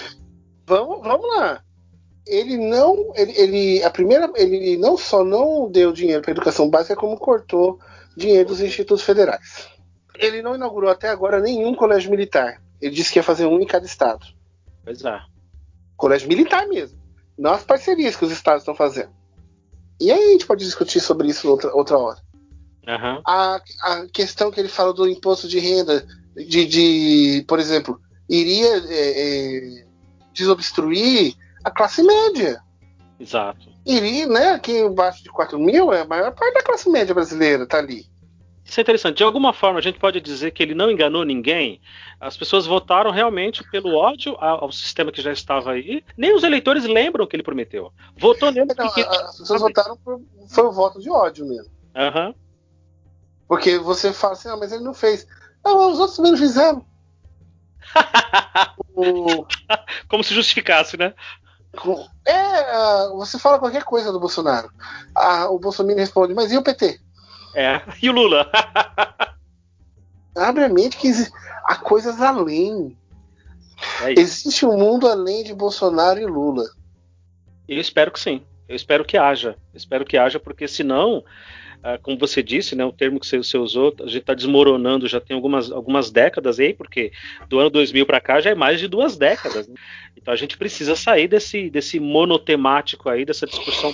vamos, 0.65 1.01
vamos 1.01 1.27
lá. 1.37 1.63
ele 2.25 2.57
não, 2.57 3.13
ele, 3.15 3.33
ele, 3.35 3.83
a 3.83 3.89
primeira, 3.89 4.31
ele 4.35 4.77
não 4.77 4.97
só 4.97 5.23
não 5.23 5.69
deu 5.69 5.91
dinheiro 5.91 6.21
para 6.21 6.31
educação 6.31 6.69
básica, 6.69 6.95
como 6.95 7.17
cortou 7.17 7.79
dinheiro 8.15 8.49
dos 8.49 8.61
institutos 8.61 9.03
federais. 9.03 9.67
Ele 10.15 10.41
não 10.41 10.55
inaugurou 10.55 10.89
até 10.89 11.09
agora 11.09 11.39
nenhum 11.39 11.75
colégio 11.75 12.11
militar. 12.11 12.61
Ele 12.79 12.93
disse 12.93 13.11
que 13.11 13.19
ia 13.19 13.23
fazer 13.23 13.45
um 13.45 13.59
em 13.59 13.65
cada 13.65 13.85
estado. 13.85 14.25
Pois 14.83 15.03
é. 15.03 15.19
Colégio 15.97 16.27
militar 16.27 16.67
mesmo. 16.67 17.01
Não 17.37 17.53
as 17.53 17.63
parcerias 17.63 18.15
que 18.15 18.25
os 18.25 18.31
estados 18.31 18.61
estão 18.61 18.75
fazendo. 18.75 19.09
E 19.99 20.11
aí 20.11 20.21
a 20.21 20.31
gente 20.33 20.45
pode 20.45 20.63
discutir 20.63 20.99
sobre 20.99 21.29
isso 21.29 21.49
outra, 21.49 21.73
outra 21.73 21.97
hora. 21.97 22.19
Uhum. 22.87 23.21
A, 23.25 23.61
a 23.81 24.07
questão 24.07 24.51
que 24.51 24.59
ele 24.59 24.67
fala 24.67 24.93
do 24.93 25.07
imposto 25.07 25.47
de 25.47 25.59
renda, 25.59 26.05
de, 26.35 26.65
de 26.65 27.45
por 27.47 27.59
exemplo, 27.59 27.99
iria 28.29 28.77
é, 28.89 29.21
é, 29.21 29.85
desobstruir 30.33 31.35
a 31.63 31.71
classe 31.71 32.03
média. 32.03 32.61
Exato. 33.19 33.69
Iria, 33.85 34.27
né? 34.27 34.51
Aqui 34.51 34.77
embaixo 34.77 35.23
de 35.23 35.29
4 35.29 35.57
mil, 35.59 35.93
é 35.93 36.01
a 36.01 36.05
maior 36.05 36.33
parte 36.33 36.53
da 36.53 36.63
classe 36.63 36.89
média 36.89 37.13
brasileira 37.13 37.65
tá 37.65 37.77
ali. 37.77 38.05
Isso 38.65 38.79
é 38.79 38.81
interessante. 38.81 39.17
De 39.17 39.23
alguma 39.23 39.51
forma, 39.51 39.79
a 39.79 39.81
gente 39.81 39.99
pode 39.99 40.21
dizer 40.21 40.51
que 40.51 40.63
ele 40.63 40.73
não 40.73 40.89
enganou 40.89 41.25
ninguém. 41.25 41.81
As 42.19 42.37
pessoas 42.37 42.65
votaram 42.65 43.11
realmente 43.11 43.61
pelo 43.69 43.95
ódio 43.95 44.35
ao 44.39 44.71
sistema 44.71 45.11
que 45.11 45.21
já 45.21 45.33
estava 45.33 45.71
aí. 45.71 46.03
Nem 46.17 46.33
os 46.33 46.43
eleitores 46.43 46.85
lembram 46.85 47.25
o 47.25 47.27
que 47.27 47.35
ele 47.35 47.43
prometeu. 47.43 47.91
Votou 48.17 48.51
nele. 48.51 48.67
Não, 48.67 48.75
porque... 48.75 49.01
As 49.01 49.37
pessoas 49.37 49.61
votaram 49.61 49.97
por. 49.97 50.21
Foi 50.49 50.63
o 50.63 50.71
voto 50.71 50.99
de 50.99 51.09
ódio 51.09 51.45
mesmo. 51.45 51.71
Uhum. 51.95 52.33
Porque 53.47 53.77
você 53.77 54.13
fala 54.13 54.33
assim, 54.33 54.47
ah, 54.47 54.57
mas 54.57 54.71
ele 54.71 54.83
não 54.83 54.93
fez. 54.93 55.27
Não, 55.63 55.91
os 55.91 55.99
outros 55.99 56.15
também 56.15 56.31
não 56.31 56.39
fizeram. 56.39 56.85
o... 58.95 59.45
Como 60.07 60.23
se 60.23 60.33
justificasse, 60.33 60.97
né? 60.97 61.13
É, 62.25 63.07
você 63.09 63.39
fala 63.39 63.59
qualquer 63.59 63.83
coisa 63.83 64.11
do 64.11 64.19
Bolsonaro. 64.19 64.69
Ah, 65.15 65.49
o 65.49 65.57
Bolsonaro 65.57 65.97
responde, 65.97 66.33
mas 66.33 66.51
e 66.51 66.57
o 66.57 66.63
PT? 66.63 66.99
É, 67.55 67.81
e 68.01 68.09
o 68.09 68.13
Lula? 68.13 68.49
Abre 70.35 70.63
a 70.63 70.69
mente 70.69 70.97
que 70.97 71.11
há 71.65 71.75
coisas 71.75 72.21
além. 72.21 72.97
É 74.01 74.19
Existe 74.19 74.65
um 74.65 74.77
mundo 74.77 75.07
além 75.07 75.43
de 75.43 75.53
Bolsonaro 75.53 76.19
e 76.19 76.25
Lula. 76.25 76.65
Eu 77.67 77.79
espero 77.79 78.11
que 78.11 78.19
sim. 78.19 78.43
Eu 78.67 78.75
espero 78.75 79.05
que 79.05 79.17
haja. 79.17 79.57
Eu 79.73 79.77
espero 79.77 80.05
que 80.05 80.17
haja, 80.17 80.39
porque 80.39 80.67
senão 80.67 81.23
ah, 81.83 81.97
como 82.01 82.17
você 82.17 82.41
disse, 82.41 82.77
né, 82.77 82.85
o 82.85 82.93
termo 82.93 83.19
que 83.19 83.27
você, 83.27 83.57
usou, 83.57 83.93
a 83.99 84.07
gente 84.07 84.19
está 84.19 84.33
desmoronando 84.33 85.05
já 85.05 85.19
tem 85.19 85.35
algumas, 85.35 85.69
algumas 85.69 86.09
décadas 86.09 86.57
aí, 86.57 86.73
porque 86.73 87.11
do 87.49 87.59
ano 87.59 87.69
2000 87.69 88.05
para 88.05 88.21
cá 88.21 88.39
já 88.39 88.51
é 88.51 88.55
mais 88.55 88.79
de 88.79 88.87
duas 88.87 89.17
décadas. 89.17 89.67
Né? 89.67 89.75
Então 90.15 90.33
a 90.33 90.37
gente 90.37 90.57
precisa 90.57 90.95
sair 90.95 91.27
desse, 91.27 91.69
desse 91.69 91.99
monotemático 91.99 93.09
aí, 93.09 93.25
dessa 93.25 93.45
discussão 93.45 93.93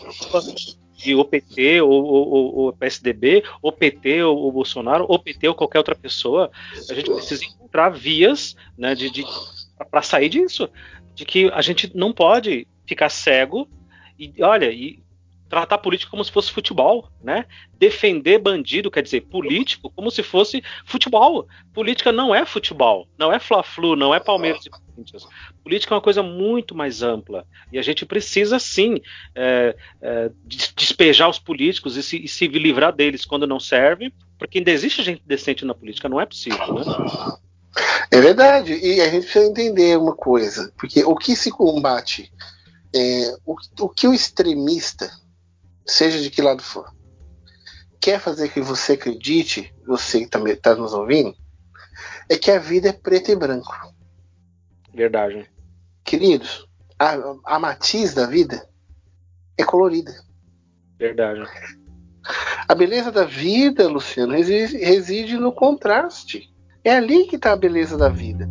de 0.95 1.15
OPT 1.15 1.81
ou, 1.81 1.91
ou, 1.91 2.55
ou 2.57 2.73
PSDB, 2.73 3.43
OPT 3.59 4.21
ou, 4.21 4.37
ou 4.37 4.51
Bolsonaro, 4.51 5.05
OPT 5.09 5.47
ou 5.47 5.55
qualquer 5.55 5.79
outra 5.79 5.95
pessoa. 5.95 6.51
A 6.91 6.93
gente 6.93 7.11
precisa 7.11 7.43
encontrar 7.43 7.89
vias 7.89 8.55
né, 8.77 8.93
de, 8.93 9.09
de 9.09 9.25
para 9.89 10.03
sair 10.03 10.29
disso, 10.29 10.69
de 11.15 11.25
que 11.25 11.49
a 11.53 11.61
gente 11.63 11.89
não 11.95 12.13
pode 12.13 12.67
ficar 12.85 13.09
cego 13.09 13.67
e 14.19 14.31
olha, 14.43 14.69
e 14.71 14.99
tratar 15.49 15.79
política 15.79 16.11
como 16.11 16.23
se 16.23 16.31
fosse 16.31 16.51
futebol, 16.51 17.09
né? 17.21 17.45
Defender 17.77 18.37
bandido, 18.37 18.91
quer 18.91 19.01
dizer, 19.01 19.21
político, 19.21 19.91
como 19.95 20.11
se 20.11 20.21
fosse 20.21 20.63
futebol. 20.85 21.47
Política 21.73 22.11
não 22.11 22.33
é 22.33 22.45
futebol, 22.45 23.07
não 23.17 23.33
é 23.33 23.39
Fla-Flu, 23.39 23.95
não 23.95 24.13
é 24.13 24.19
Palmeiras 24.19 24.65
e 24.65 24.69
Corinthians. 24.69 25.27
Política 25.63 25.93
é 25.93 25.95
uma 25.95 26.01
coisa 26.01 26.21
muito 26.21 26.75
mais 26.75 27.01
ampla. 27.01 27.45
E 27.73 27.79
a 27.79 27.81
gente 27.81 28.05
precisa, 28.05 28.59
sim, 28.59 29.01
é, 29.33 29.75
é, 30.01 30.31
despejar 30.45 31.29
os 31.29 31.39
políticos 31.39 31.97
e 31.97 32.03
se, 32.03 32.23
e 32.23 32.27
se 32.27 32.47
livrar 32.47 32.93
deles 32.93 33.25
quando 33.25 33.47
não 33.47 33.59
serve, 33.59 34.13
porque 34.37 34.59
ainda 34.59 34.71
existe 34.71 35.01
gente 35.01 35.23
decente 35.25 35.65
na 35.65 35.73
política, 35.73 36.07
não 36.07 36.21
é 36.21 36.25
possível, 36.25 36.73
né? 36.73 36.83
É 38.11 38.19
verdade, 38.21 38.73
e 38.73 39.01
a 39.01 39.09
gente 39.09 39.23
precisa 39.23 39.45
entender 39.45 39.97
uma 39.97 40.15
coisa, 40.15 40.71
porque 40.77 41.03
o 41.03 41.15
que 41.15 41.35
se 41.35 41.51
combate, 41.51 42.31
é, 42.95 43.35
o, 43.45 43.55
o 43.81 43.89
que 43.89 44.07
o 44.07 44.13
extremista 44.13 45.09
seja 45.89 46.21
de 46.21 46.29
que 46.29 46.41
lado 46.41 46.61
for, 46.61 46.93
quer 47.99 48.19
fazer 48.19 48.49
que 48.49 48.61
você 48.61 48.93
acredite, 48.93 49.73
você 49.85 50.21
que 50.21 50.27
também 50.27 50.53
está 50.53 50.75
nos 50.75 50.93
ouvindo, 50.93 51.35
é 52.29 52.37
que 52.37 52.51
a 52.51 52.59
vida 52.59 52.89
é 52.89 52.93
preto 52.93 53.31
e 53.31 53.35
branco. 53.35 53.73
Verdade. 54.93 55.49
Queridos, 56.03 56.67
a, 56.97 57.15
a 57.45 57.59
matiz 57.59 58.13
da 58.13 58.25
vida 58.25 58.67
é 59.57 59.63
colorida. 59.63 60.13
Verdade. 60.97 61.41
A 62.67 62.75
beleza 62.75 63.11
da 63.11 63.23
vida, 63.23 63.87
Luciano, 63.87 64.33
reside, 64.33 64.77
reside 64.77 65.37
no 65.37 65.51
contraste. 65.51 66.53
É 66.83 66.95
ali 66.95 67.25
que 67.25 67.35
está 67.35 67.53
a 67.53 67.57
beleza 67.57 67.97
da 67.97 68.09
vida. 68.09 68.47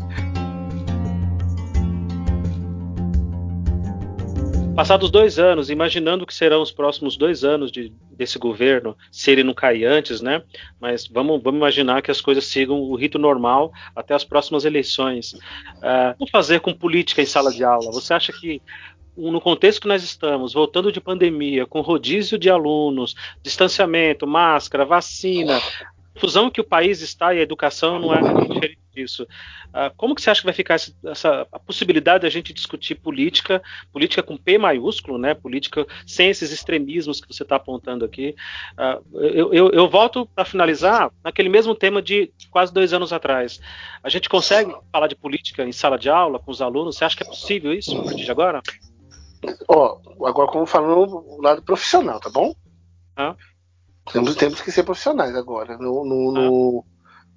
Passados 4.78 5.10
dois 5.10 5.40
anos, 5.40 5.70
imaginando 5.70 6.24
que 6.24 6.32
serão 6.32 6.62
os 6.62 6.70
próximos 6.70 7.16
dois 7.16 7.42
anos 7.42 7.72
de, 7.72 7.92
desse 8.12 8.38
governo, 8.38 8.96
se 9.10 9.28
ele 9.28 9.42
não 9.42 9.52
cair 9.52 9.84
antes, 9.84 10.20
né? 10.20 10.40
Mas 10.80 11.04
vamos, 11.04 11.42
vamos 11.42 11.58
imaginar 11.58 12.00
que 12.00 12.12
as 12.12 12.20
coisas 12.20 12.44
sigam 12.44 12.80
o 12.80 12.94
rito 12.94 13.18
normal 13.18 13.72
até 13.92 14.14
as 14.14 14.22
próximas 14.22 14.64
eleições. 14.64 15.32
Uh, 15.32 16.14
o 16.20 16.30
fazer 16.30 16.60
com 16.60 16.72
política 16.72 17.20
em 17.20 17.26
sala 17.26 17.50
de 17.50 17.64
aula? 17.64 17.90
Você 17.90 18.14
acha 18.14 18.32
que 18.32 18.62
no 19.16 19.40
contexto 19.40 19.80
que 19.80 19.88
nós 19.88 20.04
estamos, 20.04 20.52
voltando 20.52 20.92
de 20.92 21.00
pandemia, 21.00 21.66
com 21.66 21.80
rodízio 21.80 22.38
de 22.38 22.48
alunos, 22.48 23.16
distanciamento, 23.42 24.28
máscara, 24.28 24.84
vacina, 24.84 25.60
confusão 26.18 26.50
que 26.50 26.60
o 26.60 26.64
país 26.64 27.00
está 27.00 27.32
e 27.32 27.38
a 27.38 27.42
educação 27.42 28.00
não 28.00 28.12
é 28.12 28.20
diferente 28.20 28.78
disso. 28.92 29.22
Uh, 29.68 29.94
como 29.96 30.14
que 30.14 30.20
você 30.20 30.30
acha 30.30 30.40
que 30.40 30.46
vai 30.46 30.54
ficar 30.54 30.74
essa, 30.74 30.92
essa 31.04 31.46
a 31.52 31.58
possibilidade 31.60 32.22
da 32.22 32.28
gente 32.28 32.52
discutir 32.52 32.96
política, 32.96 33.62
política 33.92 34.22
com 34.22 34.36
P 34.36 34.58
maiúsculo, 34.58 35.16
né? 35.16 35.32
Política 35.32 35.86
sem 36.04 36.28
esses 36.28 36.50
extremismos 36.50 37.20
que 37.20 37.32
você 37.32 37.44
está 37.44 37.56
apontando 37.56 38.04
aqui. 38.04 38.34
Uh, 38.76 39.18
eu, 39.20 39.54
eu, 39.54 39.70
eu, 39.70 39.88
volto 39.88 40.26
para 40.26 40.44
finalizar 40.44 41.12
naquele 41.22 41.48
mesmo 41.48 41.74
tema 41.74 42.02
de 42.02 42.32
quase 42.50 42.74
dois 42.74 42.92
anos 42.92 43.12
atrás. 43.12 43.60
A 44.02 44.08
gente 44.08 44.28
consegue 44.28 44.74
falar 44.92 45.06
de 45.06 45.14
política 45.14 45.64
em 45.64 45.72
sala 45.72 45.96
de 45.96 46.10
aula 46.10 46.40
com 46.40 46.50
os 46.50 46.60
alunos? 46.60 46.96
Você 46.96 47.04
acha 47.04 47.16
que 47.16 47.22
é 47.22 47.26
possível 47.26 47.72
isso 47.72 47.96
a 47.96 48.02
partir 48.02 48.24
de 48.24 48.30
agora? 48.30 48.60
Ó, 49.68 50.00
oh, 50.18 50.26
agora 50.26 50.50
como 50.50 50.66
falando 50.66 51.06
do 51.06 51.40
lado 51.40 51.62
profissional, 51.62 52.18
tá 52.18 52.28
bom? 52.28 52.52
Ah. 53.16 53.36
Temos, 54.12 54.34
temos 54.36 54.60
que 54.60 54.72
ser 54.72 54.82
profissionais 54.82 55.34
agora 55.34 55.76
no, 55.76 56.04
no, 56.04 56.32
no, 56.32 56.84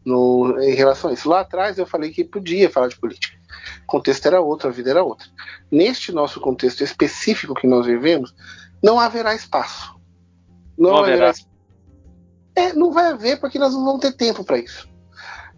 no, 0.05 0.61
em 0.61 0.73
relação 0.73 1.09
a 1.09 1.13
isso. 1.13 1.29
Lá 1.29 1.41
atrás 1.41 1.77
eu 1.77 1.85
falei 1.85 2.11
que 2.11 2.23
podia 2.23 2.69
falar 2.69 2.87
de 2.87 2.99
política. 2.99 3.37
O 3.83 3.85
contexto 3.87 4.25
era 4.25 4.41
outro, 4.41 4.69
a 4.69 4.71
vida 4.71 4.89
era 4.89 5.03
outra. 5.03 5.27
Neste 5.69 6.11
nosso 6.11 6.39
contexto 6.39 6.83
específico 6.83 7.53
que 7.53 7.67
nós 7.67 7.85
vivemos, 7.85 8.33
não 8.81 8.99
haverá 8.99 9.35
espaço. 9.35 9.95
Não, 10.77 10.91
não 10.91 10.97
haverá. 10.99 11.29
haverá. 11.29 11.45
É, 12.55 12.73
não 12.73 12.91
vai 12.91 13.07
haver 13.07 13.39
porque 13.39 13.59
nós 13.59 13.73
não 13.73 13.85
vamos 13.85 14.01
ter 14.01 14.13
tempo 14.13 14.43
para 14.43 14.57
isso. 14.57 14.89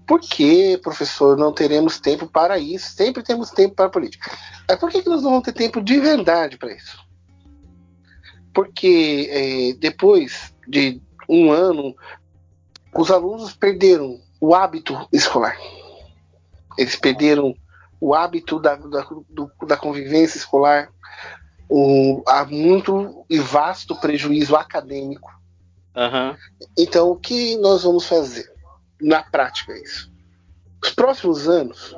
Por 0.05 0.19
que, 0.19 0.77
professor, 0.79 1.37
não 1.37 1.53
teremos 1.53 1.99
tempo 1.99 2.27
para 2.27 2.59
isso? 2.59 2.91
Sempre 2.93 3.23
temos 3.23 3.49
tempo 3.51 3.75
para 3.75 3.85
a 3.85 3.89
política. 3.89 4.29
Mas 4.67 4.77
por 4.77 4.91
que, 4.91 5.01
que 5.01 5.09
nós 5.09 5.21
não 5.21 5.31
vamos 5.31 5.45
ter 5.45 5.53
tempo 5.53 5.81
de 5.81 5.99
verdade 5.99 6.57
para 6.57 6.73
isso? 6.73 6.97
Porque 8.53 9.29
é, 9.31 9.73
depois 9.79 10.52
de 10.67 11.01
um 11.27 11.51
ano, 11.51 11.95
os 12.95 13.11
alunos 13.11 13.53
perderam 13.53 14.19
o 14.39 14.53
hábito 14.53 15.07
escolar. 15.11 15.57
Eles 16.77 16.95
perderam 16.95 17.55
o 17.99 18.13
hábito 18.13 18.59
da, 18.59 18.75
da, 18.75 19.07
do, 19.29 19.51
da 19.65 19.77
convivência 19.77 20.37
escolar. 20.37 20.89
Um, 21.69 22.21
há 22.27 22.45
muito 22.45 23.25
e 23.29 23.39
vasto 23.39 23.95
prejuízo 23.99 24.55
acadêmico. 24.55 25.31
Uhum. 25.95 26.35
Então, 26.77 27.09
o 27.09 27.15
que 27.15 27.55
nós 27.57 27.83
vamos 27.83 28.05
fazer 28.05 28.51
na 29.01 29.23
prática 29.23 29.73
é 29.73 29.81
isso? 29.81 30.11
Os 30.83 30.91
próximos 30.91 31.47
anos, 31.47 31.95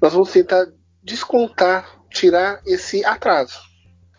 nós 0.00 0.12
vamos 0.12 0.32
tentar 0.32 0.66
descontar, 1.02 1.86
tirar 2.10 2.60
esse 2.64 3.04
atraso 3.04 3.71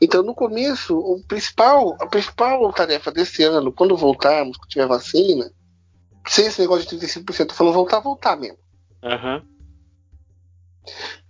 então, 0.03 0.21
no 0.21 0.35
começo, 0.35 0.97
o 0.97 1.23
principal, 1.23 1.95
a 1.99 2.07
principal 2.07 2.73
tarefa 2.73 3.09
desse 3.09 3.41
ano, 3.43 3.71
quando 3.71 3.95
voltarmos, 3.95 4.57
quando 4.57 4.69
tiver 4.69 4.85
vacina, 4.85 5.49
sem 6.27 6.47
esse 6.47 6.59
negócio 6.59 6.85
de 6.87 7.07
35%, 7.07 7.47
tô 7.47 7.53
falando 7.53 7.73
voltar, 7.73 7.99
voltar 8.01 8.35
mesmo. 8.35 8.57
Uhum. 9.01 9.41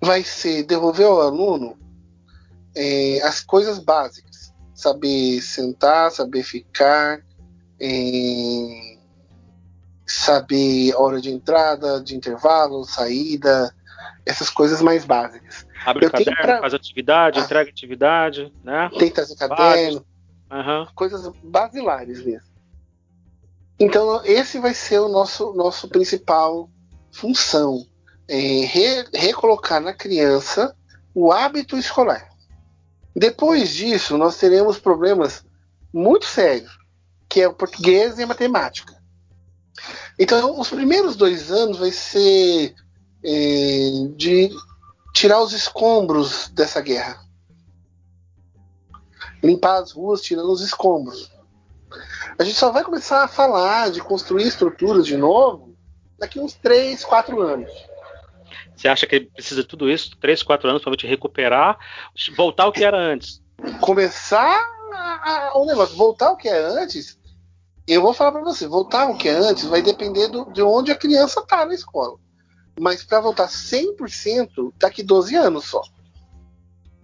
Vai 0.02 0.24
ser 0.24 0.64
devolver 0.64 1.06
ao 1.06 1.22
aluno 1.22 1.78
é, 2.76 3.22
as 3.22 3.42
coisas 3.42 3.78
básicas. 3.78 4.52
Saber 4.74 5.40
sentar, 5.42 6.12
saber 6.12 6.42
ficar, 6.42 7.24
é, 7.80 8.98
saber 10.06 10.96
hora 10.96 11.22
de 11.22 11.30
entrada, 11.30 12.02
de 12.02 12.16
intervalo, 12.16 12.84
saída, 12.86 13.74
essas 14.26 14.50
coisas 14.50 14.82
mais 14.82 15.06
básicas. 15.06 15.66
Abre 15.86 16.06
eu 16.06 16.10
o 16.10 16.12
caderno, 16.12 16.42
pra... 16.42 16.60
faz 16.62 16.74
atividade, 16.74 17.40
ah. 17.40 17.44
entrega 17.44 17.70
atividade, 17.70 18.54
né? 18.64 18.90
Tem 18.98 19.10
que 19.10 19.16
trazer 19.16 19.36
caderno. 19.36 20.06
Uhum. 20.52 20.88
Coisas 20.96 21.32
basilares 21.44 22.24
mesmo. 22.24 22.54
Então, 23.80 24.24
esse 24.24 24.60
vai 24.60 24.74
ser 24.74 25.00
o 25.00 25.10
nosso, 25.10 25.54
nosso 25.54 25.88
principal 25.88 26.70
função. 27.12 27.86
É 28.28 28.38
re, 28.38 29.06
recolocar 29.14 29.82
na 29.82 29.94
criança 29.94 30.76
o 31.14 31.32
hábito 31.32 31.78
escolar. 31.78 32.30
Depois 33.16 33.74
disso, 33.74 34.18
nós 34.18 34.38
teremos 34.38 34.80
problemas 34.80 35.46
muito 35.94 36.26
sérios, 36.26 36.78
que 37.30 37.42
é 37.42 37.48
o 37.48 37.54
português 37.54 38.18
e 38.18 38.24
a 38.24 38.28
matemática. 38.28 38.96
Então, 40.18 40.60
os 40.60 40.70
primeiros 40.70 41.16
dois 41.16 41.52
anos 41.52 41.78
vai 41.78 41.92
ser 41.92 42.74
de 43.24 44.52
tirar 45.14 45.42
os 45.42 45.54
escombros 45.54 46.50
dessa 46.50 46.82
guerra. 46.82 47.24
Limpar 49.42 49.82
as 49.82 49.92
ruas 49.92 50.22
tirando 50.22 50.52
os 50.52 50.62
escombros. 50.62 51.32
A 52.38 52.44
gente 52.44 52.58
só 52.58 52.72
vai 52.72 52.84
começar 52.84 53.24
a 53.24 53.28
falar 53.28 53.92
de 53.92 54.02
construir 54.02 54.48
estruturas 54.48 55.06
de 55.06 55.16
novo 55.16 55.76
daqui 56.18 56.40
uns 56.40 56.54
3, 56.54 57.04
4 57.04 57.42
anos. 57.42 57.72
Você 58.76 58.88
acha 58.88 59.06
que 59.06 59.22
precisa 59.22 59.62
de 59.62 59.68
tudo 59.68 59.90
isso, 59.90 60.18
3, 60.18 60.42
4 60.42 60.70
anos, 60.70 60.82
para 60.82 60.92
gente 60.94 61.08
recuperar, 61.08 61.78
voltar 62.36 62.64
ao 62.64 62.72
que 62.72 62.84
era 62.84 62.98
antes? 62.98 63.42
Começar 63.80 64.68
o 65.54 65.66
negócio, 65.66 65.96
voltar 65.96 66.28
ao 66.28 66.38
que 66.38 66.50
é 66.50 66.58
antes, 66.58 67.18
eu 67.88 68.02
vou 68.02 68.14
falar 68.14 68.32
para 68.32 68.42
você, 68.42 68.68
voltar 68.68 69.04
ao 69.04 69.18
que 69.18 69.28
é 69.28 69.34
antes 69.34 69.66
vai 69.66 69.82
depender 69.82 70.28
do, 70.30 70.46
de 70.52 70.62
onde 70.62 70.92
a 70.92 70.96
criança 70.96 71.42
está 71.42 71.66
na 71.66 71.74
escola. 71.74 72.18
Mas 72.80 73.04
para 73.04 73.22
voltar 73.22 73.48
100%, 73.48 74.74
daqui 74.78 75.04
12 75.04 75.36
anos 75.36 75.66
só. 75.66 75.82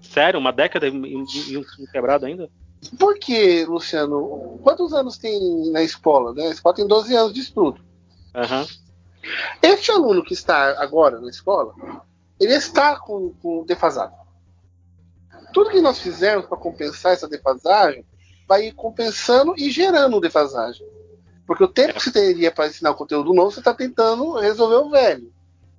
Sério? 0.01 0.39
Uma 0.39 0.51
década 0.51 0.87
e 0.87 1.57
um 1.57 1.63
quebrado 1.91 2.25
ainda? 2.25 2.49
Por 2.97 3.19
que, 3.19 3.65
Luciano? 3.65 4.59
Quantos 4.63 4.93
anos 4.93 5.17
tem 5.17 5.71
na 5.71 5.83
escola? 5.83 6.33
Né? 6.33 6.47
A 6.47 6.51
escola 6.51 6.75
tem 6.75 6.87
12 6.87 7.15
anos 7.15 7.33
de 7.33 7.41
estudo. 7.41 7.81
Uhum. 8.33 8.65
Este 9.61 9.91
aluno 9.91 10.23
que 10.23 10.33
está 10.33 10.81
agora 10.81 11.19
na 11.19 11.29
escola, 11.29 11.73
ele 12.39 12.53
está 12.53 12.97
com, 12.97 13.33
com 13.41 13.65
defasado. 13.65 14.15
Tudo 15.53 15.71
que 15.71 15.81
nós 15.81 15.99
fizermos 15.99 16.45
para 16.45 16.57
compensar 16.57 17.13
essa 17.13 17.27
defasagem 17.27 18.05
vai 18.47 18.67
ir 18.67 18.71
compensando 18.71 19.53
e 19.57 19.69
gerando 19.69 20.21
defasagem. 20.21 20.87
Porque 21.45 21.63
o 21.63 21.67
tempo 21.67 21.95
que 21.95 22.01
você 22.01 22.11
teria 22.11 22.51
para 22.51 22.67
ensinar 22.67 22.91
o 22.91 22.95
conteúdo 22.95 23.33
novo, 23.33 23.51
você 23.51 23.59
está 23.59 23.73
tentando 23.73 24.39
resolver 24.39 24.75
o 24.75 24.89
velho. 24.89 25.33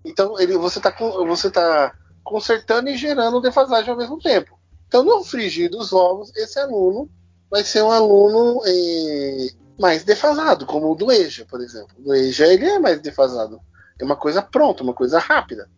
Então 0.04 0.38
ele, 0.40 0.56
você 0.56 0.78
está 0.78 0.90
você 1.26 1.50
tá 1.50 1.94
consertando 2.22 2.88
e 2.88 2.96
gerando 2.96 3.40
defasagem 3.40 3.90
ao 3.90 3.96
mesmo 3.96 4.18
tempo. 4.18 4.58
Então, 4.86 5.04
no 5.04 5.22
frigir 5.22 5.70
dos 5.70 5.92
ovos, 5.92 6.34
esse 6.36 6.58
aluno 6.58 7.08
vai 7.48 7.62
ser 7.62 7.82
um 7.82 7.90
aluno 7.90 8.60
eh, 8.66 9.48
mais 9.78 10.02
defasado, 10.02 10.66
como 10.66 10.90
o 10.90 10.94
do 10.96 11.12
EJA, 11.12 11.46
por 11.46 11.60
exemplo. 11.60 11.94
O 12.04 12.12
EJA 12.12 12.48
ele 12.48 12.66
é 12.66 12.78
mais 12.78 13.00
defasado. 13.00 13.60
É 14.00 14.04
uma 14.04 14.16
coisa 14.16 14.42
pronta, 14.42 14.82
uma 14.82 14.92
coisa 14.94 15.18
rápida. 15.18 15.70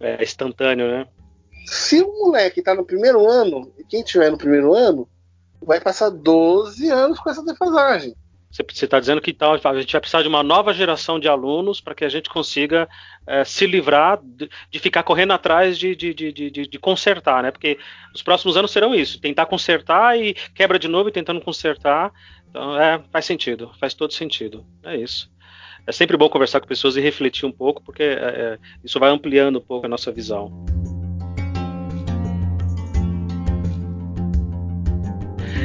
É 0.00 0.22
instantâneo, 0.22 0.88
né? 0.88 1.06
Se 1.66 2.02
o 2.02 2.12
moleque 2.18 2.60
está 2.60 2.74
no 2.74 2.84
primeiro 2.84 3.26
ano, 3.28 3.72
quem 3.88 4.00
estiver 4.00 4.30
no 4.30 4.38
primeiro 4.38 4.74
ano, 4.74 5.08
vai 5.60 5.80
passar 5.80 6.10
12 6.10 6.88
anos 6.90 7.18
com 7.18 7.30
essa 7.30 7.42
defasagem. 7.42 8.14
Você 8.50 8.84
está 8.84 8.98
dizendo 8.98 9.20
que 9.20 9.30
então, 9.30 9.52
a 9.52 9.80
gente 9.80 9.92
vai 9.92 10.00
precisar 10.00 10.22
de 10.22 10.28
uma 10.28 10.42
nova 10.42 10.72
geração 10.72 11.20
de 11.20 11.28
alunos 11.28 11.80
para 11.80 11.94
que 11.94 12.04
a 12.04 12.08
gente 12.08 12.30
consiga 12.30 12.88
é, 13.26 13.44
se 13.44 13.66
livrar 13.66 14.18
de, 14.22 14.48
de, 14.70 14.78
ficar 14.78 15.02
correndo 15.02 15.32
atrás 15.32 15.78
de, 15.78 15.94
de, 15.94 16.14
de, 16.14 16.32
de, 16.32 16.78
consertar, 16.78 17.42
né? 17.42 17.50
Porque 17.50 17.78
os 18.14 18.22
próximos 18.22 18.56
anos 18.56 18.70
serão 18.70 18.94
isso: 18.94 19.20
tentar 19.20 19.44
consertar 19.46 20.18
e 20.18 20.34
quebra 20.54 20.78
de 20.78 20.88
novo 20.88 21.10
e 21.10 21.12
tentando 21.12 21.40
consertar. 21.42 22.10
Então, 22.48 22.80
é, 22.80 23.02
faz 23.12 23.26
sentido, 23.26 23.70
faz 23.78 23.92
todo 23.92 24.14
sentido. 24.14 24.64
É 24.82 24.96
isso. 24.96 25.30
É 25.86 25.92
sempre 25.92 26.16
bom 26.16 26.28
conversar 26.28 26.60
com 26.60 26.66
pessoas 26.66 26.96
e 26.96 27.00
refletir 27.00 27.44
um 27.44 27.52
pouco, 27.52 27.82
porque 27.82 28.02
é, 28.02 28.06
é 28.14 28.58
isso 28.82 28.98
vai 28.98 29.10
ampliando 29.10 29.58
um 29.58 29.62
pouco 29.62 29.84
a 29.84 29.88
nossa 29.88 30.10
visão. 30.10 30.64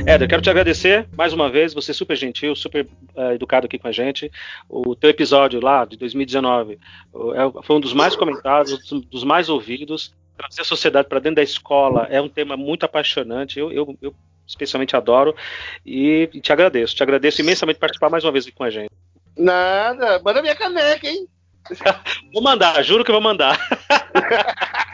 Éder, 0.05 0.27
quero 0.27 0.41
te 0.41 0.49
agradecer 0.49 1.07
mais 1.15 1.31
uma 1.31 1.49
vez, 1.49 1.73
você 1.73 1.91
é 1.91 1.93
super 1.93 2.15
gentil, 2.15 2.55
super 2.55 2.85
uh, 3.15 3.31
educado 3.31 3.65
aqui 3.65 3.79
com 3.79 3.87
a 3.87 3.91
gente. 3.91 4.31
O 4.67 4.95
teu 4.95 5.09
episódio 5.09 5.61
lá 5.61 5.85
de 5.85 5.97
2019 5.97 6.77
uh, 7.13 7.63
foi 7.63 7.75
um 7.75 7.79
dos 7.79 7.93
mais 7.93 8.15
comentados, 8.15 8.77
dos 9.09 9.23
mais 9.23 9.49
ouvidos. 9.49 10.13
Trazer 10.37 10.61
a 10.61 10.65
sociedade 10.65 11.07
para 11.07 11.19
dentro 11.19 11.37
da 11.37 11.43
escola 11.43 12.07
é 12.09 12.21
um 12.21 12.27
tema 12.27 12.57
muito 12.57 12.85
apaixonante. 12.85 13.59
Eu, 13.59 13.71
eu, 13.71 13.97
eu 14.01 14.15
especialmente 14.45 14.95
adoro 14.95 15.35
e, 15.85 16.29
e, 16.33 16.41
te 16.41 16.51
agradeço. 16.51 16.95
Te 16.95 17.03
agradeço 17.03 17.41
imensamente 17.41 17.75
por 17.77 17.81
participar 17.81 18.09
mais 18.09 18.23
uma 18.23 18.31
vez 18.31 18.45
aqui 18.45 18.55
com 18.55 18.63
a 18.63 18.69
gente. 18.69 18.91
Nada, 19.37 20.19
manda 20.23 20.41
minha 20.41 20.55
caneca, 20.55 21.07
hein? 21.07 21.27
vou 22.33 22.43
mandar, 22.43 22.83
juro 22.83 23.05
que 23.05 23.11
vou 23.11 23.21
mandar. 23.21 23.57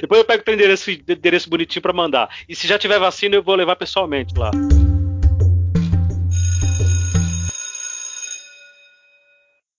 Depois 0.00 0.20
eu 0.20 0.24
pego 0.24 0.42
o 0.46 0.52
endereço, 0.52 0.90
endereço 0.90 1.48
bonitinho 1.48 1.82
para 1.82 1.92
mandar. 1.92 2.28
E 2.48 2.54
se 2.54 2.66
já 2.66 2.78
tiver 2.78 2.98
vacina, 2.98 3.36
eu 3.36 3.42
vou 3.42 3.54
levar 3.54 3.76
pessoalmente 3.76 4.34
lá. 4.36 4.50